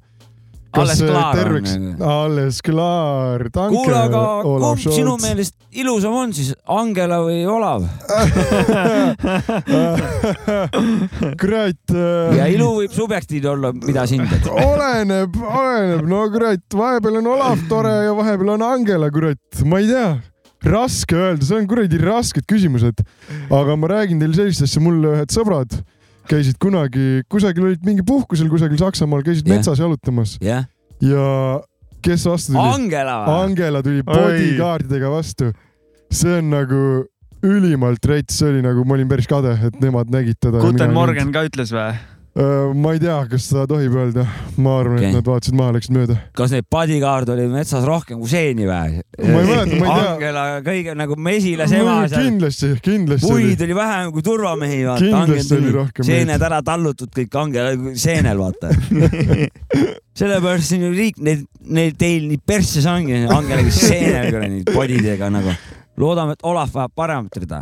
[0.76, 5.24] Alles klaar on, terveks nagu., alles klaar, tanke kuule, aga kumb sinu Scholz.
[5.24, 7.86] meelest ilusam on siis, Angela või Olav?
[11.42, 14.44] kurat ja äh, ilu võib subjektiivne olla, mida hindad.
[14.52, 19.88] oleneb, oleneb, no kurat, vahepeal on Olav tore ja vahepeal on Angela, kurat, ma ei
[19.92, 20.10] tea,
[20.68, 22.98] raske öelda, see on kuradi rasked küsimused.
[23.54, 25.72] aga ma räägin teile sellist asja, mul ühed sõbrad
[26.30, 29.58] käisid kunagi kusagil olid mingi puhkusel kusagil Saksamaal, käisid Jah.
[29.58, 30.68] metsas jalutamas jah,
[31.04, 31.28] ja
[32.06, 32.64] kes vastu tuli?
[32.64, 33.38] Angela või?
[33.46, 35.52] Angela tuli bodyguardidega vastu.
[36.12, 36.82] see on nagu
[37.48, 40.62] ülimalt rets, see oli nagu, ma olin päris kade, et nemad nägid teda.
[40.64, 41.92] Guten Morgen ka ütles või?
[42.38, 44.24] Ma ei tea, kas seda tohib öelda,
[44.62, 46.18] ma arvan okay., et nad vaatasid maha, läksid mööda.
[46.38, 49.00] kas neid bodyguard oli metsas rohkem kui seeni või?
[49.24, 50.12] Ma ei mäleta, ma ei tea.
[50.12, 52.28] Angela kõige nagu mesilas ema seal.
[52.28, 55.08] kindlasti, kindlasti oli puid oli vähem kui turvamehi, vaata.
[55.08, 58.70] Kindlasti oli rohkem seened ära tallutud kõik Angela seenel, vaata.
[60.22, 65.58] sellepärast siin ju riik, neid, neid teil nii persses ongi, Angela, seenel kuradi bodidega nagu.
[65.98, 67.62] loodame, et Olav vajab paremat rida.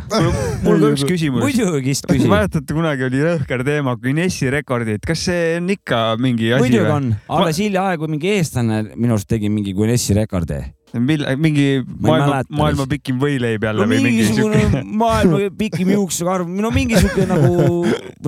[0.64, 1.42] mul ka üks küsimus.
[1.44, 2.28] muidugi, küsi.
[2.30, 7.12] mäletate, kunagi oli rõhker teema Guinessi rekordid, kas see on ikka mingi asi muidugi on,
[7.38, 10.60] alles hiljaaegu mingi eestlane minu arust tegi mingi Guinessi rekordi.
[10.96, 14.84] Mil-, mingi Ma maailma maailma pikim võileib jälle no või mingi siuke.
[15.02, 17.82] maailma pikim juuksekarv, no mingisugune nagu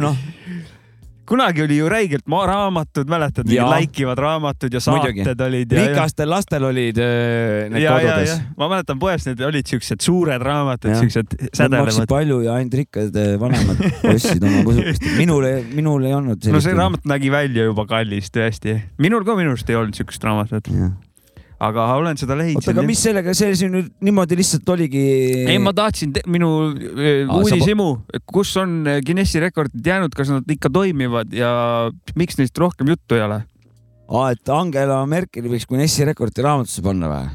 [0.05, 0.19] noh,
[1.29, 5.25] kunagi oli ju räigelt maa- raamatud, mäletad, läikivad raamatud ja Muidugi.
[5.25, 9.41] saated olid ja, ja rikastel lastel olid öö, need ja, kodudes ma mäletan poest need
[9.45, 12.09] olid siuksed suured raamatud, siuksed Nad maksid sädelevad.
[12.09, 13.83] palju ja ainult rikkad öö, vanemad
[14.15, 15.05] ostsid oma kusukest.
[15.19, 16.75] minul, minul ei olnud no see.
[16.79, 18.79] raamat nägi välja juba kallis tõesti.
[18.99, 20.73] minul ka minu arust ei olnud siukest raamatut,
[21.59, 22.87] aga olen seda oota, aga lehitsenud.
[22.87, 25.03] mis sellega, see siin nüüd niimoodi lihtsalt oligi.
[25.51, 27.89] ei, ma tahtsin, minu sa uudishimu,
[28.31, 31.51] kus on eh, Guinessi rekordid jäänud, kas nad ikka toimivad ja
[32.19, 33.43] miks neist rohkem juttu ei ole?
[34.09, 37.29] aa, et Angela Merkeli võiks Guinessi rekordi raamatusse panna või?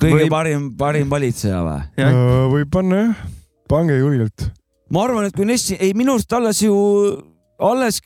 [0.00, 1.80] kõige Võib- parim, parim valitseja või?
[2.56, 3.24] Võib panna jah,
[3.68, 4.48] pange julgelt.
[4.88, 6.74] ma arvan, et Guinessi, ei minu arust alles ju,
[7.60, 8.00] alles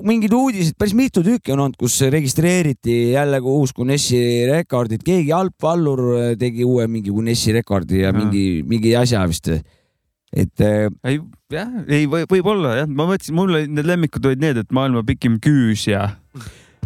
[0.00, 4.18] mingid uudised, päris mitu tükki on olnud, kus registreeriti jälle uus Guinessi
[4.48, 6.02] rekord, et keegi alpvallur
[6.40, 8.16] tegi uue mingi Guinessi rekordi ja Jaa.
[8.16, 9.50] mingi, mingi asja vist.
[10.32, 11.18] et äh, ei,
[11.52, 15.04] jah, ei või, võib-olla jah, ma mõtlesin, mul olid need lemmikud olid need, et maailma
[15.04, 16.06] pikim küüs ja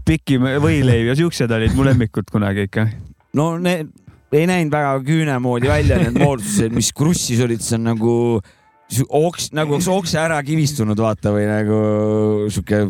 [0.07, 2.89] pikim võileib ja siuksed olid mu lemmikud kunagi ikka.
[3.39, 3.93] no need
[4.35, 8.56] ei näinud väga küüne moodi välja, need moodustused, mis krussis olid, see on nagu su-
[9.09, 11.81] oks, nagu oleks okse ära kivistunud, vaata või nagu
[12.53, 12.87] sihuke,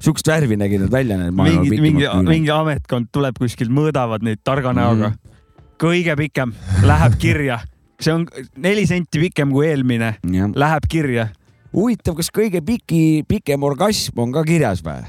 [0.00, 5.12] sihukest värvi nägid nad välja, mingi, mingi, mingi ametkond tuleb kuskilt, mõõdavad neid targa näoga
[5.12, 5.16] Mhm.
[5.16, 5.34] mm..
[5.78, 6.54] kõige pikem
[6.86, 7.60] läheb kirja,
[8.00, 8.26] see on
[8.56, 10.16] neli senti pikem kui eelmine,
[10.54, 11.28] läheb kirja.
[11.76, 15.04] huvitav, kas kõige piki, pikem orgasm on ka kirjas või?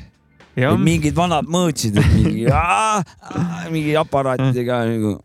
[0.81, 2.47] mingid vanad mõõtsid, et mingi,
[3.73, 5.17] mingi aparaatidega nagu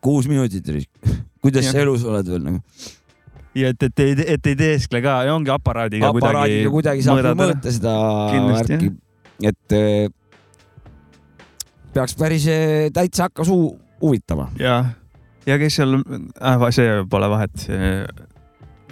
[0.00, 0.66] kuus minutit
[1.42, 2.60] kuidas sa elus oled veel nagu?
[3.54, 7.22] Ja et, et ei, et ei teeskle ka ja ongi aparaadiga aparaadiga kuidagi saab ju
[7.22, 7.52] mõõdad ära.
[7.52, 7.94] mõõta seda
[8.32, 8.90] Kindlasti, värki,
[9.50, 10.08] et eh,
[11.92, 14.48] peaks päris eh, täitsa hakkas hu- huvitama.
[14.60, 14.78] ja,
[15.46, 17.66] ja kes seal äh,, see pole vahet.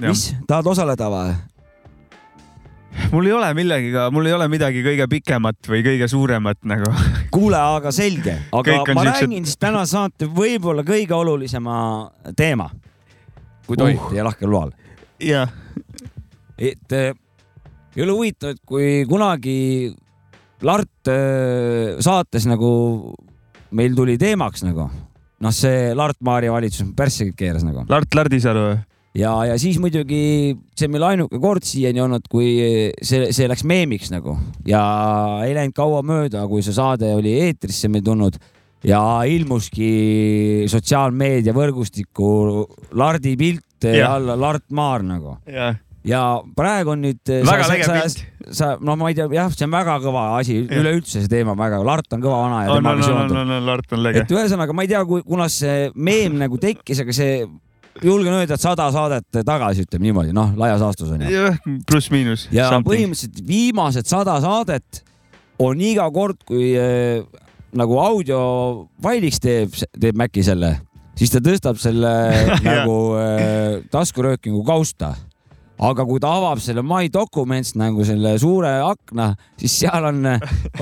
[0.00, 1.32] mis, tahad osaleda või?
[3.12, 6.92] mul ei ole millegiga, mul ei ole midagi kõige pikemat või kõige suuremat nagu.
[7.34, 12.68] kuule, aga selge, aga ma siuksed- räägin siis täna saate võib-olla kõige olulisema teema,
[13.70, 14.10] kui tohib Uh.
[14.10, 14.74] teie lahkel loal.
[15.22, 15.50] jah,
[16.58, 17.12] et äh,
[17.96, 19.58] ei ole huvitav, et kui kunagi
[20.66, 22.70] Lart äh, saates nagu
[23.72, 24.90] meil tuli teemaks nagu
[25.40, 28.78] noh, see Lart Maarja valitsus pärssigi keeras nagu Lart Lardisalu või?
[29.16, 30.20] ja, ja siis muidugi
[30.76, 32.50] see on meil ainuke kord siiani olnud, kui
[33.02, 34.36] see, see läks meemiks nagu
[34.68, 34.82] ja
[35.46, 38.36] ei läinud kaua mööda, kui see saade oli eetrisse meil tulnud
[38.86, 39.90] ja ilmuski
[40.70, 42.30] sotsiaalmeedia võrgustikku
[42.96, 44.18] Lardi pilt ja Jah.
[44.18, 45.36] alla Lart Maar nagu
[46.06, 46.20] ja
[46.56, 47.20] praegu on nüüd.
[47.46, 48.22] Väga lege pilt.
[48.56, 51.60] sa, no ma ei tea, jah, see on väga kõva asi, üleüldse see teema on
[51.60, 53.40] väga, Lart on kõva vana ja on, temaga on, seonduv.
[53.42, 54.32] on, on, Lart on lege et.
[54.34, 57.44] ühesõnaga, ma ei tea, kunas see meem nagu tekkis, aga see,
[58.02, 61.30] julgen öelda, et sada saadet tagasi, ütleme niimoodi, noh, laias laastus on ju.
[61.36, 61.60] jah,
[61.90, 62.48] pluss-miinus.
[62.54, 65.04] ja põhimõtteliselt viimased sada saadet
[65.60, 67.20] on iga kord, kui äh,
[67.76, 70.74] nagu audiofailiks teeb, teeb Maci selle,
[71.18, 72.12] siis ta tõstab selle
[72.66, 75.14] nagu äh, taskuröökingu kausta.
[75.80, 80.26] Aga kui ta avab selle My Documents nagu selle suure akna, siis seal on,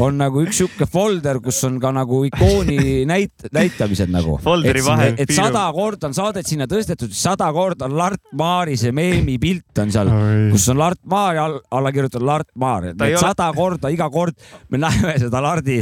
[0.03, 4.38] on nagu üks sihuke folder, kus on ka nagu ikooni näit-, näitamised nagu.
[4.42, 8.90] Folderi et, vahel et sada korda on saadet sinna tõstetud, sada korda on Lart Maarise
[8.94, 10.11] meemi pilt on seal,
[10.53, 14.09] kus on Lart Maar ja all, alla kirjutatud Lart Maar, et ole- sada korda iga
[14.12, 14.34] kord
[14.72, 15.78] me näeme seda Lardi,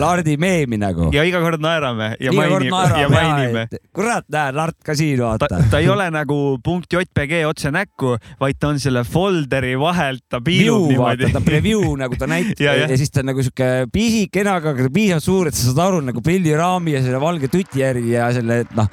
[0.00, 1.10] Lardi meemi nagu.
[1.14, 3.66] ja iga kord naerame ja iga mainime, ja mainime.
[3.66, 7.70] naerame, kurat, näed, Lart ka siin ta vaata., ta ei ole nagu punkt JPG otse
[7.74, 8.16] näkku,
[8.46, 11.42] vaid ta on selle folderi vahelt, ta piilub View niimoodi ta.
[11.44, 15.26] preview nagu ta näitab Ja, ja, ja siis ta on nagu sihuke pisikene, aga piisavalt
[15.26, 18.74] suur, et sa saad aru nagu pilliraami ja selle valge tuti järgi ja selle, et
[18.78, 18.88] noh,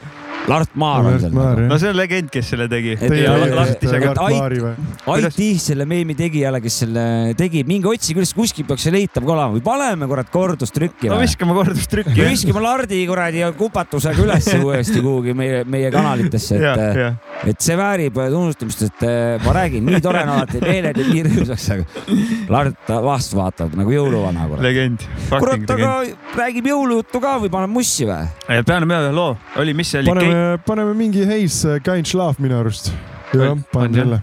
[0.48, 1.32] Lart Maar on seal
[1.70, 2.98] no see on legend, kes selle tegi.
[2.98, 4.74] Et- Teie ja leiate lahtisega- Lart Ait- Maari või?
[5.14, 7.04] aitäh selle meemi tegijale, kes selle
[7.40, 11.20] tegi, minge otsige üles, kuskil peaks see leitav ka olema või paneme kurat kordustrükki no
[11.22, 17.64] viskame kordustrükki viskame Lardi kuradi kupatusega ülesse uuesti kuhugi meie, meie kanalitesse, ja, et, et
[17.64, 21.70] see väärib tunnustamist, et eh, ma räägin, nii tore on alati, meeled ja nii rõõmsaks,
[21.78, 22.20] aga
[22.54, 25.08] Lart vastu vaatab nagu jõuluvana legend.
[25.32, 25.94] kurat, aga
[26.36, 28.28] räägime jõulujuttu ka või paneme mussi või?
[28.48, 30.33] peame peale ühe loo, oli, mis see oli?
[30.34, 32.92] paneme, paneme mingi Heis Kein Schlaf minu arust.
[33.34, 34.22] jah panen selle.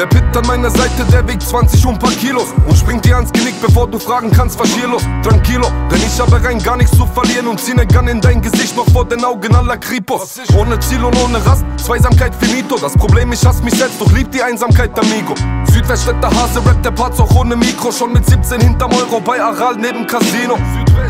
[0.00, 3.30] Der Pit an meiner Seite, der wiegt 20 und paar Kilos und springt dir ans
[3.32, 5.02] Genick, bevor du fragen kannst, was hier los?
[5.22, 8.40] Tranquilo, denn ich habe rein gar nichts zu verlieren und zieh ne Gun in dein
[8.40, 10.40] Gesicht noch vor den Augen aller Kripos.
[10.56, 12.78] Ohne Ziel und ohne Rast, Zweisamkeit finito.
[12.78, 15.34] Das Problem, ich hasse mich selbst, doch lieb die Einsamkeit, amigo.
[15.70, 19.76] Südweststädter Hase rappt der Parts auch ohne Mikro, schon mit 17 hinterm Euro bei Aral
[19.76, 20.56] neben Casino.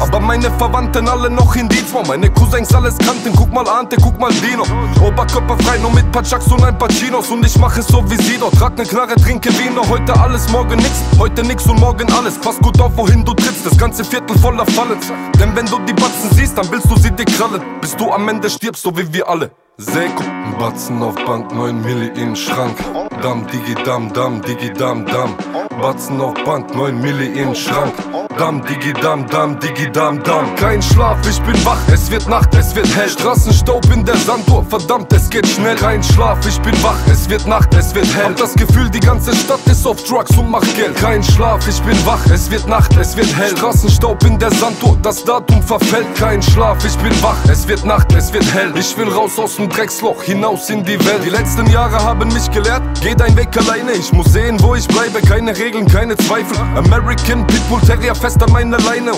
[0.01, 4.19] Aber meine Verwandten alle noch in Dienstform, meine Cousins alles kannten, guck mal Ante, guck
[4.19, 4.65] mal Dino.
[5.01, 8.03] Oberkörper frei, nur mit paar Chucks und ein paar Chinos und ich mache es so
[8.11, 8.55] wie sie dort.
[8.55, 12.39] Trag ne Knarre, trinke Vino, heute alles, morgen nix, heute nix und morgen alles.
[12.39, 14.99] Pass gut auf, wohin du trittst, das ganze Viertel voller Fallen.
[15.39, 18.29] Denn wenn du die Batzen siehst, dann willst du sie dir krallen, bis du am
[18.29, 19.51] Ende stirbst, so wie wir alle.
[19.77, 20.25] Seko,
[20.59, 22.77] Batzen auf Bank, 9 Milli in Schrank.
[23.23, 25.35] Dam, digi, dam, dam, digi, dam, dam.
[25.81, 27.93] Batzen auf Bank, 9 Milli in Schrank.
[28.41, 30.57] Dam, digi, dam, dam, digi, dam, dam.
[30.57, 33.11] Kein Schlaf, ich bin wach, es wird Nacht, es wird hell.
[33.11, 35.77] Straßenstaub in der Sanduhr, verdammt, es geht schnell.
[35.77, 38.31] Kein Schlaf, ich bin wach, es wird Nacht, es wird hell.
[38.31, 40.97] Hab das Gefühl, die ganze Stadt ist auf Drugs und macht Geld.
[40.97, 43.55] Kein Schlaf, ich bin wach, es wird Nacht, es wird hell.
[43.55, 46.07] Straßenstaub in der Sanduhr, das Datum verfällt.
[46.15, 48.73] Kein Schlaf, ich bin wach, es wird Nacht, es wird hell.
[48.75, 51.23] Ich will raus aus dem Drecksloch, hinaus in die Welt.
[51.27, 53.93] Die letzten Jahre haben mich gelehrt, geh dein Weg alleine.
[53.93, 56.57] Ich muss sehen, wo ich bleibe, keine Regeln, keine Zweifel.
[56.75, 59.13] American Pitbull Terrier fest an meiner Leine.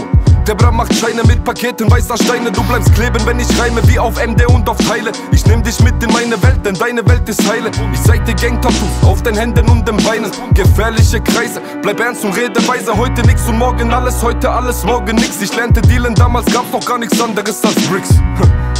[0.46, 2.50] Der Bra macht Scheine mit Paketen weißer Steine.
[2.50, 5.12] Du bleibst kleben, wenn ich reime, wie auf MD und auf Teile.
[5.30, 7.70] Ich nehm dich mit in meine Welt, denn deine Welt ist heile.
[7.92, 10.30] Ich zeig dir Gang-Tattoos auf den Händen und den Beinen.
[10.54, 12.96] Gefährliche Kreise, bleib ernst und rede weise.
[12.96, 15.40] Heute nix und morgen alles, heute alles, morgen nix.
[15.40, 18.10] Ich lernte dealen, damals gab's noch gar nichts anderes als Bricks.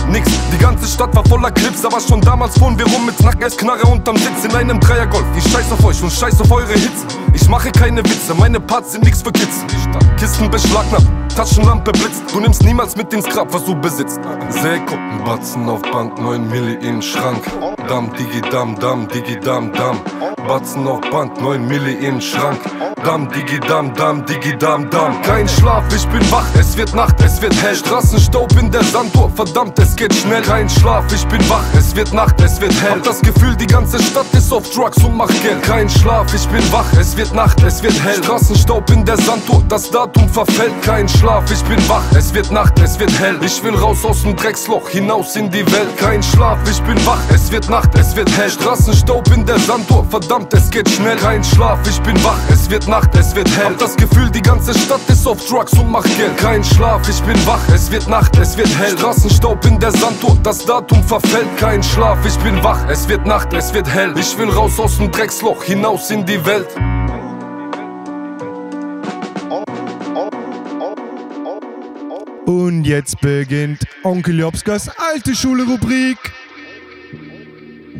[0.09, 3.87] Nix, die ganze Stadt war voller Clips, aber schon damals fuhren wir rum mit Knackersknarre
[3.87, 5.24] unterm Sitz in einem Dreiergolf.
[5.37, 7.07] Ich scheiß auf euch und scheiß auf eure Hits.
[7.35, 9.64] Ich mache keine Witze, meine Parts sind nix für Kids.
[10.18, 12.22] Kisten beschlagnahmt, Taschenlampe blitzt.
[12.33, 14.20] Du nimmst niemals mit ins Grab, was du besitzt.
[14.51, 17.43] Seko, Batzen auf Bank, 9 Milli in Schrank.
[17.89, 20.01] Dam, digi, dam, dam, digi, dam, dam.
[20.47, 22.59] Batzen auf Band, 9 Milli in Schrank.
[23.05, 25.20] Dam, Digi, Dam, Dam, Digi, Dam, Dam.
[25.22, 27.74] Kein Schlaf, ich bin wach, es wird Nacht, es wird hell.
[27.74, 30.43] Straßenstaub in der Sanduhr, verdammt, es geht schnell.
[30.43, 32.93] Kein Schlaf, ich bin wach, es wird Nacht, es wird hell.
[32.93, 35.62] Hab das Gefühl, die ganze Stadt ist auf Drugs und macht Geld.
[35.64, 38.23] Kein Schlaf, ich bin wach, es wird Nacht, es wird hell.
[38.23, 40.73] Straßenstaub in der Sanduhr, das Datum verfällt.
[40.83, 43.39] Kein Schlaf, ich bin wach, es wird Nacht, es wird hell.
[43.43, 45.97] Ich will raus aus dem Drecksloch, hinaus in die Welt.
[45.97, 48.51] Kein Schlaf, ich bin wach, es wird Nacht, es wird hell.
[48.51, 51.16] Straßenstaub in der Sanduhr, verdammt, es geht schnell.
[51.16, 53.66] Kein Schlaf, ich bin wach, es wird Nacht, es wird hell.
[53.66, 56.37] Hab das Gefühl, die ganze Stadt ist auf Drugs und macht Geld.
[56.39, 58.99] Kein Schlaf, ich bin wach, es wird Nacht, es wird hell.
[58.99, 61.57] Straßenstaub in der Sanduhr, das Datum verfällt.
[61.57, 64.12] Kein Schlaf, ich bin wach, es wird Nacht, es wird hell.
[64.18, 66.68] Ich will raus aus dem Drecksloch, hinaus in die Welt.
[72.47, 76.18] Und jetzt beginnt Onkel Jopskas alte Schule-Rubrik.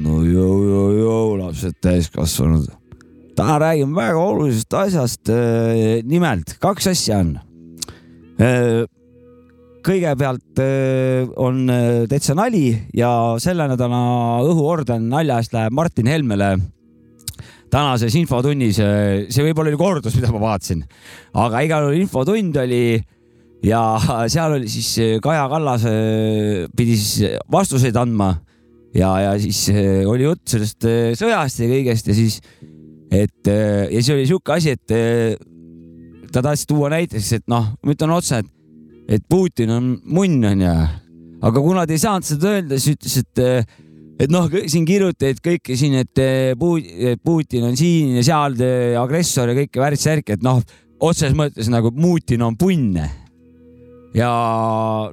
[0.03, 2.67] no joo, joo, joo, lapsed täiskasvanud.
[3.37, 5.31] täna räägime väga olulisest asjast.
[6.05, 7.39] nimelt kaks asja on.
[9.87, 11.71] kõigepealt öö, on
[12.09, 16.57] täitsa nali ja selle nädala õhuorden nalja eest läheb Martin Helmele
[17.71, 18.77] tänases infotunnis.
[18.77, 20.83] see võib-olla oli kordus, mida ma vaatasin,
[21.35, 22.85] aga igal juhul infotund oli
[23.63, 23.83] ja
[24.31, 28.35] seal oli siis öö, Kaja Kallas öö, pidi siis vastuseid andma.
[28.93, 32.43] Ja, ja siis äh, oli jutt sellest äh, sõjast ja kõigest ja siis,
[33.09, 35.39] et äh, ja siis oli sihuke asi, et äh,
[36.29, 38.51] ta tahtis tuua näiteks, et noh, ma ütlen otse, et,
[39.17, 40.75] et Putin on munn onju,
[41.41, 43.73] aga kuna ta ei saanud seda öelda, siis ütles, et,
[44.27, 48.61] et noh, siin kirjutati kõike siin, et äh, Pu- et Putin on siin ja seal
[48.61, 50.61] äh, agressor ja kõike värk-särk, et noh,
[51.01, 53.01] otseses mõttes nagu Putin on punn
[54.17, 54.31] ja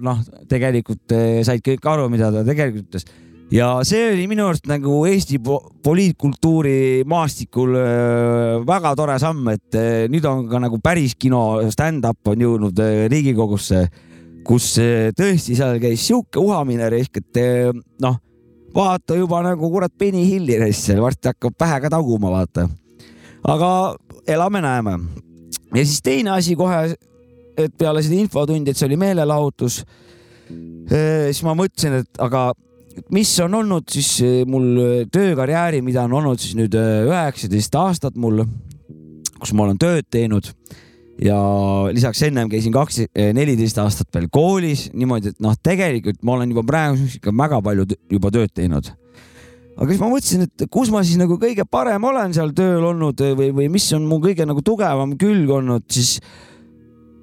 [0.04, 0.22] noh,
[0.52, 3.08] tegelikult eh, said kõik aru, mida ta tegelikult ütles
[3.54, 9.80] ja see oli minu arust nagu Eesti po poliitkultuuri maastikul eh, väga tore samm, et
[9.80, 13.86] eh, nüüd on ka nagu päris kino stand-up on jõudnud Riigikogusse,
[14.46, 14.74] kus
[15.16, 17.40] tõesti seal käis sihuke uhamine risk, et
[18.04, 18.20] noh,
[18.76, 22.68] vaata juba nagu kurat Benny Hilli reis varsti hakkab pähe ka taguma, vaata.
[23.48, 23.70] aga
[24.28, 25.00] elame-näeme.
[25.76, 26.96] ja siis teine asi kohe
[27.60, 29.84] et peale seda infotundi, et see oli meelelahutus,
[30.90, 32.48] siis ma mõtlesin, et aga
[33.14, 38.18] mis on olnud siis eh, mul töökarjääri, mida on olnud siis nüüd eh, üheksateist aastat
[38.20, 38.44] mul,
[39.40, 40.52] kus ma olen tööd teinud
[41.24, 41.38] ja
[41.92, 43.02] lisaks ennem käisin kaks,
[43.36, 47.88] neliteist aastat veel koolis niimoodi, et noh, tegelikult ma olen juba praegu ikka väga palju
[48.16, 48.92] juba tööd teinud.
[49.76, 53.26] aga siis ma mõtlesin, et kus ma siis nagu kõige parem olen seal tööl olnud
[53.26, 56.18] eh, või, või mis on mu kõige nagu tugevam külg olnud, siis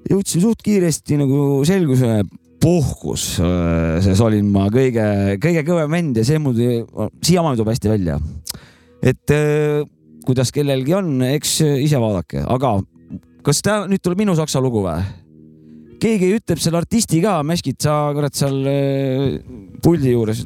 [0.09, 2.23] jõudsin suht kiiresti nagu selgusele,
[2.61, 8.17] puhkus, selles olin ma kõige, kõige kõvem vend ja see mul siiamaani tuleb hästi välja.
[9.01, 9.83] et eh,
[10.25, 12.79] kuidas kellelgi on, eks ise vaadake, aga
[13.45, 15.05] kas ta nüüd tuleb minu saksa lugu või?
[16.01, 19.39] keegi ütleb selle artisti ka, Meskit, sa kurat seal eh,
[19.81, 20.43] puldi juures.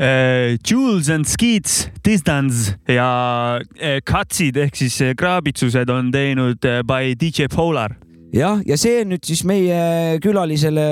[0.00, 3.60] Eh, Jules and Skeets, Distance ja
[4.04, 7.96] Katsid ehk siis kraabitsused on teinud by DJ Polar.
[8.34, 10.86] jah, ja see on nüüd siis meie külalisele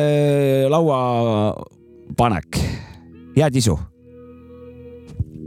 [0.72, 2.58] lauapanek.
[3.36, 3.78] head isu,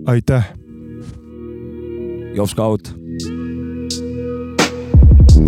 [0.07, 0.47] aitäh.
[2.35, 3.00] Jops ka out.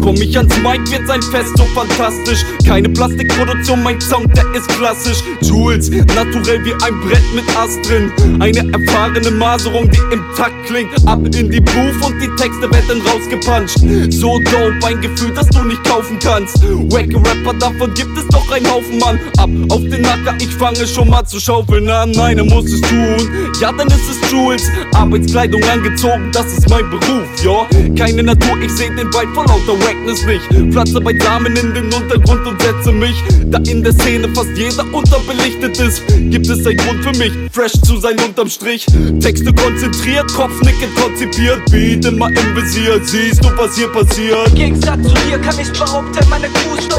[0.01, 2.45] Komm ich ans Mic, wird sein Fest so fantastisch.
[2.65, 5.19] Keine Plastikproduktion, mein Sound, der ist klassisch.
[5.41, 8.11] Jules, naturell wie ein Brett mit Ast drin.
[8.39, 10.91] Eine erfahrene Maserung, die im Takt klingt.
[11.07, 14.13] Ab in die Booth und die Texte werden rausgepuncht.
[14.13, 16.61] So dope, ein Gefühl, das du nicht kaufen kannst.
[16.63, 19.19] Wacke Rapper, davon gibt es doch einen Haufen, Mann.
[19.37, 22.17] Ab auf den Nacker, ich fange schon mal zu schaufeln an.
[22.17, 24.63] Einer muss es tun, ja, dann ist es Jules.
[24.93, 27.67] Arbeitskleidung angezogen, das ist mein Beruf, ja.
[27.97, 30.73] Keine Natur, ich seh den Wald vor lauter Wackness nicht.
[30.73, 33.15] Pflanze beisammen in den Untergrund und setze mich.
[33.47, 37.73] Da in der Szene fast jeder unterbelichtet ist, gibt es einen Grund für mich, fresh
[37.83, 38.85] zu sein unterm Strich.
[39.19, 42.99] Texte konzentriert, Kopfnicken konzipiert, Beat immer im Visier.
[43.03, 44.55] Siehst du, was hier passiert?
[44.55, 46.89] Gegensatz zu dir kann ich behaupten, meine Crew ist.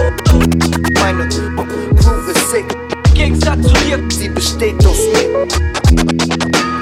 [1.00, 2.64] Meine Crew ist sick,
[3.14, 5.46] Gegensatz zu dir, sie besteht aus mir.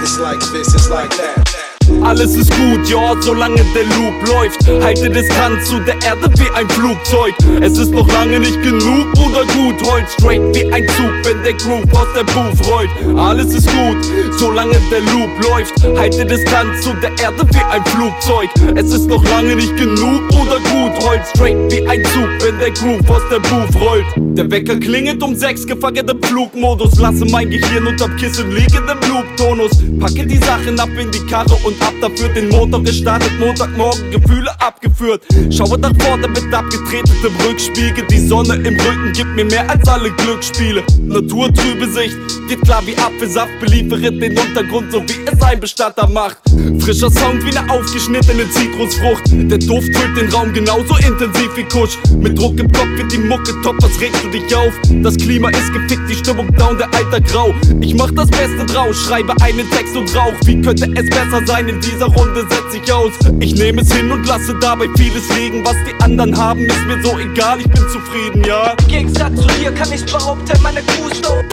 [0.02, 1.61] It's like this, it's like that.
[2.04, 4.84] Alles ist gut, ja, solange der Loop läuft.
[4.84, 7.32] Halte Distanz zu der Erde wie ein Flugzeug.
[7.60, 9.80] Es ist noch lange nicht genug, Bruder, gut.
[9.88, 12.90] Heult straight wie ein Zug, wenn der Groove aus der Booth rollt.
[13.16, 13.96] Alles ist gut,
[14.36, 15.74] solange der Loop läuft.
[15.96, 18.50] Halte Distanz zu der Erde wie ein Flugzeug.
[18.74, 21.04] Es ist noch lange nicht genug, Bruder, gut.
[21.04, 24.06] Heult straight wie ein Zug, wenn der Groove aus der Booth rollt.
[24.16, 26.98] Der Wecker klingelt um sechs, gefangen im Flugmodus.
[26.98, 29.70] Lasse mein Gehirn unterm Kissen liegen im Loop-Tonus.
[30.00, 34.10] Packe die Sachen ab in die Karre und ab hab dafür den Motor gestartet, Montagmorgen
[34.10, 35.22] Gefühle abgeführt.
[35.50, 38.04] Schaue nach vorne mit abgetretenem Rückspiegel.
[38.10, 40.82] Die Sonne im Rücken gibt mir mehr als alle Glücksspiele.
[41.00, 42.16] Naturtrübe Sicht,
[42.48, 46.38] geht klar wie Apfelsaft, beliefere den Untergrund, so wie es ein Bestatter macht.
[46.80, 49.22] Frischer Sound wie eine aufgeschnittene Zitrusfrucht.
[49.32, 51.98] Der Duft füllt den Raum genauso intensiv wie Kusch.
[52.18, 54.72] Mit Druck im Kopf wird die Mucke top, was regst du dich auf?
[55.02, 57.54] Das Klima ist gefickt, die Stimmung down, der Alter grau.
[57.80, 60.34] Ich mach das Beste draus, schreibe einen Text und rauch.
[60.44, 61.68] Wie könnte es besser sein?
[61.68, 63.12] In dieser Runde setz ich aus.
[63.40, 65.64] Ich nehme es hin und lasse dabei vieles liegen.
[65.64, 68.74] Was die anderen haben, ist mir so egal, ich bin zufrieden, ja.
[68.80, 71.44] Im Gegensatz zu dir kann ich behaupten, meine Crew ist dope.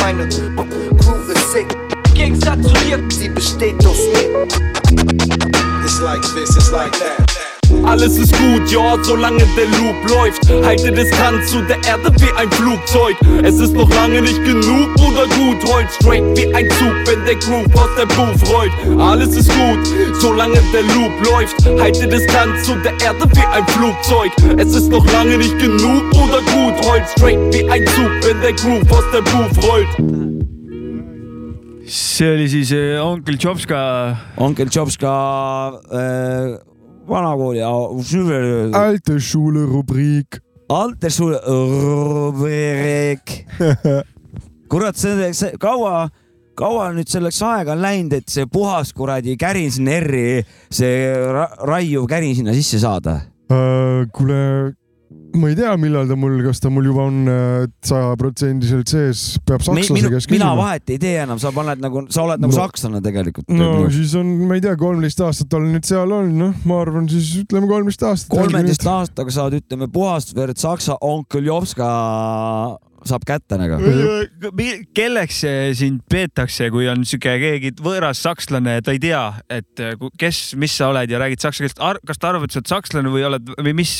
[0.00, 1.66] Meine Crew ist sick,
[2.08, 4.46] Im Gegensatz zu dir, sie besteht aus mir.
[5.84, 7.29] It's like this, it's like that.
[7.84, 10.48] Alles ist gut, ja, solange der Loop läuft.
[10.64, 13.16] Halte Distanz zu der Erde wie ein Flugzeug.
[13.42, 15.62] Es ist noch lange nicht genug, Bruder, gut.
[15.64, 18.72] Heult straight wie ein Zug, wenn der Groove aus der Booth rollt.
[19.00, 21.80] Alles ist gut, solange der Loop läuft.
[21.80, 24.32] Halte Distanz zu der Erde wie ein Flugzeug.
[24.58, 26.86] Es ist noch lange nicht genug, Bruder, gut.
[26.86, 29.88] Heult straight wie ein Zug, wenn der Groove aus der Booth rollt.
[31.90, 36.69] see oli siis äh, onkel Jobska Onkel Jobska äh,
[37.10, 40.40] vanakooli äh, Alte Schule rubriik.
[40.70, 41.40] Altersschule
[41.82, 43.46] rubriik.
[44.70, 46.04] kurat, see, see kaua,
[46.58, 51.48] kaua nüüd selleks aega on läinud, et see puhas kuradi kärin sinna R-i, see ra
[51.72, 53.16] raiuv kärin sinna sisse saada?
[53.50, 54.38] Äh, kuule,
[55.38, 57.18] ma ei tea, millal ta mul, kas ta mul juba on
[57.86, 60.58] sajaprotsendiliselt sees, peab sakslase minu, käest mina küsima.
[60.58, 64.14] vahet ei tee enam, sa paned nagu, sa oled nagu No- sakslane tegelikult no siis
[64.18, 67.70] on, ma ei tea, kolmteist aastat olen nüüd seal olnud, noh, ma arvan siis ütleme
[67.70, 68.32] kolmteist aastat.
[68.34, 71.90] kolmeteist aastaga saad, ütleme, puhast verd saksa onkel Jopska
[73.08, 73.78] saab kätte nagu.
[74.96, 75.40] kelleks
[75.78, 80.54] sind peetakse, kui on sihuke keegi võõras sakslane, ta ei tea, et äh, ku- kes,
[80.60, 81.80] mis sa oled ja räägid saksa keelt.
[82.06, 83.94] kas ta arvab, et sa oled sakslane või oled või mis?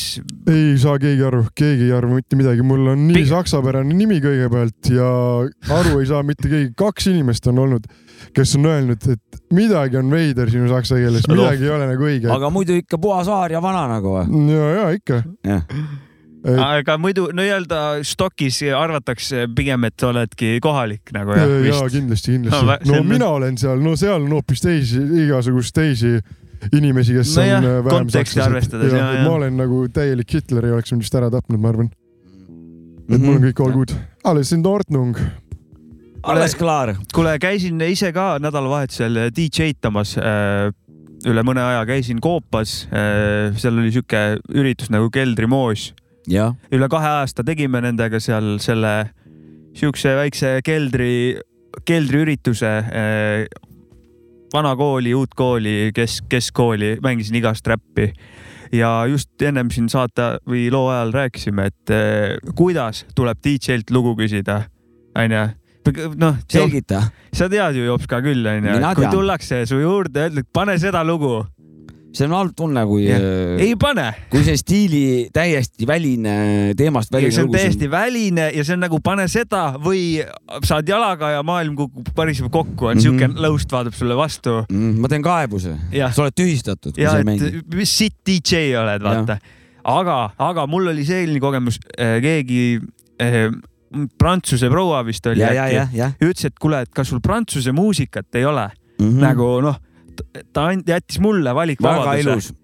[0.51, 4.93] ei saa keegi aru, keegi ei arva mitte midagi, mul on nii saksapärane nimi kõigepealt
[4.95, 5.09] ja
[5.81, 7.89] aru ei saa mitte keegi, kaks inimest on olnud,
[8.37, 12.31] kes on öelnud, et midagi on veider sinu saksa keeles, midagi ei ole nagu õige.
[12.33, 14.47] aga muidu ikka puhas aar ja vana nagu või?
[14.53, 15.23] ja, ja ikka.
[16.49, 21.97] Aga muidu nii-öelda stokis arvatakse pigem, et oledki kohalik nagu ja, jah, ja vist.
[21.97, 22.95] kindlasti, No kindlasti no,.
[22.95, 26.15] no on- mina olen seal, no seal on hoopis teisi, igasugust teisi
[26.77, 29.25] inimesi, kes Nojah, on äh, vähem jaa, jaa.
[29.25, 31.91] ma olen nagu täielik Hitler ei oleks mind vist ära tapnud, ma arvan.
[33.11, 33.95] et mul on kõik all good.
[34.25, 35.17] alles in Ordnung.
[36.23, 36.95] alles klaar.
[37.15, 40.69] kuule, käisin ise ka nädalavahetusel DJ tamas äh,
[41.29, 45.91] üle mõne aja, käisin Koopas äh,, seal oli sihuke üritus nagu Keldrimoos.
[46.73, 49.11] Üle kahe aasta tegime nendega seal selle
[49.77, 51.39] siukse väikse keldri,
[51.87, 53.45] keldriürituse äh,
[54.53, 58.11] vana kooli, uut kooli, kesk, keskkooli, mängisin igast räppi
[58.73, 64.15] ja just ennem siin saate või loo ajal rääkisime, et äh, kuidas tuleb DJ-lt lugu
[64.19, 64.63] küsida,
[65.19, 65.47] onju.
[66.21, 67.03] noh, selgita.
[67.35, 71.41] sa tead ju Jops ka küll, onju kui tullakse su juurde, ütled, pane seda lugu.
[72.13, 74.09] See on halb tunne, kui, ei pane.
[74.33, 75.03] kui see stiili
[75.35, 76.35] täiesti väline,
[76.79, 80.19] teemast väline see on lugu täiesti väline ja see on nagu pane seda või
[80.67, 83.05] saad jalaga ja maailm kukub, pariseb kokku, on Mhm.
[83.05, 84.65] siuke lõust vaatab sulle vastu.
[84.69, 85.01] mm,.
[85.01, 85.77] ma teen kaebuse.
[86.11, 89.39] Sa oled tühistatud, ja et mis sitt DJ oled, vaata.
[89.85, 92.81] aga, aga mul oli selline kogemus, keegi
[93.21, 93.51] eh,
[94.19, 95.43] prantsuse proua vist oli
[96.23, 99.07] ütles, et kuule, et kas sul prantsuse muusikat ei ole mm.
[99.07, 99.21] -hmm.
[99.23, 99.79] nagu noh,
[100.53, 102.55] ta jättis mulle väga valikvabaduse.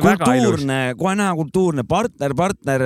[0.00, 2.82] kultuurne, kohe näha kultuurne partner, partner.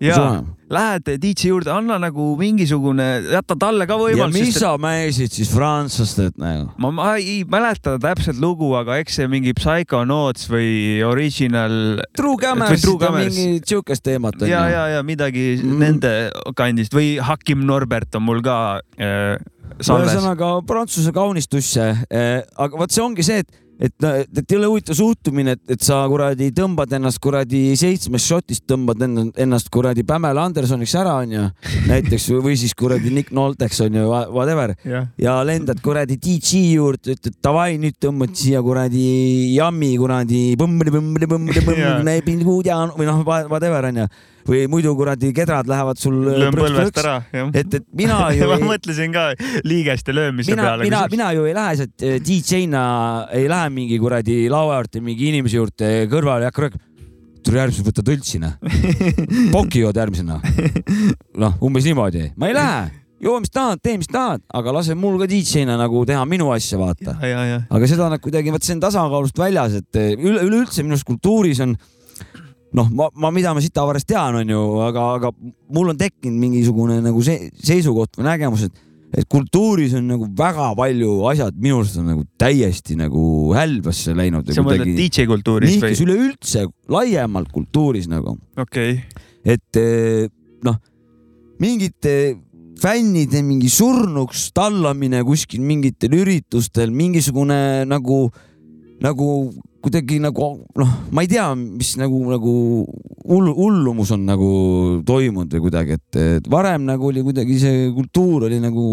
[0.00, 0.22] ja
[0.70, 4.36] lähed DJ juurde, anna nagu mingisugune, jäta talle ka ja võimalus.
[4.36, 6.68] mis sa mängid siis prantslastelt nagu?
[6.76, 12.02] ma, ma ei mäleta täpselt lugu, aga eks see mingi Psychonauts või Original.
[12.16, 12.84] True Cammers,
[13.16, 15.78] mingi siukest teemat on ja, ja, ja midagi mm.
[15.80, 16.14] nende
[16.58, 18.58] kandist või Hakim Norbert on mul ka
[19.00, 19.38] äh.
[19.78, 23.94] Ühesõnaga prantsuse kaunistusse, aga vot see ongi see, et et,
[24.38, 29.02] et ei ole huvitav suhtumine, et, et sa kuradi tõmbad ennast kuradi seitsmest šotist tõmbad
[29.06, 31.44] enn- ennast kuradi Pamela Andersoniks ära, onju.
[31.88, 34.74] näiteks või- siis kuradi Nick Nolteks onju, whatever.
[34.84, 35.06] Jah.
[35.18, 43.06] ja lendad kuradi DJ juurde, ütled davai, nüüd tõmbad siia kuradi jammi kuradi põmm-põmm-põmm-põmm või
[43.06, 44.08] noh, whatever onju.
[44.48, 46.14] või muidu kuradi kedrad lähevad sul.
[46.24, 47.50] löön põlvest ära, jah.
[47.52, 49.26] et, et mina ju ma ei mõtlesin ka
[49.68, 50.84] liigeste löömise mina, peale.
[50.86, 52.84] mina, mina ju ei lähe sealt eh, DJ-na,
[53.36, 56.84] ei lähe mingi kuradi laua juurde, mingi inimese juurde kõrvale ja hakka rääkima.
[57.44, 58.48] tule järgmisena võta tõltsina.
[59.54, 60.40] Poki jood järgmisena.
[61.42, 62.80] noh, umbes niimoodi, ma ei lähe,
[63.24, 66.78] joo, mis tahad, tee, mis tahad, aga lase mul ka DJ-na nagu teha minu asja,
[66.80, 67.16] vaata.
[67.70, 71.08] aga seda nagu kuidagi, vot see on tasakaalust väljas, et eh, üle, üleüldse minu arust
[71.08, 71.76] kultuuris on
[72.76, 75.32] noh, ma, ma, mida ma sitavarast tean, on ju, aga, aga
[75.74, 78.84] mul on tekkinud mingisugune nagu see seisukoht või nägemus, et,
[79.14, 83.22] et kultuuris on nagu väga palju asjad minu arust on nagu täiesti nagu
[83.56, 84.50] hälbasse läinud.
[84.52, 90.28] sa mõtled DJ kultuuris või üleüldse laiemalt kultuuris nagu, okei okay., et eh,
[90.66, 90.76] noh,
[91.62, 92.36] mingite
[92.78, 98.28] fännide mingi surnuks tallamine kuskil mingitel üritustel, mingisugune nagu,
[99.04, 99.28] nagu
[99.78, 102.54] kuidagi nagu noh, ma ei tea, mis nagu, nagu
[103.28, 104.50] hull, hullumus on nagu
[105.06, 108.84] toimunud või kuidagi, et et varem nagu oli kuidagi see kultuur oli nagu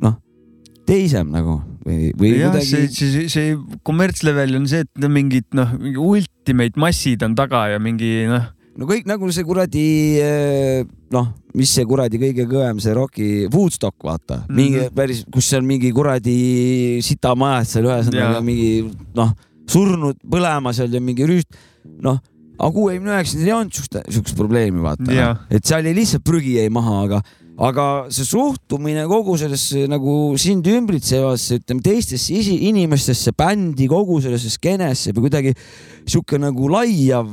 [0.00, 0.16] noh,
[0.88, 5.76] teisem nagu või, või jah, kuidagi see, see, see kommertslevel on see, et mingid noh,
[5.76, 8.48] mingi ultimate massid on taga ja mingi noh,
[8.80, 9.84] no kõik nagu see kuradi
[10.24, 10.80] eh,
[11.12, 11.28] noh,
[11.58, 14.56] mis see kuradi kõige kõvem see Rocki Woodstock vaata mm, -hmm.
[14.56, 16.36] mingi päris, kus seal mingi kuradi
[17.04, 18.44] sitamajad seal ühesõnaga Jaa.
[18.46, 18.70] mingi
[19.18, 19.34] noh,
[19.70, 21.60] surnud põlema seal ja mingi rüüst,
[22.00, 22.22] noh,
[22.56, 26.56] aga kuuekümne üheksandal ei olnud siukest, siukest probleemi vaata Jaa., et seal jäi lihtsalt prügi
[26.56, 27.22] jäi maha, aga
[27.60, 34.52] aga see suhtumine kogu sellesse nagu sind ümbritsevasse, ütleme teistesse isi- inimestesse, bändi, kogu sellesse
[34.54, 35.52] skeenesse või kuidagi
[36.08, 37.28] sihuke nagu laiav,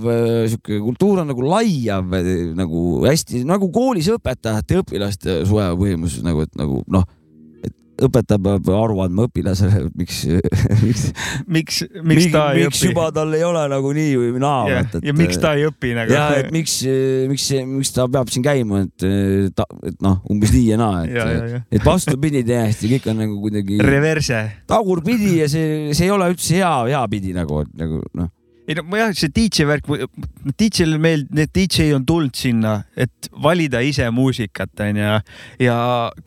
[0.51, 2.11] sihuke kultuur on nagu laiav
[2.59, 7.07] nagu hästi nagu koolis õpetajate ja õpilaste suhe põhimõtteliselt nagu, et nagu noh,
[8.05, 10.19] õpetaja peab aru andma õpilasele, et miks,
[10.85, 11.07] miks,
[11.47, 14.61] miks, miks ta ei miks õpi juba tal ei ole nagu nii või naa.
[14.71, 16.79] ja, ja miks ta ei õpi nagu ja et miks,
[17.31, 19.07] miks, miks ta peab siin käima, et
[19.57, 21.27] ta, et noh, umbes nii ja naa, ja.
[21.33, 24.43] et, et vastupidi täiesti, kõik on nagu kuidagi reverse.
[24.69, 28.31] tagurpidi ja see, see ei ole üldse hea, hea pidi nagu, nagu noh,
[28.67, 29.85] ei no jah, see DJ värk,
[30.59, 35.11] DJ-le meeldib, need DJ on tulnud sinna, et valida ise muusikat, onju.
[35.63, 35.77] ja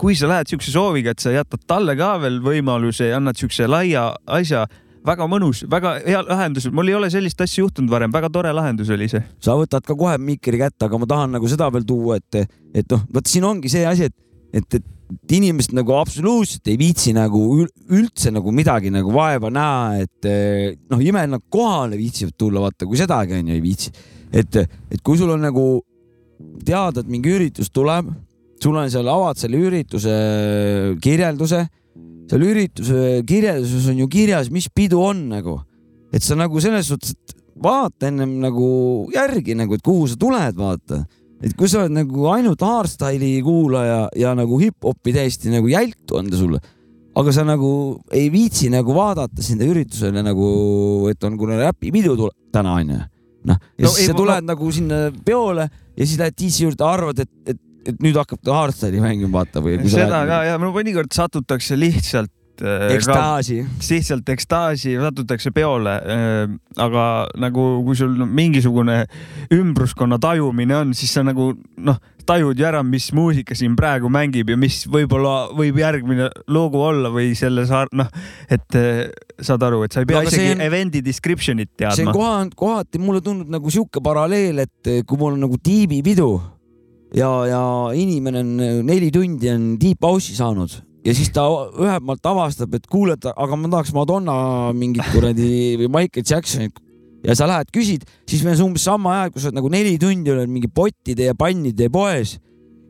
[0.01, 3.69] kui sa lähed siukse sooviga, et sa jätad talle ka veel võimaluse ja annad siukse
[3.69, 4.65] laia asja,
[5.07, 8.89] väga mõnus, väga hea lahendus, mul ei ole sellist asja juhtunud varem, väga tore lahendus
[8.93, 9.21] oli see.
[9.41, 12.89] sa võtad ka kohe mikri kätte, aga ma tahan nagu seda veel tuua, et, et
[12.97, 14.17] noh, vot siin ongi see asi, et,
[14.53, 14.89] et, et
[15.31, 20.79] inimesed nagu absoluutselt ei viitsi nagu ül- üldse nagu midagi nagu vaeva näha, et eh,
[20.91, 23.93] noh, ime nad kohale viitsivad tulla, vaata, kui sedagi onju ei viitsi.
[24.33, 25.67] et, et kui sul on nagu
[26.65, 28.11] teada, et mingi üritus tuleb,
[28.61, 30.15] sul on seal, avad selle ürituse
[31.03, 31.65] kirjelduse,
[32.31, 35.59] seal ürituse kirjelduses on ju kirjas, mis pidu on nagu,
[36.15, 38.69] et sa nagu selles suhtes, et vaata ennem nagu
[39.15, 41.05] järgi nagu, et kuhu sa tuled, vaata.
[41.41, 46.39] Et kui sa oled nagu ainult hardstyle'i kuulaja ja nagu hip-hopi täiesti nagu jältu anda
[46.39, 46.61] sulle,
[47.17, 47.71] aga sa nagu
[48.17, 50.51] ei viitsi nagu vaadata sinna üritusele nagu,
[51.11, 53.01] et on kuna räpipidu tuleb täna onju.
[53.49, 54.53] noh, ja No siis ei, sa tuled ma...
[54.53, 58.59] nagu sinna peole ja siis lähed DJ juurde, arvad, et, et, et nüüd hakkab ta
[58.59, 59.81] hardstyle'i mängima, vaata või.
[59.89, 62.33] seda ka ja no mõnikord satutakse lihtsalt
[62.63, 63.59] äh, ekstaasi.
[63.91, 65.97] lihtsalt ekstaasi, satutakse peole.
[66.77, 67.05] aga
[67.41, 69.05] nagu, kui sul mingisugune
[69.55, 74.53] ümbruskonna tajumine on, siis sa nagu noh, tajud ju ära, mis muusika siin praegu mängib
[74.53, 78.07] ja mis võib-olla võib järgmine lugu olla või selle saar-, noh,
[78.51, 79.09] et eh,
[79.41, 82.15] saad aru, et sa ei pea No isegi see on- event'i description'it see on teadma.
[82.15, 86.31] koha, kohati mulle tundub nagu sihuke paralleel, et kui mul on nagu tiibipidu
[87.17, 87.63] ja, ja
[87.99, 88.55] inimene on
[88.87, 90.77] neli tundi on deep house'i saanud
[91.07, 91.47] ja siis ta
[91.81, 94.37] ühelt maalt avastab, et kuule, et aga ma tahaks Madonna
[94.77, 96.79] mingit kuradi või Michael Jacksonit
[97.25, 99.97] ja sa lähed küsid, siis meil on umbes sama aeg, kui sa oled nagu neli
[100.01, 102.39] tundi oled mingi pottide ja pannide poes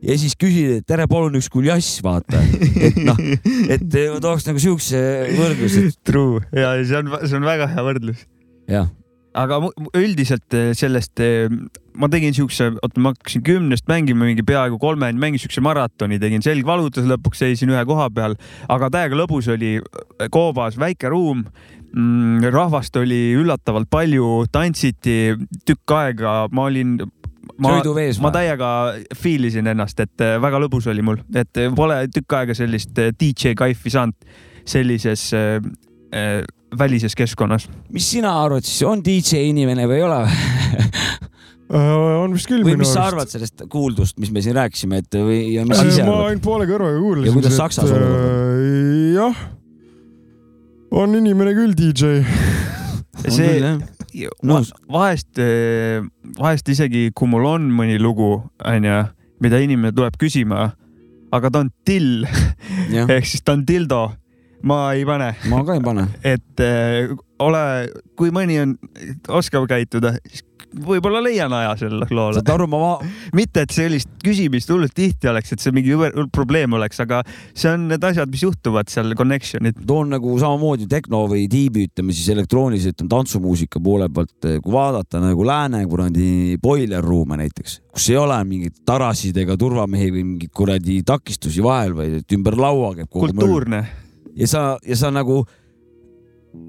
[0.01, 2.41] ja siis küsid, et tere, palun üks kuljass, vaata.
[2.87, 3.19] et noh,
[3.73, 5.01] et ma tooks nagu siukse
[5.37, 8.25] võrdluse, True ja see on, see on väga hea võrdlus.
[8.71, 8.89] jah.
[9.37, 9.61] aga
[9.99, 11.21] üldiselt eh, sellest,
[11.99, 16.43] ma tegin siukse, oota, ma hakkasin kümnest mängima mingi peaaegu kolmeni, mängin siukse maratoni, tegin
[16.45, 18.37] selg valutas, lõpuks seisin ühe koha peal,
[18.71, 22.51] aga täiega lõbus oli eh, koobas väike ruum mm,.
[22.53, 25.35] rahvast oli üllatavalt palju, tantsiti
[25.67, 26.99] tükk aega, ma olin.
[27.61, 27.77] ma
[28.23, 28.71] ma täiega
[29.17, 32.95] feel isin ennast, et eh, väga lõbus oli mul, et eh, pole tükk aega sellist
[32.95, 34.33] DJ kaifi saanud
[34.71, 36.43] sellises äh,
[36.77, 37.69] välises keskkonnas.
[37.89, 40.21] mis sina arvad siis, on DJ inimene või ei ole?
[41.71, 45.17] on vist küll või minu mis sa arvad sellest kuuldust, mis me siin rääkisime, et
[45.17, 46.33] või ja mis Äh, ise ma arvad?
[46.33, 47.29] ainult poole kõrvaga kuulasin.
[47.29, 48.61] Ja kuidas Saksas olukord on?
[49.15, 49.41] jah,
[51.01, 52.21] on inimene küll DJ.
[53.37, 53.75] see,
[54.43, 54.73] Nõus.
[54.91, 55.39] vahest,
[56.39, 58.33] vahest isegi kui mul on mõni lugu,
[58.67, 59.01] onju,
[59.43, 60.71] mida inimene tuleb küsima,
[61.31, 62.25] aga ta on till
[62.91, 63.07] Jah.
[63.13, 64.09] ehk siis ta on dildo,
[64.67, 66.07] ma ei pane, ma ka ei pane.
[66.27, 67.63] et eh, ole,
[68.19, 68.75] kui mõni on,
[69.39, 72.49] oskab käituda, siis võib-olla leian aja sellele loole saad.
[72.53, 73.09] aru, ma va-
[73.39, 75.97] mitte, et sellist küsimist hullult tihti oleks, et see mingi
[76.33, 79.81] probleem oleks, aga see on need asjad, mis juhtuvad seal connection'id.
[79.87, 85.21] toon nagu samamoodi tehno või tiibi, ütleme siis elektroonilise, ütleme tantsumuusika poole pealt, kui vaadata
[85.23, 90.53] nagu lääne kuradi boiler room'e näiteks, kus ei ole mingeid tarasid ega turvamehi või mingeid
[90.55, 93.85] kuradi takistusi vahel, vaid et ümber laua käib kultuurne.
[94.35, 95.43] ja sa, ja sa nagu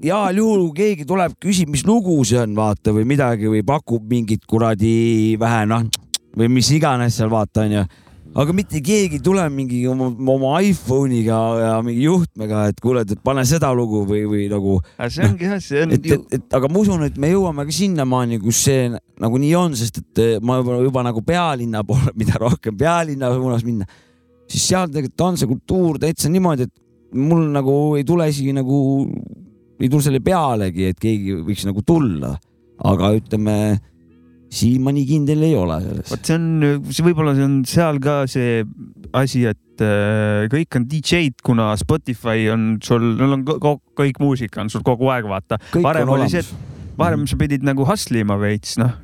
[0.03, 4.05] heal juhul, kui keegi tuleb, küsib, mis lugu see on, vaata või midagi või pakub
[4.09, 5.83] mingit kuradi vähe noh
[6.37, 7.83] või mis iganes seal vaata onju.
[8.33, 13.19] aga mitte keegi ei tule mingi oma, oma iPhone'iga ja mingi juhtmega, et kuule, et
[13.23, 14.79] pane seda lugu või, või nagu.
[15.07, 17.75] see ongi jah, see on et, et, et aga ma usun, et me jõuame ka
[17.75, 22.15] sinnamaani, kus see nagu nii on, sest et eh, ma juba, juba nagu pealinna poole,
[22.23, 23.89] mida rohkem pealinna suunas minna,
[24.49, 26.79] siis seal tegelikult on see kultuur täitsa niimoodi, et
[27.13, 28.79] mul nagu ei tule isegi nagu,
[29.81, 32.35] ei tule selle pealegi, et keegi võiks nagu tulla,
[32.83, 33.57] aga ütleme
[34.53, 36.11] siin ma nii kindel ei ole selles.
[36.13, 38.61] vot see on, see võib-olla see on seal ka see
[39.17, 44.71] asi, et äh, kõik on DJ-d, kuna Spotify on sul, sul on kõik muusika on
[44.73, 45.59] sul kogu aeg, vaata.
[45.81, 46.45] Varem oli see,
[46.99, 48.97] varem sa pidid nagu hustle ima veits, noh,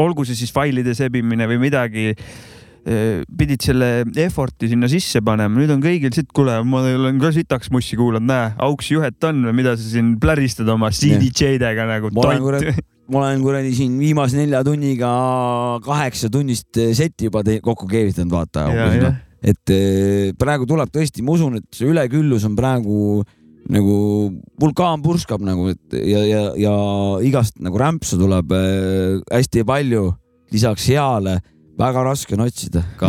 [0.00, 2.12] olgu see siis failide sebimine või midagi
[2.86, 3.88] pidid selle
[4.22, 8.28] effort'i sinna sisse panema, nüüd on kõigil siit, kuule, ma olen ka sitaks mussi kuulanud,
[8.30, 9.40] näe, auks juhet on.
[9.48, 12.74] Või mida sa siin pläristad oma CDJ-dega nagu ma olen kuradi,
[13.12, 15.10] ma olen kuradi siin viimase nelja tunniga
[15.86, 19.10] kaheksa tunnist seti juba kokku keevitanud, vaata ja..
[19.42, 23.24] et eh, praegu tuleb tõesti, ma usun, et see üleküllus on praegu
[23.72, 23.96] nagu
[24.62, 26.76] vulkaan purskab nagu, et ja, ja, ja
[27.26, 30.06] igast nagu rämpsu tuleb äh, hästi palju,
[30.54, 31.40] lisaks heale
[31.78, 33.08] väga raske on otsida ka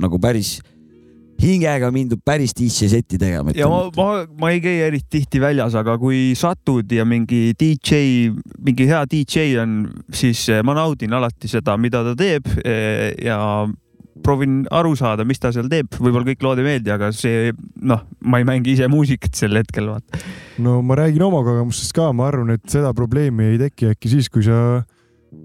[0.00, 0.58] nagu päris
[1.42, 3.52] hingega mindud päris DJ setti tegema.
[3.56, 8.30] ja ma, ma, ma ei käi eriti tihti väljas, aga kui satud ja mingi DJ,
[8.62, 9.78] mingi hea DJ on,
[10.14, 13.38] siis eh, ma naudin alati seda, mida ta teeb eh, ja
[14.22, 17.50] proovin aru saada, mis ta seal teeb, võib-olla kõik lood ei meeldi, aga see
[17.82, 20.22] noh, ma ei mängi ise muusikat sel hetkel, vaata.
[20.62, 24.30] no ma räägin oma kogemustest ka, ma arvan, et seda probleemi ei teki äkki siis,
[24.30, 24.84] kui sa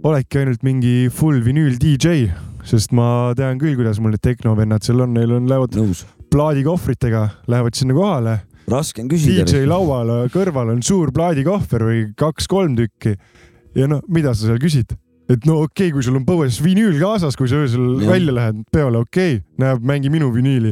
[0.08, 2.28] oledki ainult mingi full vinüül DJ,
[2.68, 5.76] sest ma tean küll, kuidas mul need tehnovennad seal on, neil on, lähevad
[6.34, 8.38] plaadikohvritega, lähevad sinna kohale,
[8.72, 9.48] raske on küsida.
[9.48, 13.16] DJ laual kõrval on suur plaadikohver või kaks-kolm tükki
[13.78, 14.98] ja no mida sa seal küsid?
[15.28, 18.12] et no okei okay,, kui sul on põues vinüül kaasas, kui sa öösel Jah.
[18.14, 20.72] välja lähed peole, okei okay,, näeb, mängi minu vinüüli.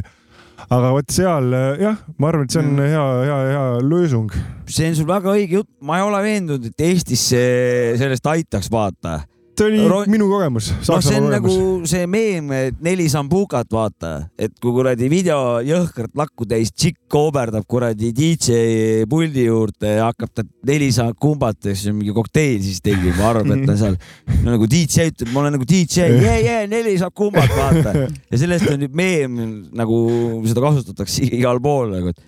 [0.70, 2.80] Aga vot seal jah, ma arvan, et see on Mm.
[2.90, 4.30] hea, hea, hea löösung.
[4.66, 8.70] see on sul väga õige jutt, ma ei ole veendunud, et Eestis see sellest aitaks
[8.72, 9.20] vaata.
[9.56, 11.32] See oli Ro- minu kogemus, noh, see on kogemus.
[11.32, 17.06] nagu see meem, et neli sambukat, vaata, et kui kuradi video jõhkralt lakku täis, tšikk
[17.12, 22.82] kooberdab kuradi DJ puldi juurde ja hakkab ta neli sambukat, eks ju, mingi kokteil siis
[22.84, 23.96] tellib, arvab, et ta seal
[24.42, 28.06] no, nagu DJ ütleb, ma olen nagu DJ, jee, jee, neli sambukat, vaata.
[28.30, 29.42] ja sellest on nüüd meem
[29.76, 30.00] nagu
[30.46, 32.24] seda kasutatakse igal pool nagu, et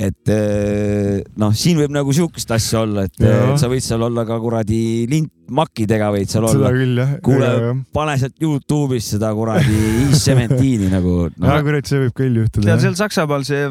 [0.00, 3.50] et eh, noh, siin võib nagu siukest asja olla, et Jaa.
[3.50, 4.80] eh, sa võid seal olla ka kuradi
[5.10, 6.72] lintmakkidega võid seal olla seda.
[6.76, 7.12] küll jah.
[7.26, 7.50] kuule,
[7.96, 11.44] pane sealt Youtube'is seda kuradi Is-Seventiini nagu no.
[11.44, 11.58] no,.
[11.66, 13.68] kurat, see võib küll juhtuda seal, seal Saksamaal see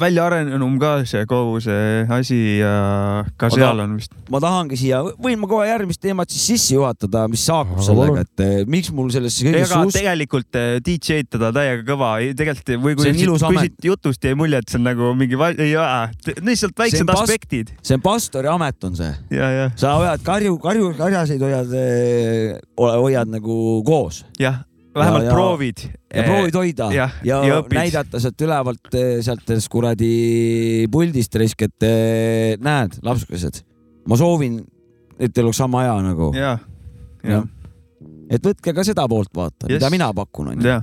[0.00, 2.72] välja arenenum ka see kogu see asi ja
[3.38, 4.12] ka Aga- seal on vist.
[4.32, 8.24] ma tahangi siia, võin ma kohe järgmist teemat siis sisse juhatada, mis saakub Aga sellega,
[8.26, 12.74] et eh, miks mul sellesse kõigesse ega usk, tegelikult eh, DJ-d teda täiega kõva, tegelikult
[12.88, 16.08] või kui siit jutust jäi mulje, et see on nagu mingi, ei jaa,
[16.42, 17.72] lihtsalt väiksed on pas- aspektid.
[17.82, 21.74] see on pastori amet on see, ja, ja, sa hoiad karju, karju, karjaseid hoiad,
[22.76, 24.24] hoiad nagu koos.
[24.40, 24.62] Jah,
[24.94, 25.82] vähemalt Ja- ja, proovid.
[26.14, 27.74] ja proovid hoida ja, ja ja õpid.
[27.78, 33.62] näidata sealt ülevalt eh, sealt kuradi puldist risk, et eh, näed, lapsukesed,
[34.08, 34.60] ma soovin,
[35.18, 36.30] et teil oleks sama hea nagu,
[38.30, 40.76] et võtke ka seda poolt vaata yes., mida mina pakun onju.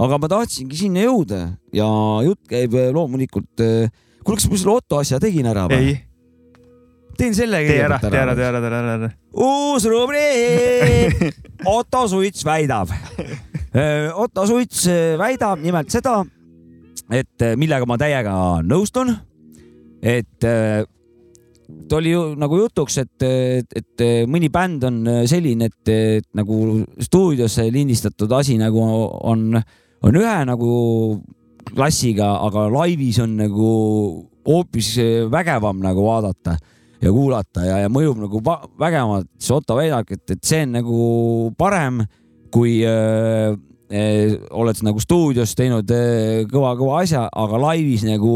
[0.00, 1.40] aga ma tahtsingi sinna jõuda
[1.76, 1.88] ja
[2.26, 3.50] jutt käib eh, loomulikult.
[3.56, 5.96] kuule, kas ma selle Otto asja tegin ära või?
[7.20, 9.10] Teen selle tee ära, tee ära, tee ära, tee ära, tee ära.
[9.36, 11.40] uus rubriik,
[11.76, 12.92] Otto Suits väidab.
[14.16, 14.86] Otto Suits
[15.20, 16.20] väidab nimelt seda,
[17.12, 18.32] et millega ma täiega
[18.64, 19.12] nõustun,
[20.00, 20.48] et
[21.90, 24.98] ta oli ju nagu jutuks, et, et, et mõni bänd on
[25.28, 29.60] selline, et, et nagu stuudiosse lindistatud asi nagu on,
[30.00, 30.72] on ühe nagu
[31.70, 33.70] klassiga, aga laivis on nagu
[34.48, 34.94] hoopis
[35.30, 36.56] vägevam nagu vaadata
[37.00, 39.28] ja kuulata ja, ja mõjub nagu vägevamalt.
[39.38, 41.00] siis Otto väidab, et, et see on nagu
[41.58, 42.04] parem,
[42.52, 43.56] kui äh,
[43.92, 45.90] äh, oled nagu stuudios teinud
[46.50, 48.32] kõva-kõva asja, aga laivis nagu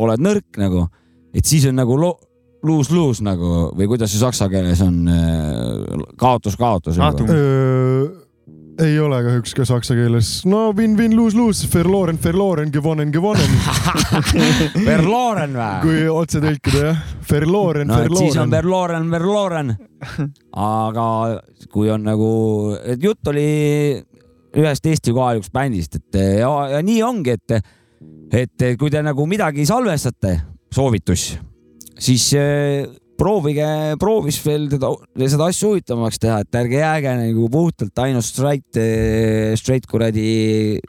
[0.00, 0.86] oled nõrk nagu,
[1.34, 2.16] et siis on nagu lo
[2.66, 7.24] lose-lose nagu või kuidas see saksa keeles on äh, kaotus-kaotus nagu.
[8.80, 10.30] Ei ole kahjuks ka saksa keeles.
[10.48, 13.56] no win-win, lose-lose, verloren, verloren, gewonnen, gewonnen
[14.88, 15.70] Verloren või?
[15.84, 19.10] kui otse tõlkida jah, verloren, no et siis on verloren.
[19.10, 20.30] Verloren, Verloren.
[20.84, 21.06] aga
[21.72, 22.30] kui on nagu,
[22.82, 23.48] et jutt oli
[24.60, 27.54] ühest Eesti kohalikust bändist, et ja, ja nii ongi, et,
[28.34, 30.34] et kui te nagu midagi salvestate,
[30.74, 31.28] soovitus,
[32.00, 32.88] siis eh,
[33.20, 33.68] proovige,
[34.00, 34.90] proovis veel teda,
[35.26, 38.80] seda asja huvitavamaks teha, et ärge jääge nagu puhtalt ainult straight,
[39.60, 40.80] straight kuradi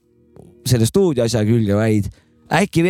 [0.68, 2.08] selle stuudio asja külge, vaid
[2.52, 2.86] äkki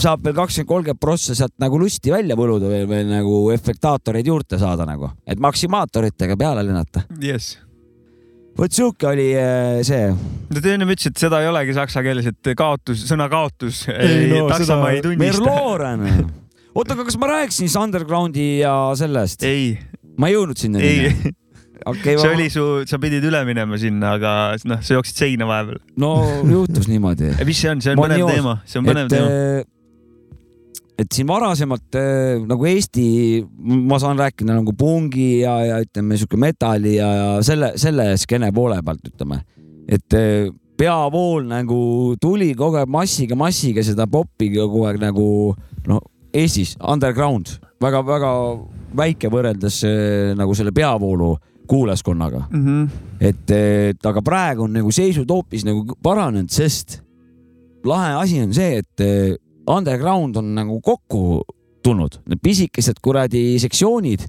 [0.00, 4.58] saab veel kakskümmend, kolmkümmend prossa sealt nagu lusti välja põluda veel, veel nagu efektaatoreid juurde
[4.60, 7.06] saada nagu, et maksimaatoritega peale lennata.
[7.22, 7.58] jess
[8.58, 10.06] vot sihuke oli äh, see.
[10.12, 14.28] no te ennem ütlesite, et seda ei olegi saksa keeles, et kaotus, sõna kaotus Ei,
[14.30, 15.42] no Saksamaa ei tunnista.
[15.42, 16.06] Verloren.
[16.74, 19.44] oota, aga kas ma rääkisin siis Undergroundi ja sellest?
[19.46, 19.74] ei,
[20.18, 20.82] ma ei jõudnud sinna.
[20.82, 21.12] ei,
[21.86, 24.32] okay, see oli su, sa pidid üle minema sinna, aga
[24.68, 25.80] noh, sa jooksid seina vahepeal.
[26.00, 26.16] no
[26.50, 27.34] juhtus niimoodi.
[27.48, 28.34] mis see on, see on põnev Manioos.
[28.38, 29.30] teema, see on põnev et, teema.
[29.30, 29.70] äh,
[31.04, 33.06] et siin varasemalt äh, nagu Eesti,
[33.90, 38.50] ma saan rääkida nagu pungi ja, ja ütleme sihuke metalli ja, ja selle, selle skeene
[38.54, 39.42] poole pealt ütleme,
[39.86, 41.78] et äh, peavool nagu
[42.18, 45.28] tuli kogu aeg massiga, massiga seda popi kogu aeg nagu
[45.86, 46.02] noh,
[46.34, 48.30] Eestis underground väga-väga
[48.96, 51.34] väike võrreldes äh, nagu selle peavoolu
[51.66, 52.88] kuulajaskonnaga Mm -hmm.
[53.20, 57.00] et, et aga praegu on nagu seisud hoopis nagu paranenud, sest
[57.84, 59.36] lahe asi on see, et eh,
[59.70, 61.42] underground on nagu kokku
[61.84, 64.24] tulnud, need pisikesed kuradi sektsioonid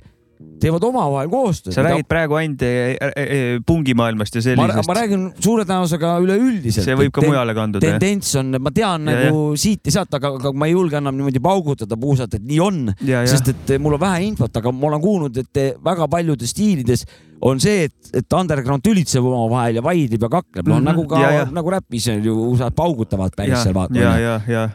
[0.62, 1.74] teevad omavahel koostööd.
[1.76, 4.96] sa räägid praegu ainult eh, eh, pungimaailmast ja sellisest ma.
[4.98, 6.88] räägin suure tõenäosusega üleüldiselt.
[6.88, 8.00] see võib ka mujale kanduda, jah?
[8.00, 11.18] tendents on, ma tean Ja, nagu siit ja sealt, aga, aga ma ei julge enam
[11.20, 12.80] niimoodi paugutada puusalt, et nii on,
[13.28, 17.06] sest et mul on vähe infot, aga ma olen kuulnud, et väga paljudes stiilides
[17.46, 20.86] on see, et, et underground tülitseb omavahel ja vaidleb ja kakleb, no Mhm.
[20.88, 21.46] nagu ka Ja, ja.
[21.52, 23.94] nagu räpis on ju, usad paugutavad päris ja seal, vaata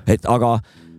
[0.07, 0.53] et aga,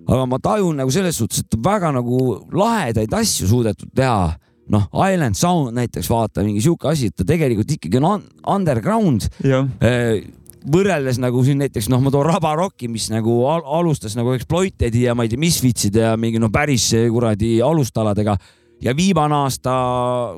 [0.10, 4.34] aga ma tajun nagu selles suhtes, et väga nagu lahedaid asju suudetud teha.
[4.72, 8.24] noh, Island Sound näiteks vaata mingi sihuke asi, et ta tegelikult ikkagi on un
[8.56, 9.28] underground.
[9.44, 10.24] Eh,
[10.72, 15.06] võrreldes nagu siin näiteks noh, ma toon Raba Rocki, mis nagu al alustas nagu Exploitedi
[15.08, 18.38] ja ma ei tea, Misfitside ja mingi noh, päris eh, kuradi alustaladega.
[18.82, 19.72] Ja viimane aasta,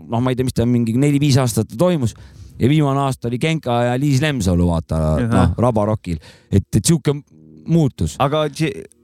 [0.04, 2.16] noh, ma ei tea, mis ta mingi neli-viis aastat ta toimus.
[2.60, 6.20] Ja viimane aasta oli Genka ja Liis Lemsalu, vaata noh, Raba Rockil,
[6.52, 7.16] et, et sihuke
[7.64, 8.44] muutus, aga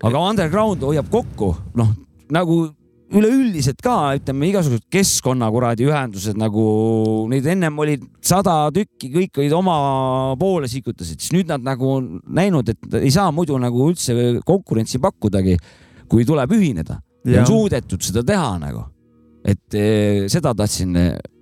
[0.04, 1.94] aga underground hoiab kokku, noh
[2.34, 2.60] nagu
[3.10, 6.64] üleüldiselt ka ütleme igasugused keskkonna kuradi ühendused nagu
[7.32, 9.78] neid ennem olid sada tükki, kõik olid oma
[10.40, 14.16] poole sikutasid, siis nüüd nad nagu on näinud, et ei saa muidu nagu üldse
[14.46, 15.58] konkurentsi pakkudagi,
[16.10, 17.00] kui tuleb ühineda
[17.30, 18.86] on suudetud seda teha nagu.
[19.50, 20.96] et eh, seda tahtsin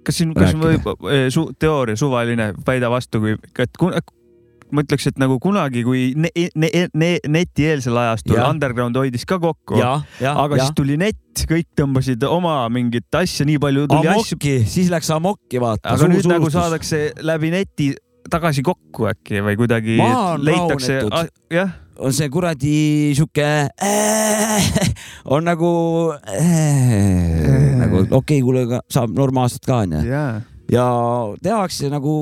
[0.06, 0.68] kas siin, kas rääkida.
[0.94, 3.96] võib eh, su, teooria suvaline väida vastu, kui, et kun,
[4.72, 8.50] ma ütleks, et nagu kunagi, kui ne, ne, ne, netieelsel ajastul Jah.
[8.52, 13.14] underground hoidis ka kokku, ja, ja, aga ja siis tuli net, kõik tõmbasid oma mingit
[13.16, 15.96] asja, nii palju tuli asju, amokki, siis läks amokki vaata.
[15.96, 17.94] aga nüüd nagu saadakse läbi neti
[18.28, 21.72] tagasi kokku äkki või kuidagi leitakse rahunetud., jah,
[22.04, 22.76] on see kuradi
[23.18, 24.68] sihuke äh,,
[25.34, 25.72] on nagu
[26.36, 30.04] äh,, nagu okei okay,, kuule, saab normaalselt ka onju.
[30.74, 30.86] ja
[31.40, 32.18] tehakse nagu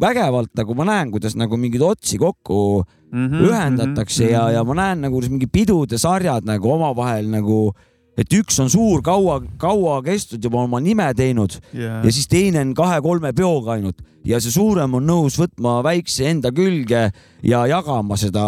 [0.00, 5.00] vägevalt, nagu ma näen, kuidas nagu mingeid otsi kokku Mhm, ühendatakse ja, ja ma näen
[5.02, 7.72] nagu kuidas mingi pidude sarjad nagu omavahel nagu,
[8.14, 12.62] et üks on suur, kaua, kaua kestnud juba oma nime teinud ja ja siis teine
[12.62, 13.98] on kahe-kolme peoga ainult.
[14.22, 17.06] Ja see suurem on nõus võtma väikse enda külge
[17.42, 18.44] ja jagama seda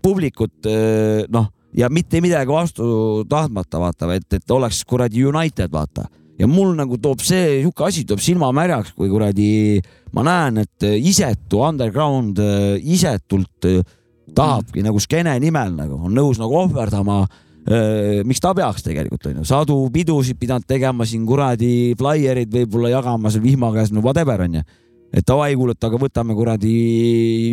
[0.00, 6.06] publikut eh, noh, ja mitte midagi vastu tahtmata vaata, et, et oleks kuradi United vaata
[6.38, 9.80] ja mul nagu toob see sihuke asi toob silma märjaks, kui kuradi
[10.14, 13.82] ma näen, et eh, isetu underground eh, isetult eh,
[14.34, 17.22] tahabki nagu skeene nimel nagu on nõus nagu ohverdama
[17.68, 23.28] Äh, miks ta peaks tegelikult onju, sadu pidusid pidanud tegema siin kuradi flaierid võib-olla jagama
[23.28, 24.62] seal vihma käes, no whatever onju.
[25.08, 26.72] Et davai, kuule, et aga võtame kuradi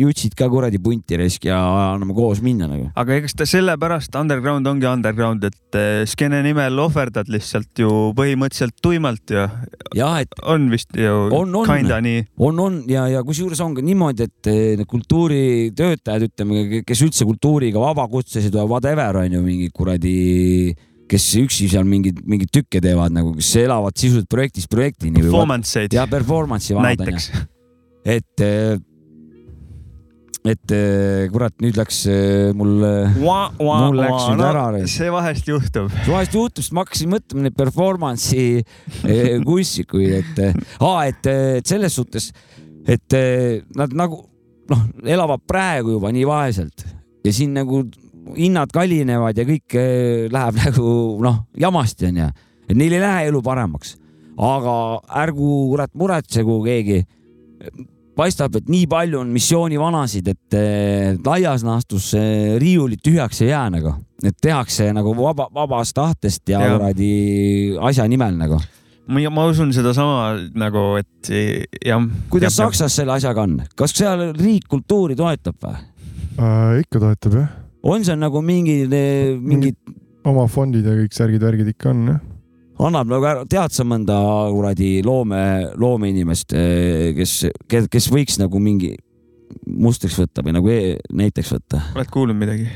[0.02, 1.58] jutsid ka kuradi punti risk ja
[1.94, 2.90] anname koos minna nagu.
[2.94, 8.76] aga eks ta sellepärast underground ongi underground, et eh, skeene nimel ohverdad lihtsalt ju põhimõtteliselt
[8.84, 9.46] tuimalt ja
[9.96, 11.68] jah, et on vist ju On, on.
[11.68, 12.26] kinda nii.
[12.44, 17.26] on, on ja, ja kusjuures on ka niimoodi, et eh, need kultuuritöötajad, ütleme, kes üldse
[17.28, 20.16] kultuuriga vabakutselised või whatever on ju mingi kuradi,
[21.10, 25.22] kes üksi seal mingeid, mingeid tükke teevad nagu, kes elavad sisuliselt projektist projektini.
[25.22, 27.30] Performance eid ja performance'i vanad onju näiteks.
[28.16, 28.44] et,
[30.46, 32.74] et eh, kurat, nüüd läks eh, mul,
[33.58, 34.90] Mul läks nüüd ära nüüd.
[34.90, 35.90] see vahest juhtub.
[36.06, 40.62] vahest juhtub, sest ma hakkasin mõtlema neid performance'i eh, kussikuid, et eh,
[41.06, 41.30] et,
[41.60, 42.32] et selles suhtes,
[42.86, 44.24] et eh, nad nagu
[44.70, 46.86] noh, elavad praegu juba nii vaeselt
[47.26, 47.84] ja siin nagu
[48.34, 50.88] hinnad kallinevad ja kõik eh, läheb nagu
[51.22, 52.30] noh, jamasti onju,
[52.66, 53.96] et neil ei lähe elu paremaks.
[54.36, 54.72] aga
[55.22, 57.04] ärgu kurat muretsegu keegi
[58.16, 63.66] paistab, et nii palju on missioonivanasid, et eh, laias laastus eh, riiulid tühjaks ei jää
[63.76, 63.92] nagu,
[64.24, 66.76] et tehakse nagu vaba, vabast tahtest ja Jah.
[66.76, 67.10] kuradi
[67.90, 68.60] asja nimel nagu.
[69.06, 71.32] ma, ma usun sedasama nagu, et
[71.84, 72.08] jah.
[72.32, 75.76] kuidas Saksas selle asjaga on, kas seal riik kultuuri toetab või?
[76.40, 76.80] äh,.
[76.84, 77.52] ikka toetab jah,
[77.86, 78.92] on seal nagu mingid,
[79.42, 79.78] mingid,
[80.26, 82.20] oma fondid ja kõik särgid-värgid ikka on jah.
[82.88, 84.18] annab nagu ära, tead sa mõnda
[84.52, 85.42] kuradi loome,
[85.78, 86.56] loomeinimest,
[87.16, 87.38] kes,
[87.70, 88.94] kes, kes võiks nagu mingi
[89.66, 90.80] mustriks võtta või nagu e
[91.14, 91.82] näiteks võtta?
[91.94, 92.68] oled kuulnud midagi?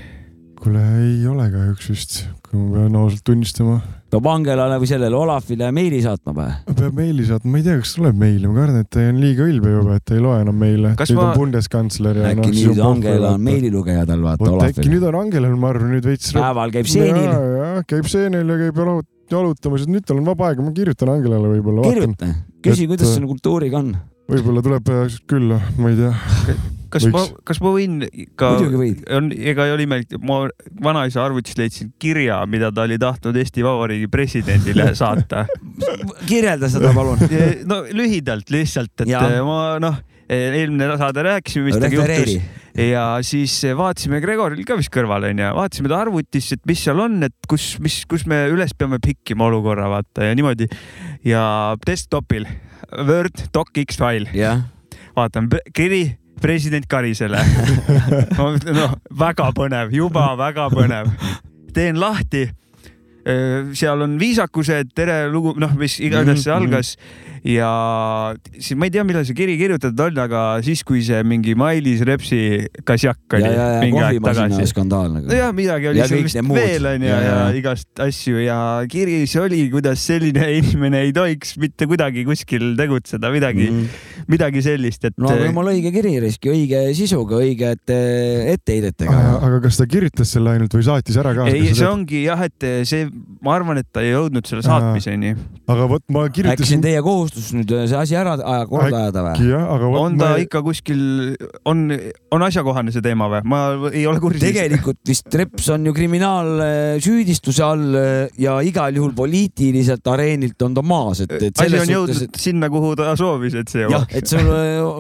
[0.61, 3.79] kuule, ei ole kahjuks vist, kui ma pean ausalt tunnistama.
[4.11, 6.75] Peab Angelale või sellele Olafile meili saatma või?
[6.81, 9.47] peab meili saatma, ma ei tea, kas tuleb meili, ma kardan, et ta on liiga
[9.47, 10.93] ülbe juba, et ta ei loe enam meile.
[10.99, 14.89] Kas nüüd ma- on Bundeskantsler ja äkki nüüd Angela on meililugeja tal vaata vot äkki
[14.91, 16.33] nüüd on Angelal, ma arvan, nüüd veits.
[16.37, 20.59] päeval käib seenil, käib seenil ja käib jalut- jalutamas, et nüüd tal on vaba aeg,
[20.65, 22.33] ma kirjutan Angelale võib-olla, kirjuta,
[22.67, 23.95] küsi, et- kuidas selle kultuuriga on.
[24.31, 26.13] võib-olla tuleb äh, külla, ma ei tea.
[26.93, 27.15] kas Võiks.
[27.15, 27.97] ma, kas ma võin
[28.39, 28.53] ka,
[29.17, 30.43] on, ega ei ole imelik, ma
[30.83, 35.47] vanaisa arvutist leidsin kirja, mida ta oli tahtnud Eesti Vabariigi presidendile saata.
[36.27, 37.21] kirjelda seda palun.
[37.71, 39.43] no lühidalt lihtsalt, et Jaa.
[39.47, 40.01] ma noh,
[40.31, 42.37] eelmine saade rääkisime, mis temaga juhtus.
[42.79, 47.19] ja siis vaatasime Gregoril ka vist kõrval onju, vaatasime ta arvutist, et mis seal on,
[47.27, 50.71] et kus, mis, kus me üles peame pikkima olukorra vaata ja niimoodi.
[51.27, 51.45] ja
[51.87, 52.47] desktopil
[52.91, 54.65] Word doc X fail, jah,
[55.19, 56.05] vaatan kiri
[56.41, 57.41] president Karisele.
[58.39, 58.87] no
[59.21, 61.13] väga põnev, juba väga põnev.
[61.75, 62.49] teen lahti.
[63.77, 66.95] seal on viisakused, tere lugu, noh, mis iganes see Mhm, algas
[67.47, 67.71] ja
[68.59, 72.05] siis ma ei tea, millal see kiri kirjutatud on, aga siis, kui see mingi Mailis
[72.07, 72.41] Repsi
[72.87, 74.73] kasjakk oli ja, ja, ja kohvimasina tagasi.
[74.73, 75.31] skandaal nagu.
[75.31, 77.57] nojah, midagi oli Ja seal vist veel onju Ja, ja, ja ja.
[77.57, 78.59] igast asju ja
[78.91, 85.05] kirjas oli, kuidas selline inimene ei tohiks mitte kuidagi kuskil tegutseda, midagi mm., midagi sellist,
[85.09, 87.97] et no aga jumala õige kiri, riski õige sisuga, õigete
[88.53, 89.17] etteheidetega.
[89.41, 91.49] aga kas ta kirjutas selle ainult või saatis ära ka?
[91.51, 93.09] ei, see ongi jah, et see,
[93.45, 95.35] ma arvan, et ta ei jõudnud selle saatmiseni.
[95.71, 99.03] aga vot ma äkki see kirjutasin on teie kohustus nüüd see asi ära aja- korda
[99.05, 99.99] ajada või?
[100.01, 101.01] on ta ikka kuskil,
[101.69, 101.87] on,
[102.35, 103.43] on asjakohane see teema või?
[103.49, 103.61] ma
[103.93, 104.43] ei ole kursis.
[104.43, 110.85] tegelikult vist Reps on ju kriminaalsüüdistuse all eh, ja igal juhul poliitiliselt areenilt on ta
[110.85, 113.95] maas, et, et asi selles on suhtes, jõudnud sinna, kuhu ta soovis, et see et
[113.95, 114.51] jah, et sul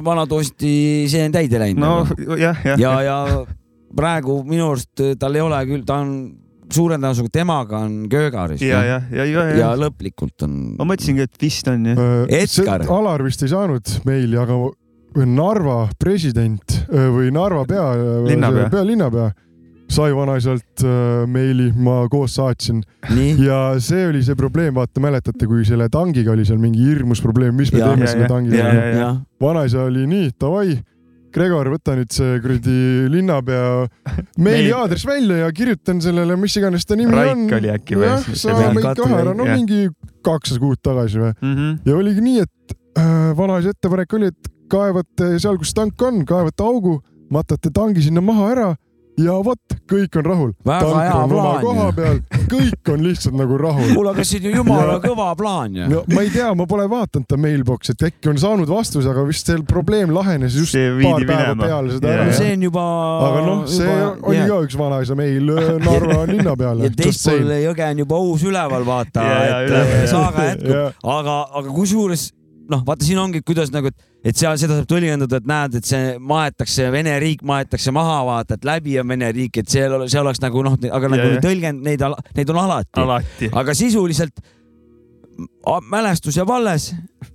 [0.06, 0.74] vana toasti
[1.10, 2.78] see on täide läinud no jah, jah.
[2.80, 3.18] ja, ja
[3.96, 6.14] praegu minu arust tal ei ole küll, ta on
[6.74, 9.70] suure tõenäosusega temaga on köögaris ja, ja, ja, ja, ja ja.
[9.78, 10.56] lõplikult on.
[10.78, 12.02] ma mõtlesingi, et vist on jah.
[12.28, 12.84] Edgar.
[12.86, 14.58] Äh, Alar vist ei saanud meili, aga
[15.26, 17.86] Narva president öö, või Narva pea,
[18.28, 18.68] Linnapea.
[18.70, 19.30] pealinnapea
[19.90, 22.82] sai vanaisalt öö, meili, ma koos saatsin
[23.42, 27.56] ja see oli see probleem, vaata mäletate, kui selle tangiga oli seal mingi hirmus probleem,
[27.58, 29.02] mis me Ja, teeme ja, selle tangiga ja, ja, ja.
[29.02, 30.78] jah, vanaisa oli nii, davai,
[31.34, 32.76] Gregor, võta nüüd see kuradi
[33.12, 33.86] linnapea
[34.42, 37.44] meiliaadress välja ja kirjutan sellele, mis iganes ta nimi Raik on.
[37.60, 38.08] oli äkki või?
[38.08, 39.56] jah, sa katri- kahe ära, no jah.
[39.60, 39.84] mingi
[40.26, 41.32] kakssada kuud tagasi või.
[41.38, 41.70] Mhm.
[41.86, 46.66] ja oligi nii, et äh, vanaisa ettepanek oli, et kaevate seal, kus tank on, kaevate
[46.66, 46.98] augu,
[47.30, 48.68] matate tangi sinna maha ära
[49.24, 50.52] ja vot, kõik on rahul.
[50.64, 52.20] Tank on oma koha peal,
[52.50, 53.92] kõik on lihtsalt nagu rahul.
[53.94, 55.88] kuule, aga see on ju jumala Ja- kõva plaan ju.
[55.90, 59.24] no ma ei tea, ma pole vaadanud ta mailbox'i, et äkki on saanud vastuse, aga
[59.28, 61.66] vist see probleem lahenes just paar päeva minema.
[61.66, 62.32] peale seda jaa..
[62.32, 62.86] see on juba.
[63.28, 66.96] aga noh, see oli ka üks vanaisa meil äh, Narva linna peale ja.
[66.96, 71.40] teispool jõge on juba uus üleval, vaata ja, et üleval, äh, saaga jätkub Jah., aga,
[71.60, 72.30] aga kusjuures
[72.70, 73.90] noh, vaata siin ongi, kuidas nagu,
[74.24, 78.58] et seal seda saab tõlgendada, et näed, et see maetakse, Vene riik maetakse maha, vaata,
[78.58, 81.42] et läbi on Vene riik, et see, see oleks nagu noh, aga nagu ja.
[81.44, 82.06] tõlgend, neid,
[82.36, 83.52] neid on alati, alati.
[83.62, 84.42] aga sisuliselt
[85.90, 86.90] mälestus jääb alles,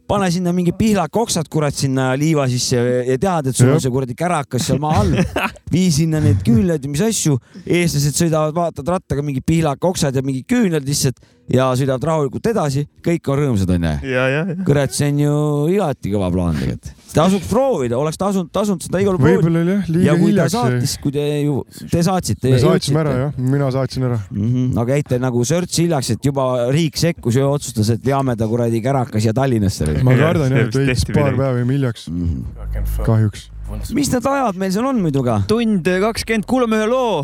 [0.07, 3.93] pane sinna mingi pihlak oksad kurat sinna liiva sisse ja tead, et sul on see
[3.93, 5.15] kuradi kärakas seal maa all.
[5.71, 10.23] vii sinna need küünlad ja mis asju, eestlased sõidavad, vaatavad rattaga mingi pihlak oksad ja
[10.25, 11.21] mingid küünlad lihtsalt
[11.51, 13.91] ja sõidavad rahulikult edasi, kõik on rõõmsad onju.
[14.09, 14.55] ja, ja, ja.
[14.65, 15.35] kurat, see on ju
[15.75, 17.03] igati kõva plaan tegelikult.
[17.13, 19.29] tasuks proovida, oleks tasunud, tasunud seda igal pool.
[19.29, 21.57] võib-olla oli jah, ja liiga kui ta hiljaks saatis, kui te ju,
[21.93, 22.53] te saatsite.
[22.55, 24.19] me saatsime ära jah, mina saatsin ära.
[24.31, 24.49] mm.
[24.49, 24.81] -hmm.
[24.81, 28.81] aga jäite nagu search hiljaks, et juba riik sekkus ja otsustas, et veame ta kuradi
[28.81, 30.01] kärakas ja Tallinnasse.
[30.03, 33.03] ma kardan jah, et veits paar päeva jäime hiljaks, Mm -hmm.
[33.05, 33.51] kahjuks.
[33.93, 35.39] Mis need ajad meil seal on muidu ka?
[35.49, 37.23] tund kakskümmend, kuulame ühe loo.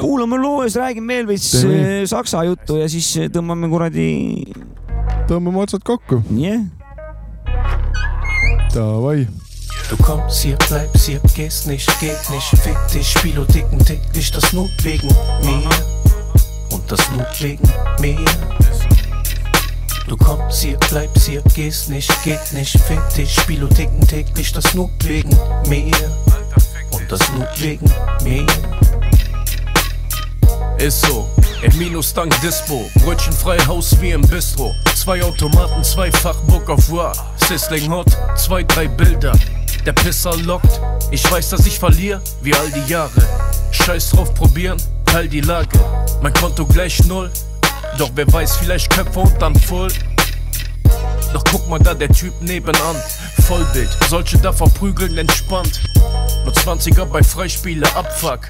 [0.00, 4.06] kuulame loo ja siis räägime veel veits eh, saksa juttu ja siis tõmbame kuradi.
[5.28, 6.22] tõmbame otsad kokku.
[6.38, 6.62] jah.
[8.72, 9.28] Davai.
[9.90, 14.52] Du kommst hier, bleibst hier, gehst nicht, geht nicht, fick dich, Spilo dicken täglich, das
[14.54, 15.08] Not wegen
[15.44, 15.68] mir
[16.72, 17.68] und das Not wegen
[18.00, 18.71] mir.
[20.12, 24.74] Du kommst hier, bleibst hier, gehst nicht, geht nicht, fick dich, Spilo dicken täglich, das
[24.74, 25.30] Not wegen
[25.66, 25.90] mir
[26.90, 27.90] und das Not wegen
[28.22, 28.46] mir.
[30.76, 31.30] Ist so,
[31.62, 34.74] im Minus dank Dispo, Brötchenfrei Haus wie im Bistro.
[34.94, 37.14] Zwei Automaten, zweifach Book of War,
[37.48, 39.32] Sizzling Hot, zwei, drei Bilder.
[39.86, 40.78] Der Pisser lockt,
[41.10, 43.26] ich weiß, dass ich verliere, wie all die Jahre.
[43.70, 44.76] Scheiß drauf probieren,
[45.06, 45.80] teil die Lage.
[46.20, 47.30] Mein Konto gleich null,
[47.98, 49.88] doch wer weiß, vielleicht Köpfe und dann voll.
[51.32, 52.96] Doch guck mal da, der Typ nebenan.
[53.46, 55.80] Vollbild, solche da verprügeln entspannt.
[56.44, 58.40] Nur 20er bei Freispiele, Abfuck.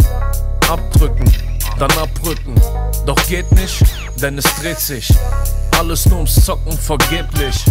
[0.68, 1.32] Abdrücken,
[1.78, 2.54] dann abrücken.
[3.06, 3.82] Doch geht nicht,
[4.20, 5.12] denn es dreht sich.
[5.78, 7.64] Alles nur ums Zocken, vergeblich.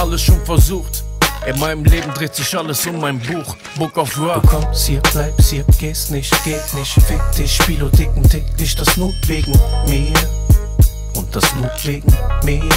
[0.00, 1.04] Alles schon versucht.
[1.46, 3.56] In meinem Leben dreht sich alles um mein Buch.
[3.76, 4.46] Book of Du Rock.
[4.46, 9.14] kommst hier, bleibst hier, gehst nicht, geht nicht, fick dich, Spilo dicken täglich, das Not
[9.26, 9.52] wegen
[9.86, 10.12] mir
[11.14, 12.12] und das Not wegen
[12.44, 12.68] mir.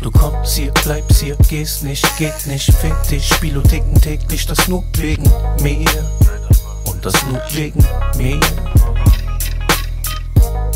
[0.00, 4.68] Du kommst hier, bleibst hier, gehst nicht, geht nicht, fick dich, Spilo dicken täglich, das
[4.68, 5.24] Not wegen
[5.60, 5.86] mir
[6.84, 7.84] und das Not wegen
[8.16, 8.40] mir.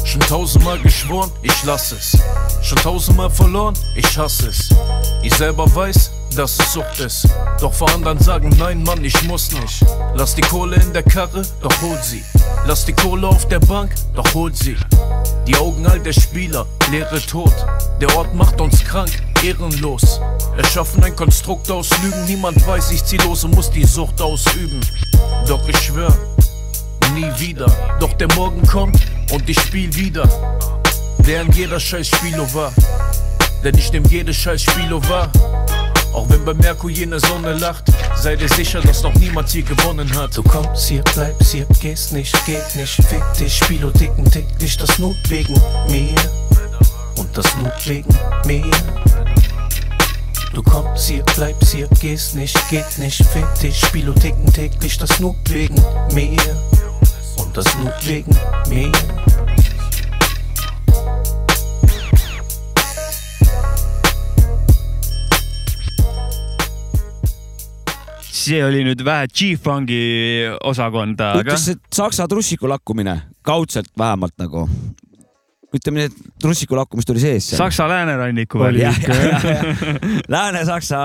[0.05, 2.19] Schon tausendmal geschworen, ich lass es.
[2.63, 4.69] Schon tausendmal verloren, ich hasse es.
[5.23, 7.29] Ich selber weiß, dass es Sucht ist.
[7.61, 9.85] Doch vor anderen sagen, nein, Mann, ich muss nicht.
[10.15, 12.25] Lass die Kohle in der Karre, doch hol sie.
[12.67, 14.77] Lass die Kohle auf der Bank, doch hol sie.
[15.47, 17.55] Die Augen all der Spieler, leere Tod.
[18.01, 19.11] Der Ort macht uns krank,
[19.43, 20.21] ehrenlos.
[20.57, 24.81] Erschaffen ein Konstrukt aus Lügen, niemand weiß, ich zieh los und muss die Sucht ausüben.
[25.47, 26.17] Doch ich schwör,
[27.15, 27.67] nie wieder.
[28.01, 29.01] Doch der Morgen kommt
[29.33, 30.29] und ich spiel wieder.
[31.27, 32.73] Der jeder scheiß Spielo war.
[33.63, 35.31] Denn ich nehm jede scheiß Spielo wahr.
[36.13, 37.85] Auch wenn bei Merkur jene Sonne lacht,
[38.17, 40.37] sei dir sicher, dass noch niemand hier gewonnen hat.
[40.37, 44.99] Du kommst hier, bleibst hier, gehst nicht, geht nicht, fick dich, Spilo dicken täglich, das
[44.99, 45.55] Not wegen
[45.89, 46.15] mir
[47.17, 48.15] und das Not wegen
[48.45, 48.71] mir.
[50.53, 55.19] Du kommst hier, bleibst hier, gehst nicht, geht nicht, fick dich, Spilo dicken täglich, das
[55.19, 55.83] Not wegen
[56.13, 56.37] mir
[57.37, 58.37] und das Not wegen
[58.69, 58.93] mir.
[68.43, 70.03] See oli nüüd vähe G-Fungi
[70.69, 74.67] osakonda, aga ütles, et saksa trussiku lakkumine, kaudselt vähemalt nagu.
[75.73, 77.47] ütleme nii, et trussiku lakkumist oli sees.
[77.57, 79.15] Saksa lääneranniku ikka,
[80.35, 80.99] Lääne-Saksa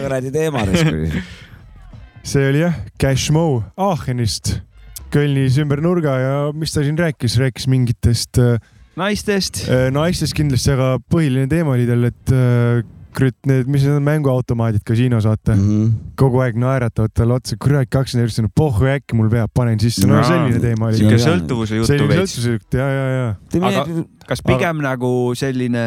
[0.00, 0.62] kuradi teema.
[2.30, 4.56] see oli jah, Cashmo Aachenist,
[5.12, 8.56] Kölnis ümber nurga ja mis ta siin rääkis, rääkis mingitest äh,
[8.96, 9.66] naistest.
[9.92, 12.36] naistest kindlasti, aga põhiline teema oli tal, et
[13.16, 15.68] kurat, need, mis need on mänguautomaadid kasiinos, vaata mm.
[15.68, 15.94] -hmm.
[16.20, 20.06] kogu aeg naeratavad talle otsa, kurat, kakskümmend eurot, no pohhu äkki mul peab, panen sisse,
[20.08, 21.00] no selline teema oli.
[21.00, 22.36] sihuke sõltuvuse juttu selline veits.
[22.36, 23.26] sõltuvuse jutt ja, ja, ja.
[23.70, 25.82] aga kas pigem nagu selline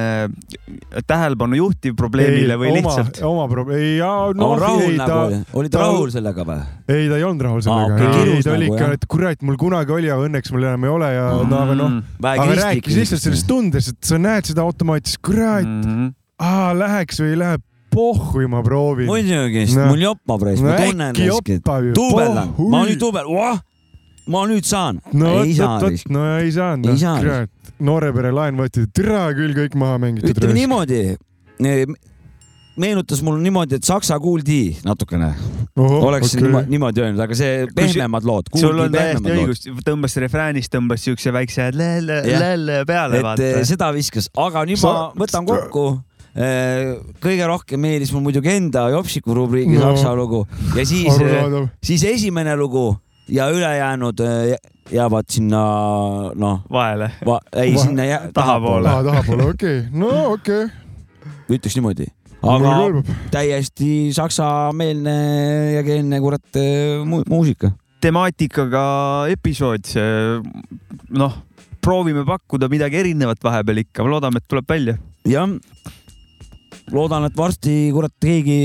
[1.07, 3.21] tähelepanu juhtiv probleemile või oma, lihtsalt?
[3.27, 6.59] oma probleem, ei, jaa, no, rahul ei nagu ta, olid ta rahul sellega või?
[6.87, 9.43] ei, ta ei olnud rahul sellega okei, okay,, ei ta oli nagu, ikka et kurat,
[9.45, 11.51] mul kunagi oli, aga õnneks mul enam ei ole ja Mm.
[11.51, 15.67] no aga noh, aga rääkis lihtsalt sellest tundest, et sa näed seda automaati, siis kurat
[15.67, 16.07] mm, -hmm.
[16.39, 17.57] aa, läheks või ei lähe,
[17.93, 19.09] pohhui ma proovin.
[19.09, 19.87] muidugi, No.
[19.91, 21.15] mul jopab reis, ma No tunnen
[21.95, 22.69] duubeldan, Pohhui.
[22.71, 23.31] ma nüüd duubel,
[24.27, 25.01] ma nüüd saan.
[25.13, 27.25] no ei saa vot, no ei saanud, Ei noh saanud.
[27.25, 30.29] kurat, noore pere laen võeti, türa küll kõik maha mängitud.
[30.35, 31.01] ütleme niimoodi,
[32.79, 35.33] meenutas mul niimoodi, et Saksa Kool D natukene
[35.79, 36.43] oleks okay.
[36.45, 38.51] niimoodi, niimoodi öelnud, aga see pehmemad lood.
[38.55, 43.65] sul on täiesti õigus, tõmbas refräänist, tõmbas siukse väikse lälle, lälle peale, et vaata eh,.
[43.67, 45.87] seda viskas, aga nüüd ma Sa- võtan kokku.
[47.19, 49.89] Kõige rohkem meeldis mul muidugi enda Jopsiku rubriigi No.
[49.89, 50.45] Saksa lugu
[50.77, 51.65] ja siis, arusaadav.
[51.83, 52.93] siis esimene lugu
[53.29, 54.55] ja ülejäänud eh,
[54.91, 55.63] jäävad sinna
[56.35, 57.11] noh, vahele.
[57.53, 58.89] ei Va- sinna jää, tahapoole.
[58.89, 61.57] aa, tahapoole, okei, no okei okay..
[61.57, 62.07] ütleks niimoodi,
[62.41, 65.17] aga täiesti saksameelne
[65.75, 66.57] ja keelne kurat
[67.05, 67.71] mu muusika.
[68.01, 68.83] temaatikaga
[69.35, 69.91] episood,
[71.09, 71.37] noh,
[71.83, 74.97] proovime pakkuda midagi erinevat vahepeal ikka, loodame, et tuleb välja.
[75.27, 75.49] jah,
[76.95, 78.59] loodan, et varsti kurat keegi,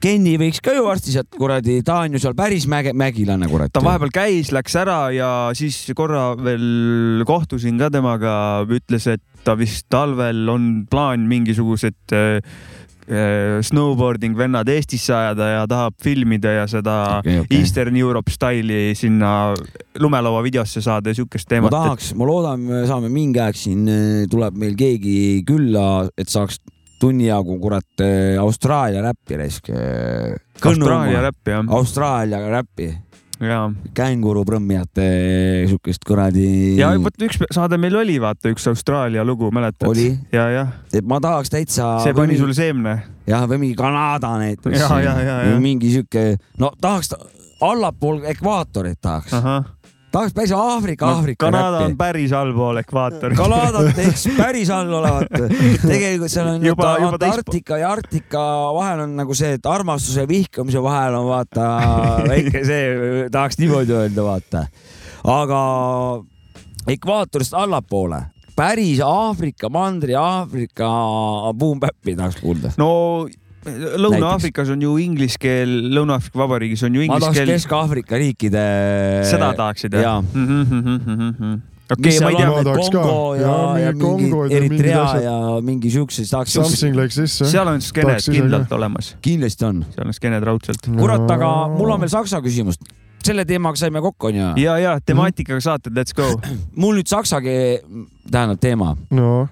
[0.00, 3.72] Kenny võiks ka ju varsti sealt kuradi, ta on ju seal päris mäge, mägilane kurat.
[3.72, 8.34] ta vahepeal käis, läks ära ja siis korra veel kohtusin ka temaga,
[8.64, 12.40] ütles, et ta vist talvel on plaan mingisugused äh,
[13.12, 17.60] äh, snowboarding vennad Eestisse ajada ja tahab filmida ja seda Okei, okei.
[17.60, 19.52] Eastern Europe style'i sinna
[20.00, 21.76] lumelauva videosse saada ja siukest ma teemat.
[21.76, 23.84] tahaks, ma loodan, me saame mingi aeg siin,
[24.32, 26.62] tuleb meil keegi külla, et saaks
[27.00, 29.70] tunni jagu kurat äh, Austraalia räppi raisk.
[30.60, 32.90] Austraalia räpp jah, Austraalia räppi,
[33.96, 35.06] känguru prõmmijate
[35.70, 36.76] siukest kuradi.
[36.76, 39.88] ja vot üks saade meil oli, vaata üks Austraalia lugu, mäletad?
[39.88, 41.94] oli, ja, jah, et ma tahaks täitsa.
[42.04, 42.98] see pani sul seemne.
[43.30, 44.84] jah, või mingi Kanada näiteks.
[45.64, 46.26] Mingi sihuke,
[46.60, 47.22] no tahaks ta-
[47.64, 49.32] allapool ekvaatorit tahaks,
[50.12, 51.96] tahaks päris Aafrika, Aafrika Kanada on räppi.
[51.96, 53.36] päris allpool ekvaatori.
[53.38, 55.28] Kanadat teeks päris all olevat.
[55.86, 58.40] tegelikult seal on Juba- juba, Antarktika ja Arktika
[58.74, 61.68] vahel on nagu see, et armastuse ja vihkamise vahel on vaata
[62.28, 62.84] väike see,
[63.30, 64.66] tahaks niimoodi öelda, vaata.
[65.24, 65.62] aga
[66.90, 68.22] ekvaatorist allapoole,
[68.56, 70.88] päris Aafrika mandri, Aafrika
[71.54, 72.72] boom-bap'i tahaks kuulda.
[72.78, 72.90] no
[73.60, 77.50] Lõuna-Aafrikas on ju inglise keel, Lõuna-Aafrika Vabariigis on ju ma inglise tahaks keel.
[77.52, 78.62] Kesk-Aafrika riikide.
[79.28, 80.22] seda tahaksid jah?
[81.90, 83.02] okei, Mis ma ei seal tea on, ma tahaks ka.
[83.02, 87.52] Kongo ja, ja, ja mingi Eritrea ja mingi siukseid tahaks Something like this, jah.
[87.52, 89.84] seal on skeened Tahaks kindlalt olemas, kindlasti on.
[89.92, 90.90] seal on skeened raudselt.
[90.96, 92.80] kurat, aga mul on veel saksa küsimus.
[93.20, 94.52] selle teemaga saime kokku, onju.
[94.62, 96.32] ja, ja temaatikaga saated, let's go.
[96.76, 98.94] mul nüüd saksa, tähendab teema.
[99.10, 99.48] no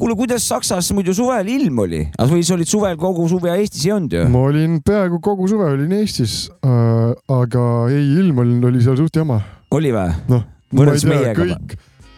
[0.00, 2.00] kuule, kuidas Saksas muidu suvel ilm oli?
[2.30, 4.24] või sa olid suvel kogu suve Eestis ei olnud ju?
[4.32, 9.20] ma olin peaaegu kogu suve olin Eestis äh,, aga ei, ilm oli, oli seal suht
[9.20, 9.40] jama.
[9.76, 10.16] oli või?
[10.32, 10.44] noh,
[10.76, 11.74] ma ei tea, kõik,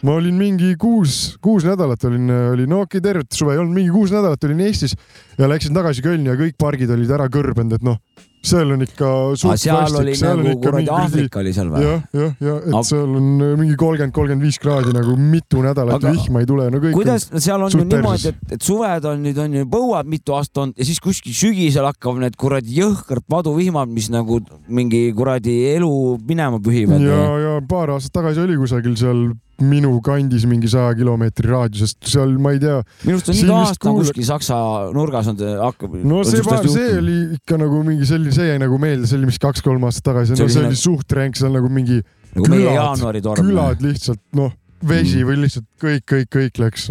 [0.07, 3.95] ma olin mingi kuus, kuus nädalat olin, olin no okei, tervet suve ei olnud, mingi
[3.95, 4.95] kuus nädalat olin Eestis
[5.39, 7.99] ja läksin tagasi Kölni ja kõik pargid olid ära kõrbenud, et noh,
[8.43, 9.09] seal on ikka
[9.39, 11.83] suht seal oli nagu kuradi Aafrika oli seal või?
[11.87, 15.63] jah, jah, ja et Aga- seal on äh, mingi kolmkümmend, kolmkümmend viis kraadi nagu mitu
[15.63, 19.07] nädalat Aga- vihma ei tule, no kõik kuidas seal on ju niimoodi, et, et suved
[19.13, 22.81] on nüüd on ju põuad mitu aastat olnud ja siis kuskil sügisel hakkavad need kuradi
[22.81, 25.93] jõhkrad paduvihmad, mis nagu mingi kuradi elu
[26.27, 27.03] minema pühivad.
[27.07, 29.31] ja, ja paar aastat tagasi oli kusagil seal
[29.63, 33.89] minu kandis mingi saja kilomeetri raadiusest, seal ma ei tea, minu arust on iga aasta
[33.89, 34.57] kuule- kuskil Saksa
[34.97, 35.95] nurgas on see hakkab.
[36.05, 39.43] no see, see oli ikka nagu mingi selline, see jäi nagu meelde, see oli vist
[39.43, 42.01] kaks-kolm aastat tagasi, See no oli see selline- oli suht ränk, seal nagu mingi
[42.35, 44.53] nagu külad- külad lihtsalt noh,
[44.83, 45.29] vesi Mm.
[45.31, 46.89] või lihtsalt kõik, kõik, kõik läks,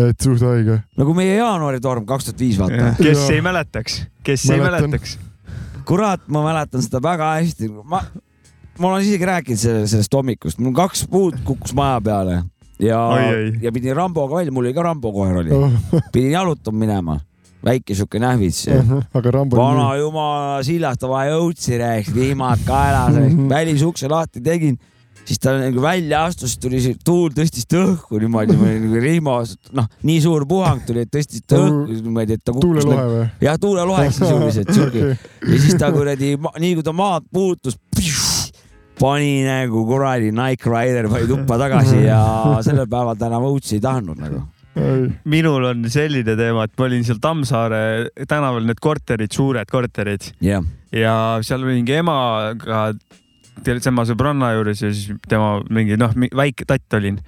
[0.00, 0.82] et suht haige.
[0.96, 2.94] nagu meie jaanuaritorm kaks tuhat viis, vaata.
[2.96, 3.30] kes Jaa.
[3.36, 4.90] ei mäletaks, kes ei Mäletan.
[4.90, 5.18] mäletaks.
[5.84, 7.68] kurat, ma mäletan seda väga hästi.
[7.84, 8.00] ma,
[8.80, 12.42] ma olen isegi rääkinud selle, sellest hommikust, mul kaks puud kukkus maja peale
[12.80, 13.00] ja
[13.60, 15.72] ja pidin Ramboga välja, mul oli ka Rambo koer oli, Oh.
[16.14, 17.18] pidin jalutama minema,
[17.64, 18.66] väike siuke nähvits.
[19.14, 23.18] aga Rambo vana jumala sillast vaja õutsi rääkis, vihmad kaelas,
[23.52, 24.78] välisukse lahti tegin,
[25.28, 29.36] siis ta nagu välja astus, tuli see tuul tõstis ta õhku niimoodi, nagu Riimo,
[29.76, 32.64] noh, nii suur puhang tuli, et tõstis ta õhku niimoodi, et ta kukkus.
[32.80, 33.28] tuulelohe või?
[33.44, 35.04] jah, tuuleloheks sisuliselt siuke
[35.52, 36.32] ja siis ta kuradi,
[36.64, 37.76] nii kui ta maad puutus,
[39.00, 42.20] pani nagu kuradi Nike Rider pani tuppa tagasi ja
[42.66, 44.42] sellel päeval ta enam õutsi ei tahtnud nagu.
[45.28, 47.82] minul on selline teema, et ma olin seal Tammsaare
[48.28, 50.64] tänaval need korterid, suured korterid jah,
[50.94, 51.14] ja
[51.44, 52.90] seal oli mingi emaga,
[53.66, 57.18] tema sõbranna juures ja siis tema mingi noh, väike tatt olin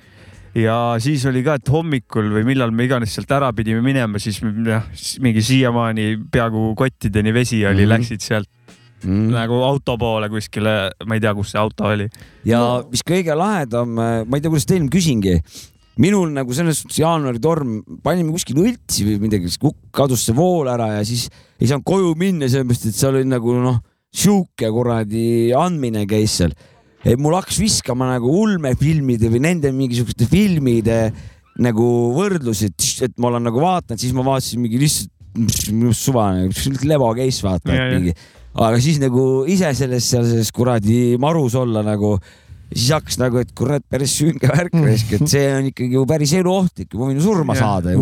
[0.54, 4.42] ja siis oli ka, et hommikul või millal me iganes sealt ära pidime minema, siis
[4.66, 4.86] jah,
[5.24, 7.78] mingi siiamaani peaaegu kottideni vesi oli mm.
[7.80, 7.94] -hmm.
[7.96, 8.50] läksid sealt
[9.02, 9.28] mm.
[9.34, 10.76] nagu auto poole kuskile,
[11.06, 12.08] ma ei tea, kus see auto oli.
[12.48, 12.88] ja no.
[12.92, 15.38] mis kõige lahedam, ma ei tea, kuidas teil, küsingi.
[16.02, 20.94] minul nagu selles suhtes jaanuaritorm, panime kuskil õltsi või midagi, siis kadus see vool ära
[20.96, 21.28] ja siis
[21.60, 23.80] ei saanud koju minna, sellepärast et seal oli nagu noh,
[24.12, 26.54] sihuke kuradi andmine käis seal.
[27.04, 31.08] et mul hakkas viskama nagu ulmefilmide või nende mingisuguste filmide
[31.60, 32.70] nagu võrdlusi,
[33.04, 35.10] et ma olen nagu vaadanud, siis ma vaatasin mingi lihtsalt,
[35.72, 36.52] minu suvaline,
[36.88, 38.14] lebo case vaata, mingi,
[38.52, 42.18] aga siis nagu ise selles, seal selles kuradi marus olla nagu
[42.72, 46.32] siis hakkas nagu, et kurat, päris sünge värk raisk, et see on ikkagi ju päris
[46.38, 47.66] eluohtlik, ma võin ju surma Jah.
[47.66, 47.96] saada.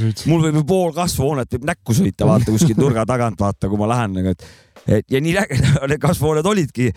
[0.00, 0.26] sõits.
[0.30, 3.88] mul võib ju pool kasvuhoonet võib näkku sõita, vaata kuskil nurga tagant, vaata, kui ma
[3.94, 4.44] lähen nagu, et,
[4.88, 6.90] et ja nii ägedad need kasvuhooned olidki,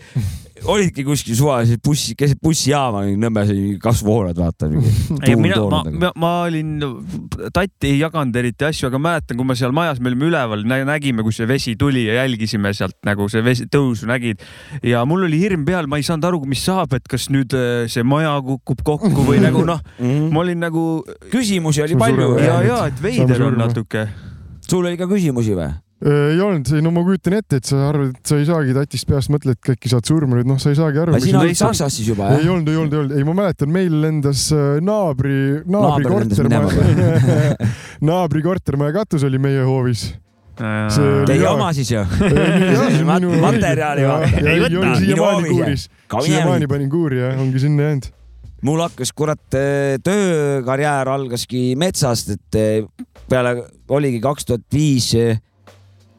[0.68, 4.68] olidki kuskil suvaliselt bussi, keset bussijaama Nõmmes oli kasvuhooned, vaata.
[5.44, 6.74] mina, ma, ma, ma olin,
[7.54, 11.24] tatti ei jaganud eriti asju, aga mäletan, kui me seal majas, me olime üleval, nägime,
[11.26, 14.44] kus see vesi tuli ja jälgisime sealt nagu see vesi tõusu nägid.
[14.86, 17.88] ja mul oli hirm peal, ma ei saanud aru, mis saab, et kas nüüd äh,
[17.90, 19.82] see maja kukub kokku või nagu noh,
[20.32, 20.86] ma olin nagu
[21.32, 24.08] küsimusi oli palju ja, jah., ja et veider on natuke.
[24.68, 25.72] sul oli ka küsimusi või?
[26.06, 29.32] Ei olnud, no ma kujutan ette, et sa arvad, et sa ei saagi tatist peast
[29.34, 31.16] mõtled, et äkki saad surma nüüd, noh, sa ei saagi aru.
[31.22, 32.52] sina olid Saksas siis juba ei jah?
[32.54, 36.38] olnud, ei olnud, ei olnud, ei ma mäletan, meil lendas äh, naabri, naabri Naaber lendas
[36.38, 37.72] korter minema,
[38.10, 40.12] naabri kortermaja katus oli meie hoovis.
[40.58, 42.00] Teie oma siis ju?
[43.46, 44.40] materjali vaata.
[44.42, 44.94] ei võta.
[45.02, 48.08] siiamaani kuuris, Ka siiamaani panin kuuri ja ongi sinna jäänud.
[48.66, 52.88] mul hakkas kurat eh, töökarjäär algaski metsast, et eh,
[53.30, 53.54] peale
[53.94, 55.12] oligi kaks tuhat viis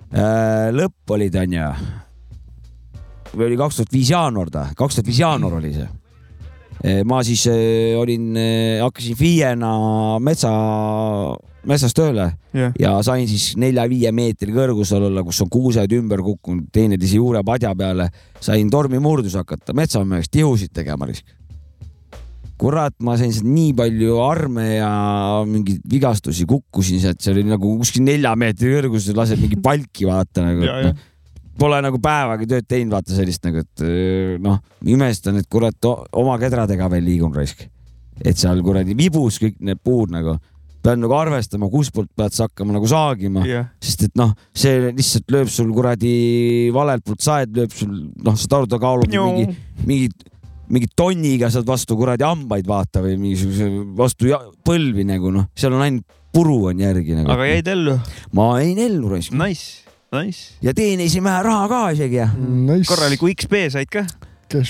[0.09, 1.69] lõpp olid onju.
[3.35, 7.03] või oli kaks tuhat viis jaanuar ta, kaks tuhat viis jaanuar oli see.
[7.05, 8.33] ma siis eh, olin,
[8.81, 9.71] hakkasin FIE-na
[10.19, 10.49] metsa,
[11.67, 12.73] metsas tööle Jah.
[12.79, 17.75] ja sain siis nelja-viie meetri kõrgusel olla, kus on kuused ümber kukkunud teineteise juure padja
[17.75, 18.09] peale.
[18.41, 21.38] sain tormimurdus hakata metsameheks tihusid tegema risk
[22.59, 24.89] kurat, ma sain sealt nii palju arme ja
[25.47, 30.43] mingeid vigastusi, kukkusin sealt, see oli nagu kuskil nelja meetri kõrgusel, laseb mingi palki vaata
[30.43, 30.67] nagu.
[30.67, 30.93] Ja.
[31.59, 33.83] Pole nagu päevagi tööd teinud, vaata sellist nagu, et
[34.43, 37.67] noh, imestan, et kurat oma kedradega veel liigun raisk.
[38.19, 40.33] et seal kuradi vibus kõik need puud nagu,
[40.83, 43.69] pead nagu arvestama, kuspoolt pead sa hakkama nagu saagima Jah.
[43.83, 46.11] sest et noh, see lihtsalt lööb sul kuradi
[46.75, 49.29] valelt poolt saed, lööb sul noh, saad aru, ta kaalub Joo.
[49.31, 49.55] mingi,
[49.87, 50.11] mingi,
[50.69, 54.31] mingi tonniga saad vastu kuradi hambaid vaata või mingisuguse vastu
[54.65, 57.29] põlvi nagu noh, seal on ainult puru on järgi nagu.
[57.33, 57.95] aga jäid ellu?
[58.37, 59.33] ma jäin ellu raisk.
[59.37, 59.85] Nice,
[60.15, 60.57] nice.
[60.65, 62.29] ja teenisin vähe raha ka isegi ja.
[62.37, 62.87] nice.
[62.89, 64.05] korraliku XP said ka?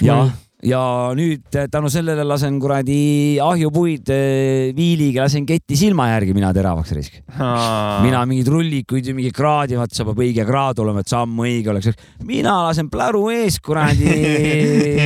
[0.04, 0.22] ja,
[0.66, 0.80] ja
[1.16, 6.92] nüüd eh, tänu sellele lasen kuradi ahjupuid eh, viiliga lasen ketti silma järgi mina teravaks
[6.98, 7.16] risk.
[8.04, 11.72] mina mingeid rullikuid ja mingi kraadi, vaata sa peab õige kraad olema, et samm õige
[11.72, 11.96] oleks.
[12.28, 14.12] mina lasen pläru ees kuradi,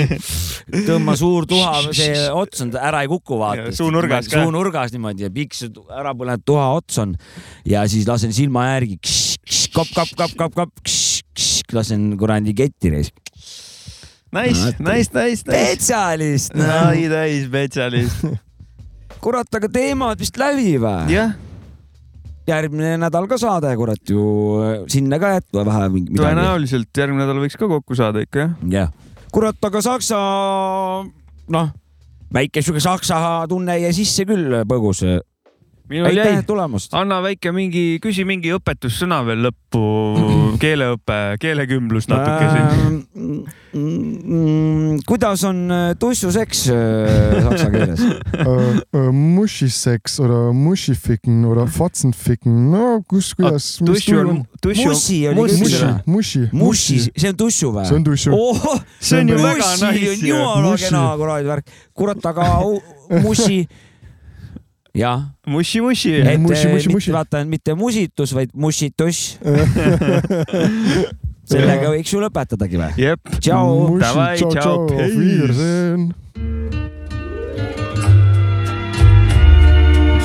[0.89, 3.69] tõmba suur tuha, see ots on, ära ei kuku vaata.
[3.69, 4.41] Ja suunurgas ka.
[4.41, 7.13] suunurgas niimoodi ja see tu- ära põlenud tuha ots on
[7.69, 8.97] ja siis lasen silma järgi,
[9.75, 10.95] kop, kop, kop, kop, kop,
[11.77, 13.13] lasen kuradi ketti reis.
[14.33, 15.41] Nice, nice, nice, nice.
[15.43, 16.55] spetsialist.
[16.57, 18.23] ai, täis spetsialist.
[19.23, 21.13] kurat, aga teemad vist läbi või?
[21.13, 21.35] jah.
[22.49, 24.23] järgmine nädal ka saade, kurat ju
[24.91, 26.23] sinna ka jätma vähe mingi midagi.
[26.25, 28.57] tõenäoliselt järgmine nädal võiks ka kokku saada ikka jah.
[28.73, 30.19] jah, kurat, aga Saksa,
[31.53, 31.69] noh,
[32.33, 35.05] väike sihuke Saksa tunne jäi sisse küll põgus.
[35.89, 36.37] Minul jäi,
[36.97, 39.83] anna väike mingi, küsi mingi õpetussõna veel lõppu,
[40.61, 43.43] keeleõpe, keelekümblus natuke siin.
[43.73, 48.03] Mm, kuidas on äh, tussuseks äh, saksa keeles?
[48.05, 53.79] äh, äh, Muschiseks oder Muschificken oder Fotzenficken, no kus, kuidas.
[53.81, 54.43] tussu on,
[54.85, 57.87] mussi oli Mussi sõna., mussi, mussi, see on tussu või?
[57.89, 58.35] see on tussu.
[58.37, 61.73] oh, See on ju väga nice jumala kena kuradi värk.
[61.97, 62.51] kurat, aga
[63.25, 63.63] mussi,
[64.94, 65.28] jah .
[65.46, 66.12] mussi , mussi .
[66.14, 67.12] et Mussi, mussi, mitte mussi.
[67.12, 69.38] vaata mitte musitus , vaid mussitus .
[71.48, 72.92] sellega võiks ju lõpetadagi või ?
[73.00, 73.20] jep .
[73.40, 73.98] tšau .
[74.00, 75.16] Davai, tšau , tšau, tšau , peace.
[75.16, 76.14] Wiedersehen .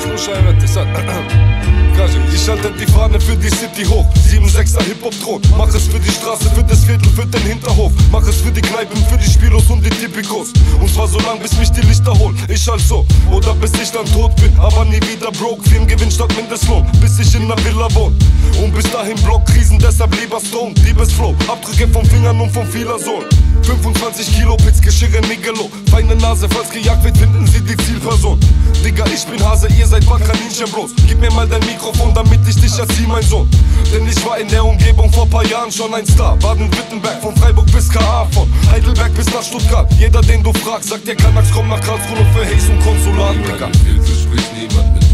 [0.04, 1.57] Слушай, это
[1.99, 4.05] Courage, ihr schaltet die Fahne für die City hoch.
[4.31, 5.41] 7-6er Hip-Hop-Thron.
[5.57, 7.91] Mach es für die Straße, für das Viertel, für den Hinterhof.
[8.09, 10.53] Mach es für die Kneipen, für die Spielos und die Typikos.
[10.79, 12.37] Und zwar so lang, bis mich die Lichter holen.
[12.47, 13.05] Ich halt so.
[13.31, 15.67] oder bis ich dann tot bin, aber nie wieder broke.
[15.69, 18.15] Firmen Gewinn statt Mindestlohn, bis ich in einer Villa wohne.
[18.63, 21.35] Und bis dahin Blockkrisen, deshalb lieber Stone, Liebes Flow.
[21.49, 23.25] Abdrücke von Fingern und von vieler Sohn.
[23.69, 28.39] 25 Kilo Pizza, Geschirre, Nigelo Feine Nase, falls gejagt wird, finden sie die Zielperson.
[28.83, 32.39] Digga, ich bin Hase, ihr seid mal Kaninchen bloß Gib mir mal dein Mikrofon, damit
[32.47, 33.47] ich dich erzieh, mein Sohn.
[33.93, 36.35] Denn ich war in der Umgebung vor paar Jahren schon ein Star.
[36.37, 39.91] Baden-Württemberg, von Freiburg bis KA Von Heidelberg bis nach Stuttgart.
[39.99, 43.69] Jeder, den du fragst, sagt dir Kanaks, komm nach Karlsruhe für Haze und Konsulat, Digga.
[43.85, 45.08] Hilfe spricht niemand mit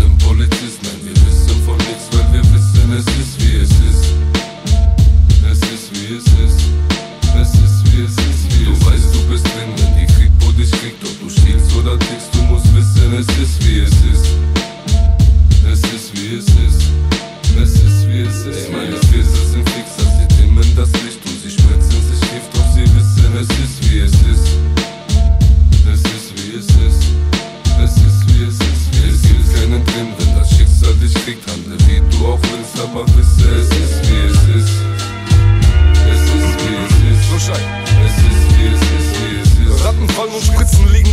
[13.16, 14.45] musst wissen, es ist wie es ist.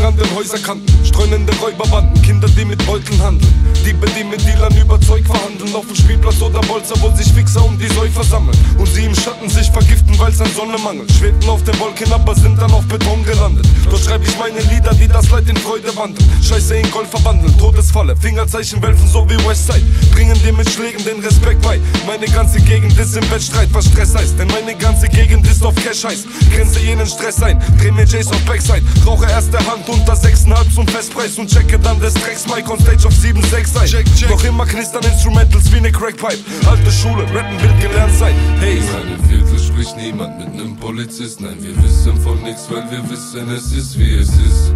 [0.02, 1.04] Liegen an den Häuserkanten.
[1.04, 3.52] Streunende Räuberbanden, Kinder, die mit Beuteln handeln.
[3.84, 5.74] Diebe, die mit Dealern über Zeug verhandeln.
[5.74, 8.56] Auf dem Spielplatz oder Bolzer, wo sich Fixer um die Säufer sammeln.
[8.78, 11.10] Und sie im Schatten sich vergiften, weil's an Sonne mangelt.
[11.12, 13.66] Schwebten auf den Wolken, aber sind dann auf Beton gelandet.
[13.90, 16.28] Dort schreib ich meine Lieder, die das Leid in Freude wandeln.
[16.42, 19.84] Scheiße in Gold verwandeln, Todesfalle, Fingerzeichen welfen so wie Westside.
[20.12, 21.78] Bringen dir mit Schlägen den Respekt bei.
[22.06, 24.38] Meine ganze Gegend ist im Wettstreit, was Stress heißt.
[24.38, 26.24] Denn meine ganze Gegend ist auf Cash heiß.
[26.54, 28.82] Grenze jenen Stress ein, dreh mir Jays auf Backside.
[29.06, 33.06] Rauche erste Hand unter 6,5 zum Festpreis und checke dann des Drecks Mike on Stage
[33.06, 33.86] auf 7,6 ein.
[33.86, 34.30] Check, check.
[34.30, 36.38] Noch immer knistern Instrumentals wie ne Crackpipe.
[36.66, 38.34] Alte Schule, rappen wird gelernt sein.
[38.58, 41.40] Hey, In meinem Viertel spricht niemand mit nem Polizist.
[41.40, 44.74] Nein, wir wissen von nix, weil wir wissen, es ist wie es ist.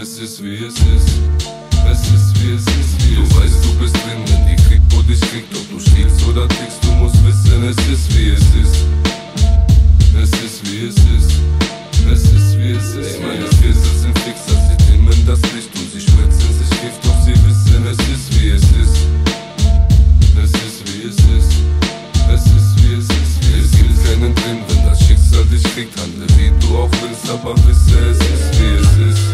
[0.00, 1.08] Es ist wie es ist.
[1.90, 3.08] Es ist wie es ist.
[3.08, 5.54] Wie du weißt, du bist drin, wenn die kriegt, wo dich kriegt.
[5.54, 8.84] Ob du stiehlst oder tickst, du musst wissen, es ist wie es ist.
[10.20, 11.63] Es ist wie es ist.
[12.12, 13.20] Es ist wie es ist.
[13.20, 17.32] Meine Skills sind fixer, sie dimmen das Licht und sie spritzen sich Gift, doch sie
[17.32, 18.96] wissen, es ist wie es ist.
[20.42, 21.52] Es ist wie es ist.
[22.32, 23.34] Es ist wie es ist.
[23.48, 25.98] Wie es gibt keinen drin, wenn das Schicksal dich kriegt.
[25.98, 29.33] Handle wie du auch willst, aber wisse, es ist wie es ist.